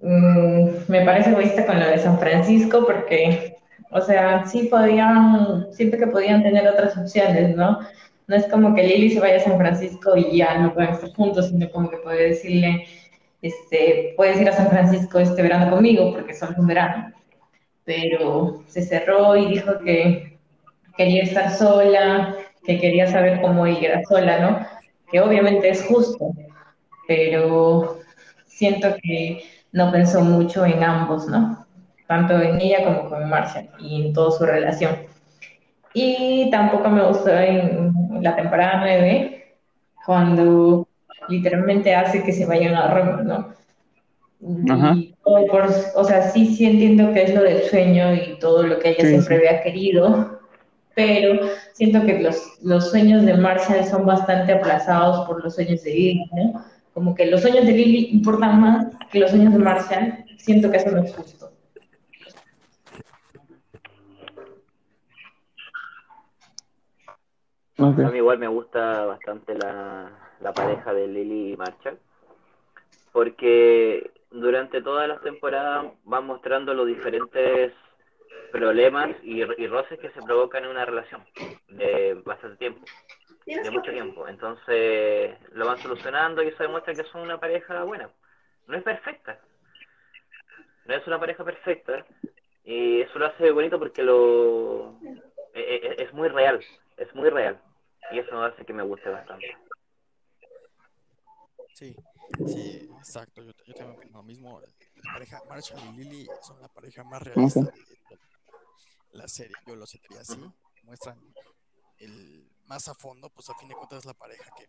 [0.00, 3.56] mm, me parece egoísta con lo de San Francisco porque,
[3.90, 7.80] o sea, sí podían, siento que podían tener otras opciones, ¿no?
[8.26, 11.12] No es como que Lily se vaya a San Francisco y ya no pueden estar
[11.12, 12.86] juntos, sino como que puede decirle,
[13.44, 17.12] este, puedes ir a San Francisco este verano conmigo porque solo es un verano.
[17.84, 20.38] Pero se cerró y dijo que
[20.96, 22.34] quería estar sola,
[22.64, 24.66] que quería saber cómo ella era sola, ¿no?
[25.12, 26.32] Que obviamente es justo,
[27.06, 27.98] pero
[28.46, 29.42] siento que
[29.72, 31.66] no pensó mucho en ambos, ¿no?
[32.06, 35.00] Tanto en ella como con Marcia y en toda su relación.
[35.92, 37.92] Y tampoco me gustó en
[38.22, 39.56] la temporada 9,
[40.06, 40.88] cuando
[41.28, 43.54] literalmente hace que se vayan a Roma, ¿no?
[44.96, 48.62] Y todo por, o sea, sí, sí entiendo que es lo del sueño y todo
[48.62, 49.46] lo que ella Sí, siempre sí.
[49.46, 50.40] había querido,
[50.94, 51.40] pero
[51.72, 56.30] siento que los, los sueños de Marshall son bastante aplazados por los sueños de Lily,
[56.32, 56.64] ¿no?
[56.92, 60.24] Como que los sueños de Lily importan más que los sueños de Marshall.
[60.36, 61.50] Siento que eso no es justo.
[67.78, 71.98] A mí igual me gusta bastante la, la pareja de Lily y Marshall,
[73.12, 77.72] porque durante todas las temporadas van mostrando los diferentes
[78.52, 81.24] problemas y, roces que se provocan en una relación
[81.68, 82.86] de bastante tiempo,
[83.46, 84.28] de mucho tiempo.
[84.28, 88.10] Entonces lo van solucionando y eso demuestra que son una pareja buena.
[88.66, 89.40] No es perfecta,
[90.84, 92.04] no es una pareja perfecta
[92.64, 94.94] y eso lo hace bonito porque lo
[95.54, 96.62] e- e- es muy real,
[96.98, 97.58] es muy real
[98.12, 99.63] y eso hace que me guste bastante.
[101.74, 101.96] Sí,
[102.46, 103.42] sí, exacto.
[103.42, 104.60] Yo, yo también opino lo mismo.
[104.60, 108.18] La pareja Marshall y Lily son la pareja más realista de, de
[109.10, 109.56] la serie.
[109.66, 110.40] Yo lo sentiría así.
[110.84, 111.20] Muestran
[111.98, 114.68] el más a fondo, pues a fin de cuentas es la pareja que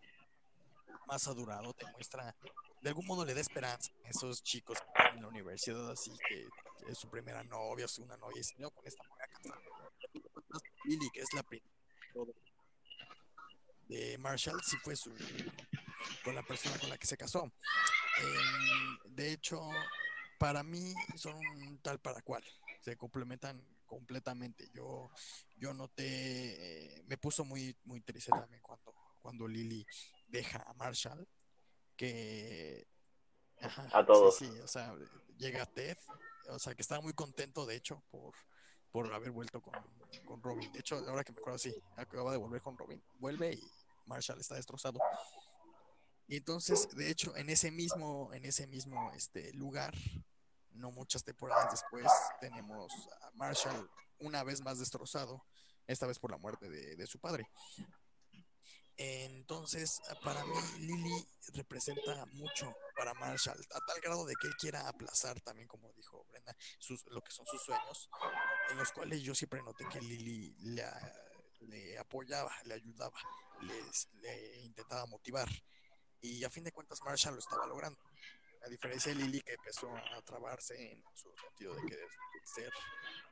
[1.06, 1.73] más ha durado.
[1.73, 2.36] Te muestra,
[2.82, 6.11] de algún modo le da esperanza a esos chicos que están en la universidad, así
[6.27, 6.48] que,
[6.80, 9.27] que es su primera novia, su una novia, y no, con esta me voy a
[9.27, 9.61] casar.
[10.86, 11.69] Lily, que es la primera
[13.88, 15.14] de Marshall, sí fue su
[16.23, 17.45] con la persona con la que se casó.
[17.45, 19.61] Eh, de hecho,
[20.38, 22.44] para mí son un tal para cual.
[22.82, 24.69] Se complementan completamente.
[24.73, 25.10] Yo,
[25.57, 26.06] yo noté,
[26.98, 29.86] eh, me puso muy, muy triste también cuando, cuando Lily
[30.27, 31.27] deja a Marshall,
[31.95, 32.88] que
[33.61, 34.38] ajá, A todos.
[34.38, 34.94] Sí, sí, o sea,
[35.38, 35.98] llega Ted,
[36.49, 38.34] o sea, que está muy contento, de hecho, por,
[38.91, 39.73] por haber vuelto con,
[40.26, 40.72] con Robin.
[40.72, 43.02] De hecho, ahora que me acuerdo, sí, acaba de volver con Robin.
[43.19, 43.72] Vuelve y
[44.06, 44.99] Marshall está destrozado.
[46.27, 49.93] Y entonces, de hecho, en ese mismo, en ese mismo este, lugar,
[50.72, 52.11] no muchas temporadas después,
[52.41, 52.91] tenemos
[53.22, 53.89] a Marshall
[54.19, 55.45] una vez más destrozado,
[55.88, 57.47] esta vez por la muerte de, de su padre.
[58.97, 64.88] Entonces, para mí, Lily representa mucho para Marshall, a tal grado de que él quiera
[64.88, 68.10] aplazar también, como dijo Brenda, sus, lo que son sus sueños,
[68.72, 70.85] en los cuales yo siempre noté que Lily le,
[71.60, 73.19] le apoyaba, le ayudaba,
[74.22, 75.49] le intentaba motivar.
[76.21, 77.99] Y a fin de cuentas Marshall lo estaba logrando.
[78.65, 82.09] A diferencia de Lily que empezó a trabarse en su sentido de querer
[82.43, 82.73] ser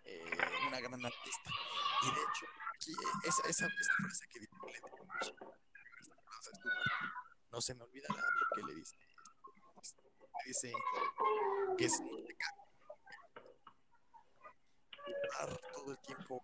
[0.06, 0.32] eh,
[0.68, 1.50] una gran artista.
[2.04, 2.46] Y de hecho,
[2.76, 2.94] aquí,
[3.24, 4.68] esa, esa, esa frase que dijo
[7.52, 10.74] no se me olvidará porque le dice, le dice
[11.78, 12.02] que es
[15.24, 16.42] estar todo el tiempo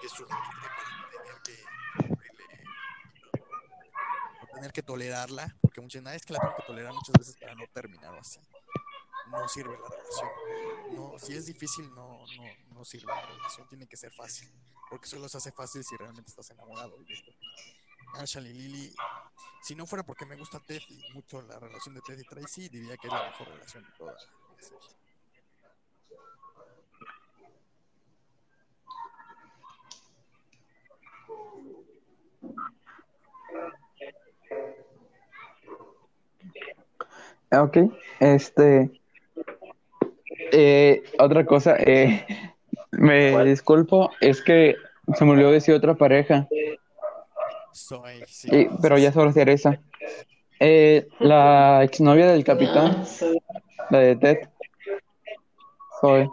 [0.00, 1.65] que, que para tener que
[4.66, 7.54] tener que tolerarla, porque muchas veces es que la tengo que tolerar muchas veces para
[7.54, 8.40] no terminar o así.
[9.30, 10.30] No sirve la relación.
[10.92, 13.68] No, si es difícil, no, no, no sirve la relación.
[13.68, 14.52] Tiene que ser fácil,
[14.90, 16.96] porque solo se hace fácil si realmente estás enamorado.
[17.00, 17.06] Y
[18.12, 18.94] Marshall y Lily,
[19.62, 22.68] si no fuera porque me gusta Ted y mucho la relación de Ted y Tracy,
[22.68, 24.16] diría que es la mejor relación de toda
[37.62, 37.78] Ok,
[38.20, 38.90] este.
[40.52, 42.24] eh, otra cosa, eh,
[42.92, 43.46] me ¿Cuál?
[43.46, 44.76] disculpo, es que
[45.16, 46.48] se me olvidó decir otra pareja,
[47.72, 49.80] Soy, sí, y- pero ya solo hacer esa.
[50.58, 53.60] Eh, la exnovia del capitán, Ah,
[53.90, 54.38] la de Ted,
[56.00, 56.30] Zoe.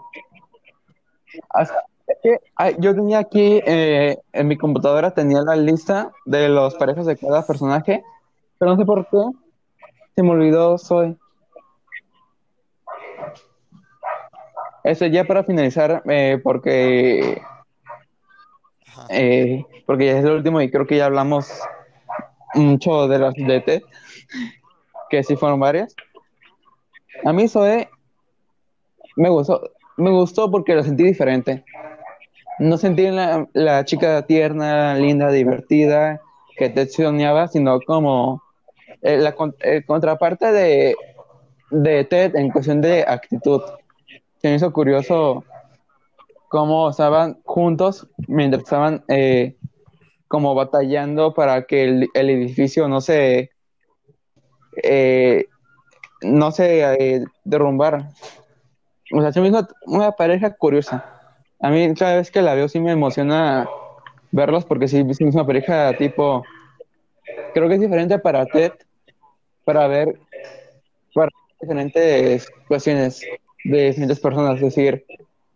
[1.49, 1.83] Hasta,
[2.21, 7.05] que ay, yo tenía aquí eh, en mi computadora tenía la lista de los parejas
[7.05, 8.03] de cada personaje,
[8.57, 9.17] pero no sé por qué
[10.15, 11.17] se me olvidó Soy.
[14.83, 17.41] Eso ya para finalizar, eh, porque
[19.09, 21.49] eh, porque ya es el último y creo que ya hablamos
[22.53, 23.81] mucho de las de Ted,
[25.09, 25.95] que sí fueron varias.
[27.23, 27.89] A mí Zoe
[29.15, 31.63] me gustó, me gustó porque la sentí diferente.
[32.59, 36.21] No sentí la, la chica tierna, linda, divertida
[36.57, 38.42] que Ted soñaba, sino como
[39.03, 40.95] eh, la el contraparte de,
[41.71, 43.61] de Ted en cuestión de actitud.
[44.41, 45.43] Se me hizo curioso
[46.49, 49.55] cómo estaban juntos mientras estaban eh,
[50.27, 53.51] como batallando para que el, el edificio no se
[54.81, 55.45] eh,
[56.21, 58.09] no se eh, derrumbara.
[59.11, 59.41] O sea, se
[59.85, 61.05] una pareja curiosa.
[61.59, 63.67] A mí cada vez que la veo sí me emociona
[64.31, 66.43] verlos porque sí es una pareja tipo
[67.53, 68.73] creo que es diferente para Ted
[69.65, 70.19] para ver
[71.13, 71.29] para
[71.61, 73.21] diferentes cuestiones
[73.63, 75.05] de diferentes personas, es decir,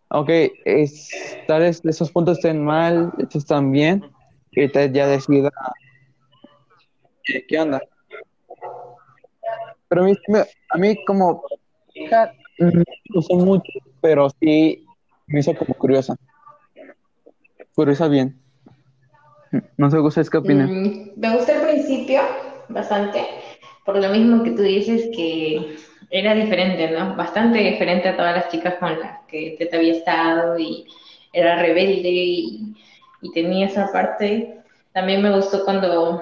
[0.10, 0.30] ok,
[0.66, 1.10] es,
[1.48, 4.04] tal vez esos puntos estén mal, estos están bien,
[4.52, 5.52] y Ted ya decida
[7.28, 7.82] eh, qué onda.
[9.90, 10.14] Pero a mí,
[10.70, 11.44] a mí como
[11.94, 13.72] hija, no gustó mucho,
[14.02, 14.86] pero sí
[15.28, 16.16] me hizo como curiosa.
[17.76, 18.42] Curiosa bien.
[19.78, 20.68] No sé, ¿ustedes qué opinan?
[20.68, 22.22] Mm, me gustó el principio
[22.70, 23.26] bastante,
[23.88, 25.78] por lo mismo que tú dices que
[26.10, 27.16] era diferente, ¿no?
[27.16, 30.86] Bastante diferente a todas las chicas con las que Teta había estado y
[31.32, 32.76] era rebelde y,
[33.22, 34.62] y tenía esa parte.
[34.92, 36.22] También me gustó cuando,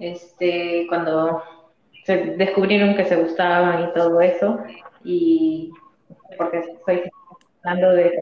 [0.00, 1.44] este, cuando
[2.04, 4.58] se descubrieron que se gustaban y todo eso,
[5.04, 5.70] y
[6.36, 7.02] porque estoy
[7.62, 8.20] hablando de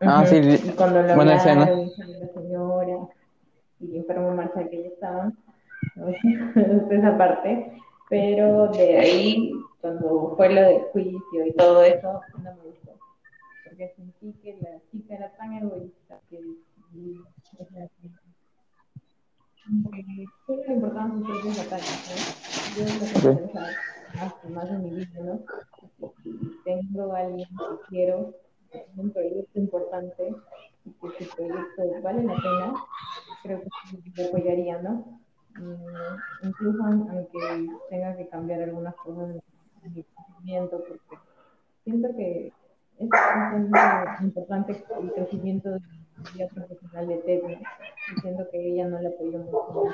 [0.00, 0.36] Ah, Ujú.
[0.56, 1.38] sí, Y cuando lo salió la
[2.34, 3.08] señora
[3.80, 5.43] y enfermo Marshall que ya estaban.
[6.90, 7.72] Esa parte,
[8.08, 12.92] pero de ahí, cuando fue lo del juicio y todo eso, no me gustó,
[13.64, 16.40] porque sentí que la chica era tan egoísta que
[20.46, 22.14] solo le importaban sus propios ataques, ¿no?
[22.76, 23.70] Yo me a pensar
[24.16, 25.40] más, más en mi vida, ¿no?
[26.22, 28.34] Si tengo a alguien que quiero,
[28.70, 30.34] tiene un proyecto importante
[30.84, 32.74] y que su proyecto vale la pena,
[33.42, 35.23] creo que lo apoyaría, ¿no?
[35.56, 39.30] Mm, incluso aunque tenga que cambiar algunas cosas
[39.82, 41.16] en mi pensamiento, porque
[41.84, 42.52] siento que
[42.98, 45.80] es importante el crecimiento de
[46.36, 47.50] la profesional de Ted, ¿no?
[47.50, 49.88] Y siento que ella no le apoyó mucho.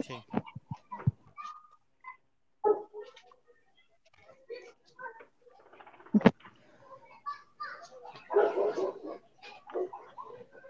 [0.00, 0.14] Sí.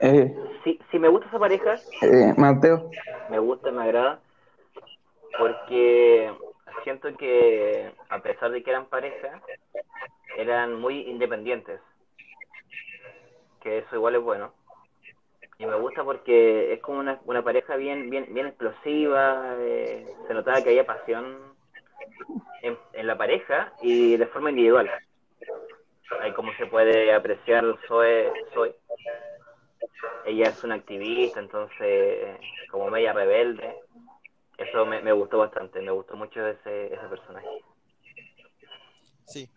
[0.01, 2.91] Eh, Sí, sí me gusta esa pareja, eh, Mateo,
[3.31, 4.19] me gusta, me agrada,
[5.39, 6.33] porque
[6.83, 9.41] siento que a pesar de que eran pareja,
[10.37, 11.81] eran muy independientes,
[13.63, 14.53] que eso igual es bueno.
[15.59, 20.35] Y me gusta porque es como una, una pareja bien, bien, bien explosiva, eh, se
[20.35, 21.55] notaba que había pasión
[22.63, 24.91] en, en la pareja y de forma individual.
[26.21, 28.75] Ahí como se puede apreciar Zoe, Zoe.
[30.25, 32.39] Ella es una activista, entonces
[32.71, 33.77] como media rebelde.
[34.59, 37.47] Eso me, me gustó bastante, me gustó mucho ese, ese personaje.
[39.27, 39.49] Sí.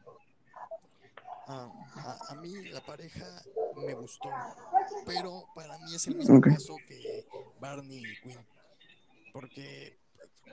[1.48, 3.26] Ah, a, a mí la pareja
[3.76, 4.30] me gustó,
[5.06, 7.26] pero para mí es el mismo caso que
[7.60, 8.46] Barney y Quinn,
[9.32, 9.98] porque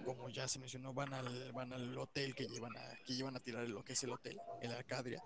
[0.04, 3.40] como ya se mencionó, van al, van al hotel que llevan a, que llevan a
[3.40, 5.20] tirar lo que es el hotel, el Arcadia,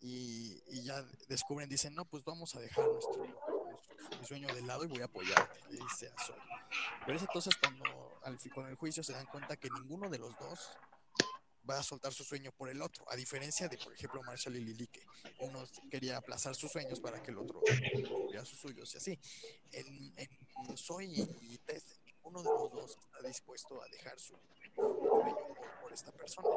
[0.00, 3.22] y, y ya descubren, dicen, no, pues vamos a dejar nuestro-
[4.18, 6.36] mi sueño de lado y voy a apoyarte, le dice a Zoe.
[7.04, 10.36] Pero es entonces cuando al, con el juicio se dan cuenta que ninguno de los
[10.38, 10.70] dos
[11.68, 14.60] va a soltar su sueño por el otro, a diferencia de, por ejemplo, Marshall y
[14.60, 15.04] Lily, que
[15.40, 17.60] uno quería aplazar sus sueños para que el otro
[18.08, 19.18] cumpliera sus suyos y así.
[19.72, 24.74] En, en Zoe y Ted, ninguno de los dos está dispuesto a dejar su sueño
[24.74, 26.48] por, por esta persona.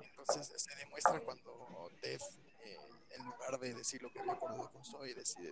[0.00, 2.20] Entonces se demuestra cuando Ted,
[2.64, 2.76] eh,
[3.10, 5.50] en lugar de decir lo que había acordado con Zoe, decide,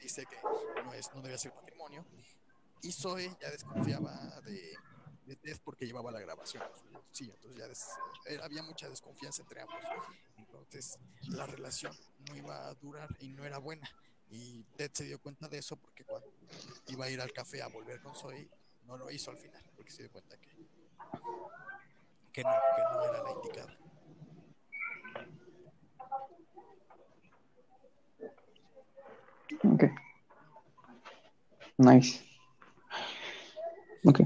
[0.00, 0.36] dice que
[0.84, 2.04] no, es, no debe ser matrimonio.
[2.82, 4.76] Y Zoe ya desconfiaba de,
[5.26, 6.62] de Ted porque llevaba la grabación
[6.92, 7.34] bolsillo.
[7.34, 7.88] Entonces ya des-
[8.26, 9.76] eh, había mucha desconfianza entre ambos.
[10.36, 10.98] Entonces
[11.28, 11.96] la relación
[12.28, 13.88] no iba a durar y no era buena.
[14.30, 16.30] Y Ted se dio cuenta de eso porque cuando
[16.86, 18.48] iba a ir al café a volver con Zoe,
[18.84, 20.48] no lo hizo al final, porque se dio cuenta que,
[22.32, 23.78] que no, que no era la indicada.
[29.72, 29.84] Ok.
[31.78, 32.20] Nice.
[34.04, 34.20] Ok.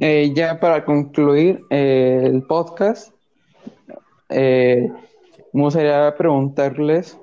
[0.00, 3.12] Eh, ya para concluir eh, el podcast,
[4.28, 4.90] eh,
[5.52, 7.18] me gustaría preguntarles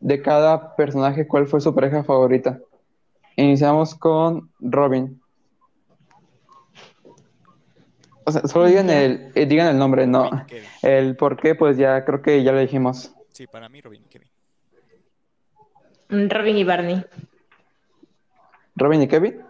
[0.00, 2.60] de cada personaje cuál fue su pareja favorita.
[3.36, 5.20] Iniciamos con Robin.
[8.24, 10.28] O sea, solo digan el, eh, digan el nombre, no.
[10.82, 13.14] El por qué, pues ya creo que ya lo dijimos.
[13.30, 14.27] Sí, para mí Robin Kevin.
[16.08, 17.04] Robin y Barney.
[18.76, 19.42] Robin y Kevin.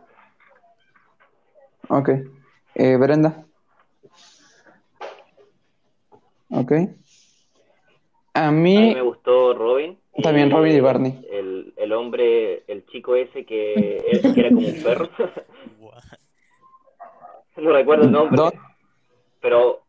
[1.89, 2.11] Ok.
[2.75, 3.45] Eh, Brenda.
[6.51, 6.73] Ok.
[8.35, 9.99] A A mí mí, me gustó Robin.
[10.23, 11.27] También Robin y Barney.
[11.31, 15.09] El, el hombre, el chico ese que, es- que era como un perro.
[17.57, 18.37] No recuerdo el nombre.
[18.37, 18.53] Don.
[19.41, 19.81] Pero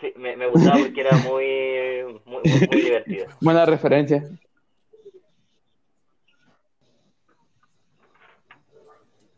[0.00, 3.26] sí, me, me gustaba porque era muy, muy, muy, muy divertido.
[3.42, 4.24] buena referencia.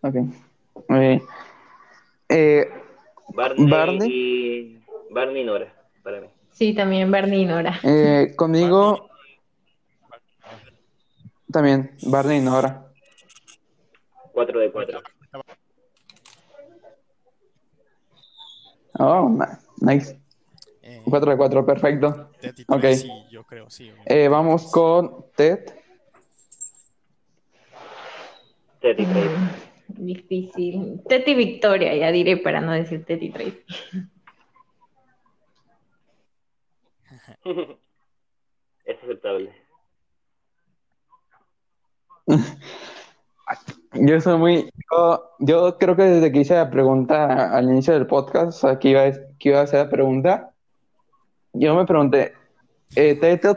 [0.05, 0.17] Ok.
[0.91, 1.23] Eh,
[2.29, 2.71] eh,
[3.29, 4.11] Barney, Barney.
[4.13, 6.29] y Barney y Nora, para mí.
[6.53, 7.81] Sí, también Barney y Nora.
[7.83, 9.09] eh, conmigo
[11.51, 12.87] también, Barney y Nora.
[14.33, 15.01] 4 de 4.
[18.99, 19.39] Oh,
[19.81, 20.21] nice.
[20.83, 22.31] Eh, 4 de 4, perfecto.
[22.41, 22.81] Ted y Ok.
[22.81, 23.91] Tracy, yo creo, sí.
[24.05, 25.61] Eh, vamos con Ted.
[28.81, 29.07] Tracy.
[29.07, 31.01] Mm, difícil.
[31.09, 33.63] Teti Victoria, ya diré para no decir Teti Tracy.
[38.85, 39.51] Es aceptable.
[43.95, 44.71] Yo soy muy.
[44.91, 48.79] Yo, yo creo que desde que hice la pregunta al inicio del podcast, o sea,
[48.79, 50.51] que iba, a- que iba a hacer la pregunta,
[51.53, 52.33] yo me pregunté,
[52.97, 53.49] eh, ¿Teti,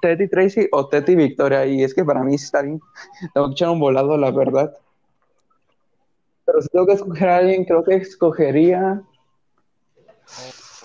[0.00, 1.64] Teti Tracy o Teti Victoria?
[1.66, 2.80] Y es que para mí está bien.
[3.34, 4.74] Tengo que echar un volado, la verdad.
[6.46, 9.02] Pero si tengo que escoger a alguien, creo que escogería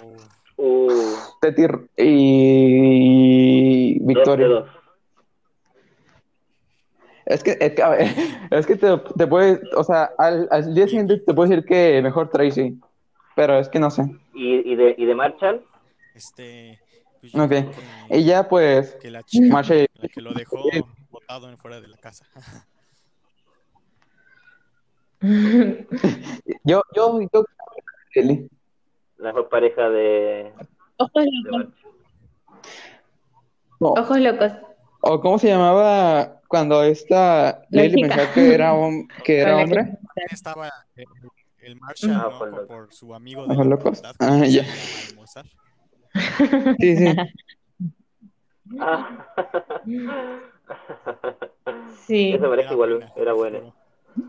[0.01, 0.15] Oh,
[0.57, 0.61] oh.
[0.61, 1.63] Uh, Teti
[1.97, 4.47] y dos Victoria.
[4.47, 4.69] dos.
[7.25, 8.07] Es que, es que, a ver,
[8.51, 12.01] es que te, te puede, o sea, al, al día siguiente te puedo decir que
[12.01, 12.79] mejor Tracy,
[13.35, 14.03] pero es que no sé.
[14.33, 15.63] ¿Y, y, de, ¿Y de Marshall?
[16.15, 16.79] Este.
[17.21, 17.49] pues Ok.
[17.49, 17.69] que,
[18.17, 20.57] Y ya pues, que la chica Marshall, la que lo dejó
[21.09, 22.25] botado en fuera de la casa.
[26.63, 27.45] yo, yo, yo,
[28.15, 28.49] Lily.
[29.17, 30.53] La mejor pareja de,
[30.97, 31.67] Ojos locos.
[33.79, 34.51] No, Ojos locos.
[35.01, 37.95] o cómo se llamaba cuando esta chica.
[37.95, 39.97] pensaba que era, un, que era hombre.
[40.31, 41.05] Estaba el,
[41.59, 42.65] el Marshall, Ah, ¿no?
[42.65, 44.01] por su amigo de locos.
[44.19, 44.63] Ah, ya.
[46.79, 47.15] Sí, sí.
[48.79, 49.25] Ah.
[52.05, 52.33] Sí.
[52.33, 53.61] Esa pareja igual era buena.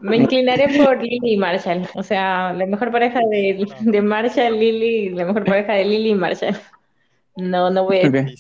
[0.01, 1.89] Me inclinaré por Lily y Marshall.
[1.95, 6.15] O sea, la mejor pareja de, de Marshall, Lily, la mejor pareja de Lily y
[6.15, 6.57] Marshall.
[7.37, 8.03] No, no voy a.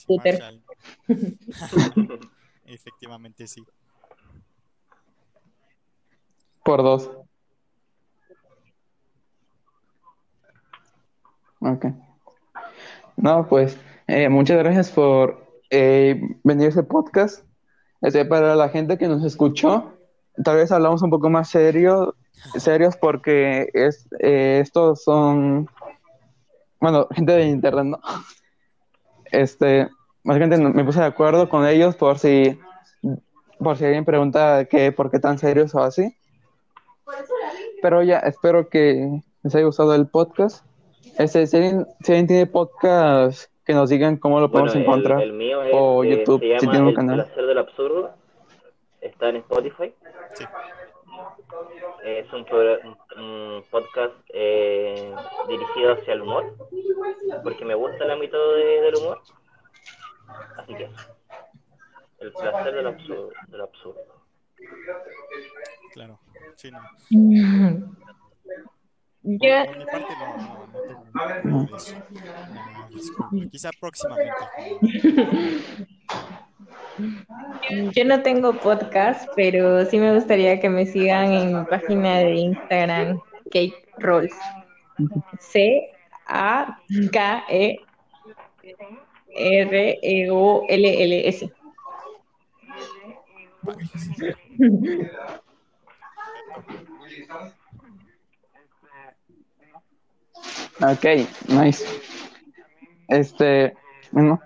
[2.66, 3.62] Efectivamente, sí.
[6.64, 7.10] Por dos.
[11.60, 11.86] Ok.
[13.16, 17.44] No, pues, eh, muchas gracias por eh, venir a este podcast.
[18.00, 19.99] Este, para la gente que nos escuchó,
[20.44, 22.14] tal vez hablamos un poco más serio,
[22.56, 25.68] serios porque es, eh, estos son,
[26.80, 28.00] bueno, gente de internet, ¿no?
[29.32, 29.88] Este,
[30.24, 32.58] más gente me puse de acuerdo con ellos por si,
[33.58, 36.14] por si alguien pregunta que, por qué tan serios o así.
[37.82, 40.64] Pero ya, espero que les haya gustado el podcast.
[41.18, 45.22] Este, si alguien, si alguien tiene podcast, que nos digan cómo lo podemos el, encontrar.
[45.22, 47.24] el mío es, O eh, YouTube, si llama tiene un El canal.
[47.24, 48.10] placer del absurdo.
[49.00, 49.94] Está en Spotify.
[50.34, 50.44] Sí.
[52.04, 52.46] Es un,
[53.16, 55.14] un podcast eh,
[55.48, 56.56] dirigido hacia el humor,
[57.42, 59.20] porque me gusta el ámbito de- del humor.
[60.58, 60.88] Así que,
[62.20, 63.30] el placer del absurdo.
[63.48, 64.00] Del absurdo.
[65.92, 66.20] Claro.
[66.56, 66.80] Sí, no.
[69.22, 70.66] Yo, Por mi parte, no,
[71.44, 73.48] no, no.
[73.50, 74.32] Quizá próximamente.
[77.92, 82.34] yo no tengo podcast, pero sí me gustaría que me sigan en mi página de
[82.34, 84.32] Instagram, Kate Rolls.
[85.38, 85.90] C
[86.26, 86.78] A
[87.12, 87.80] K R
[90.30, 91.52] O L L S.
[93.62, 93.90] Vale.
[100.82, 101.04] Ok,
[101.48, 101.84] nice.
[103.08, 103.74] Este,
[104.12, 104.40] bueno,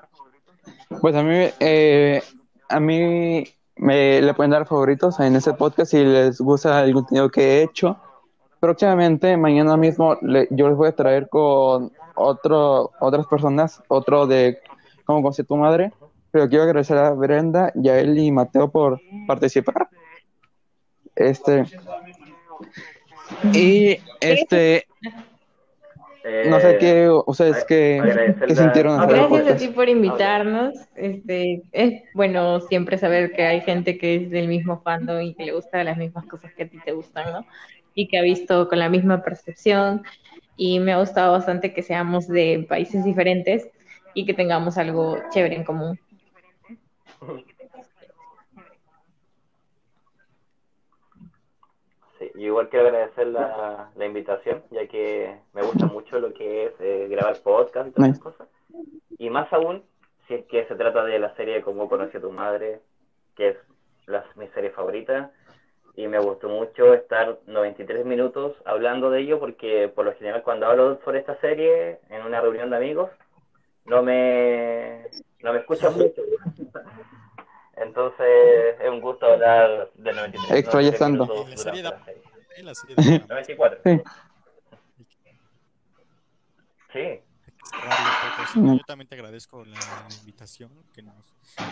[1.01, 2.23] pues a mí, eh,
[2.69, 3.45] a mí
[3.77, 7.63] me le pueden dar favoritos en ese podcast si les gusta el contenido que he
[7.63, 7.99] hecho.
[8.61, 14.59] Próximamente, mañana mismo, le- yo les voy a traer con otro, otras personas, otro de
[15.05, 15.93] cómo conocí tu madre.
[16.31, 19.89] Pero quiero agradecer a Brenda, Yael y Mateo por participar.
[21.15, 21.65] Este.
[23.53, 24.87] Y este,
[26.43, 29.89] no sé Eh, qué, ustedes ag- qué, agradecerle qué sintieron el Gracias a ti por
[29.89, 30.75] invitarnos.
[30.97, 35.45] Este, es bueno siempre saber que hay gente que es del mismo fandom y que
[35.45, 37.47] le gustan las mismas cosas que a ti te gustan, ¿no?
[37.95, 40.03] Y que ha visto con la misma percepción.
[40.57, 43.69] Y me ha gustado bastante que seamos de países diferentes
[44.15, 45.99] y que tengamos algo chévere en común.
[52.25, 56.67] Sí, yo igual quiero agradecer la, la invitación, ya que me gusta mucho lo que
[56.67, 58.49] es eh, grabar podcast y todas esas cosas.
[59.19, 59.83] Y más aún,
[60.27, 62.81] si es que se trata de la serie Cómo conocí a tu madre,
[63.37, 63.57] que es
[64.07, 65.33] la, mi serie favorita.
[65.97, 70.67] Y me gustó mucho estar 93 minutos hablando de ello, porque por lo general cuando
[70.67, 73.11] hablo sobre esta serie en una reunión de amigos,
[73.85, 75.07] no me,
[75.43, 76.23] no me escuchan mucho.
[77.77, 81.27] Entonces es un gusto hablar de 93 Extrañas 93 tanto.
[81.27, 81.67] minutos
[82.59, 83.81] Y la serie de 94.
[86.93, 87.21] Sí.
[88.55, 91.17] Yo también te agradezco la, la invitación, que nos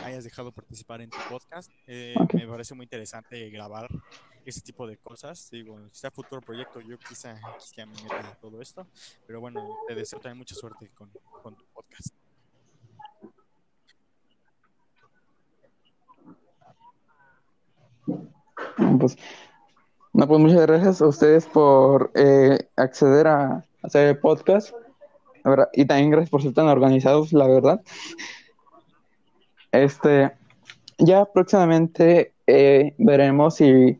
[0.05, 1.71] hayas dejado participar en tu podcast.
[1.87, 2.15] Eh.
[2.33, 3.89] Me parece muy interesante grabar
[4.45, 5.49] ese tipo de cosas.
[5.51, 8.87] Digo, si sea futuro proyecto, yo quizá, quizá me meta en todo esto.
[9.27, 11.11] Pero bueno, te deseo también mucha suerte con,
[11.43, 12.15] con tu podcast.
[18.99, 19.17] Pues,
[20.13, 24.75] no, pues muchas gracias a ustedes por eh, acceder a hacer podcast.
[25.73, 27.81] Y también gracias por ser tan organizados, la verdad.
[29.73, 30.33] Este,
[30.99, 33.99] ya próximamente eh, veremos si,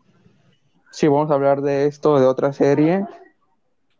[0.91, 3.07] si vamos a hablar de esto o de otra serie.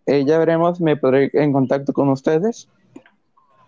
[0.07, 2.69] Eh, ya veremos, me podré en contacto con ustedes.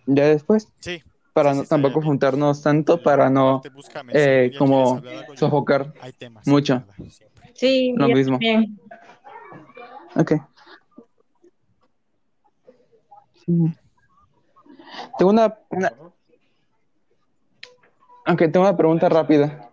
[0.07, 1.03] Ya después, Sí.
[1.35, 2.05] Para Sí, no, tampoco bien.
[2.07, 3.61] juntarnos tanto, para no
[4.13, 5.03] eh, como
[5.35, 6.47] sofocar Hay temas.
[6.47, 6.83] mucho.
[7.55, 8.35] Sí, Lo mismo.
[8.37, 8.79] también.
[10.15, 10.33] Ok.
[15.19, 15.93] Tengo una, una-
[18.29, 19.71] ok, tengo una pregunta rápida.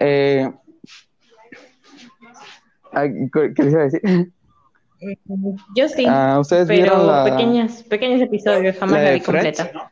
[0.00, 0.50] Eh,
[2.92, 4.32] ay, ¿qué qué les iba a decir?
[5.76, 9.58] Yo sí, Ah, ¿Ustedes pero vieron la, pequeñas, pequeños episodios, jamás la la, vi Friends?
[9.62, 9.90] completa.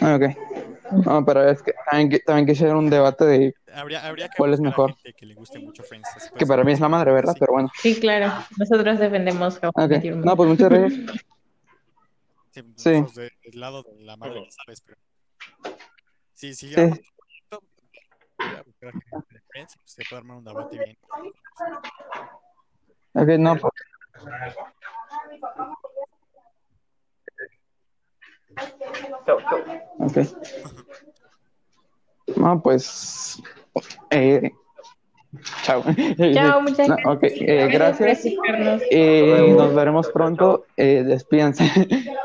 [0.00, 1.04] Ah, ok.
[1.06, 4.60] No, pero es que también, también quisiera un debate de Habría, habría que ¿Cuál es
[4.60, 4.94] mejor?
[5.16, 6.08] que le guste mucho Friends.
[6.14, 7.32] que puede para mí es la madre, ¿verdad?
[7.34, 7.40] sí.
[7.40, 7.70] Pero bueno.
[7.80, 8.32] Sí, claro.
[8.58, 9.90] Nosotros defendemos How I Ok.
[9.90, 11.00] Met Your No, pues muchas gracias.
[12.50, 12.90] Sí, Sí.
[13.14, 14.98] del lado de la madre, sabes, pero.
[16.40, 16.88] Sí, sí, ya.
[16.90, 17.02] Sí.
[18.80, 18.94] Pues,
[19.84, 20.96] se puede armar un debate bien.
[23.12, 23.72] Ok, no, pues,
[29.26, 29.60] Chau, chau.
[29.98, 30.16] ok.
[32.38, 33.42] No, pues.
[34.08, 34.50] Eh,
[35.62, 35.84] chao.
[36.32, 37.16] Chao, muchas No, gracias.
[37.16, 38.24] ok, eh, gracias.
[38.90, 40.68] Eh, nos veremos pronto.
[40.78, 41.64] Eh, despídense.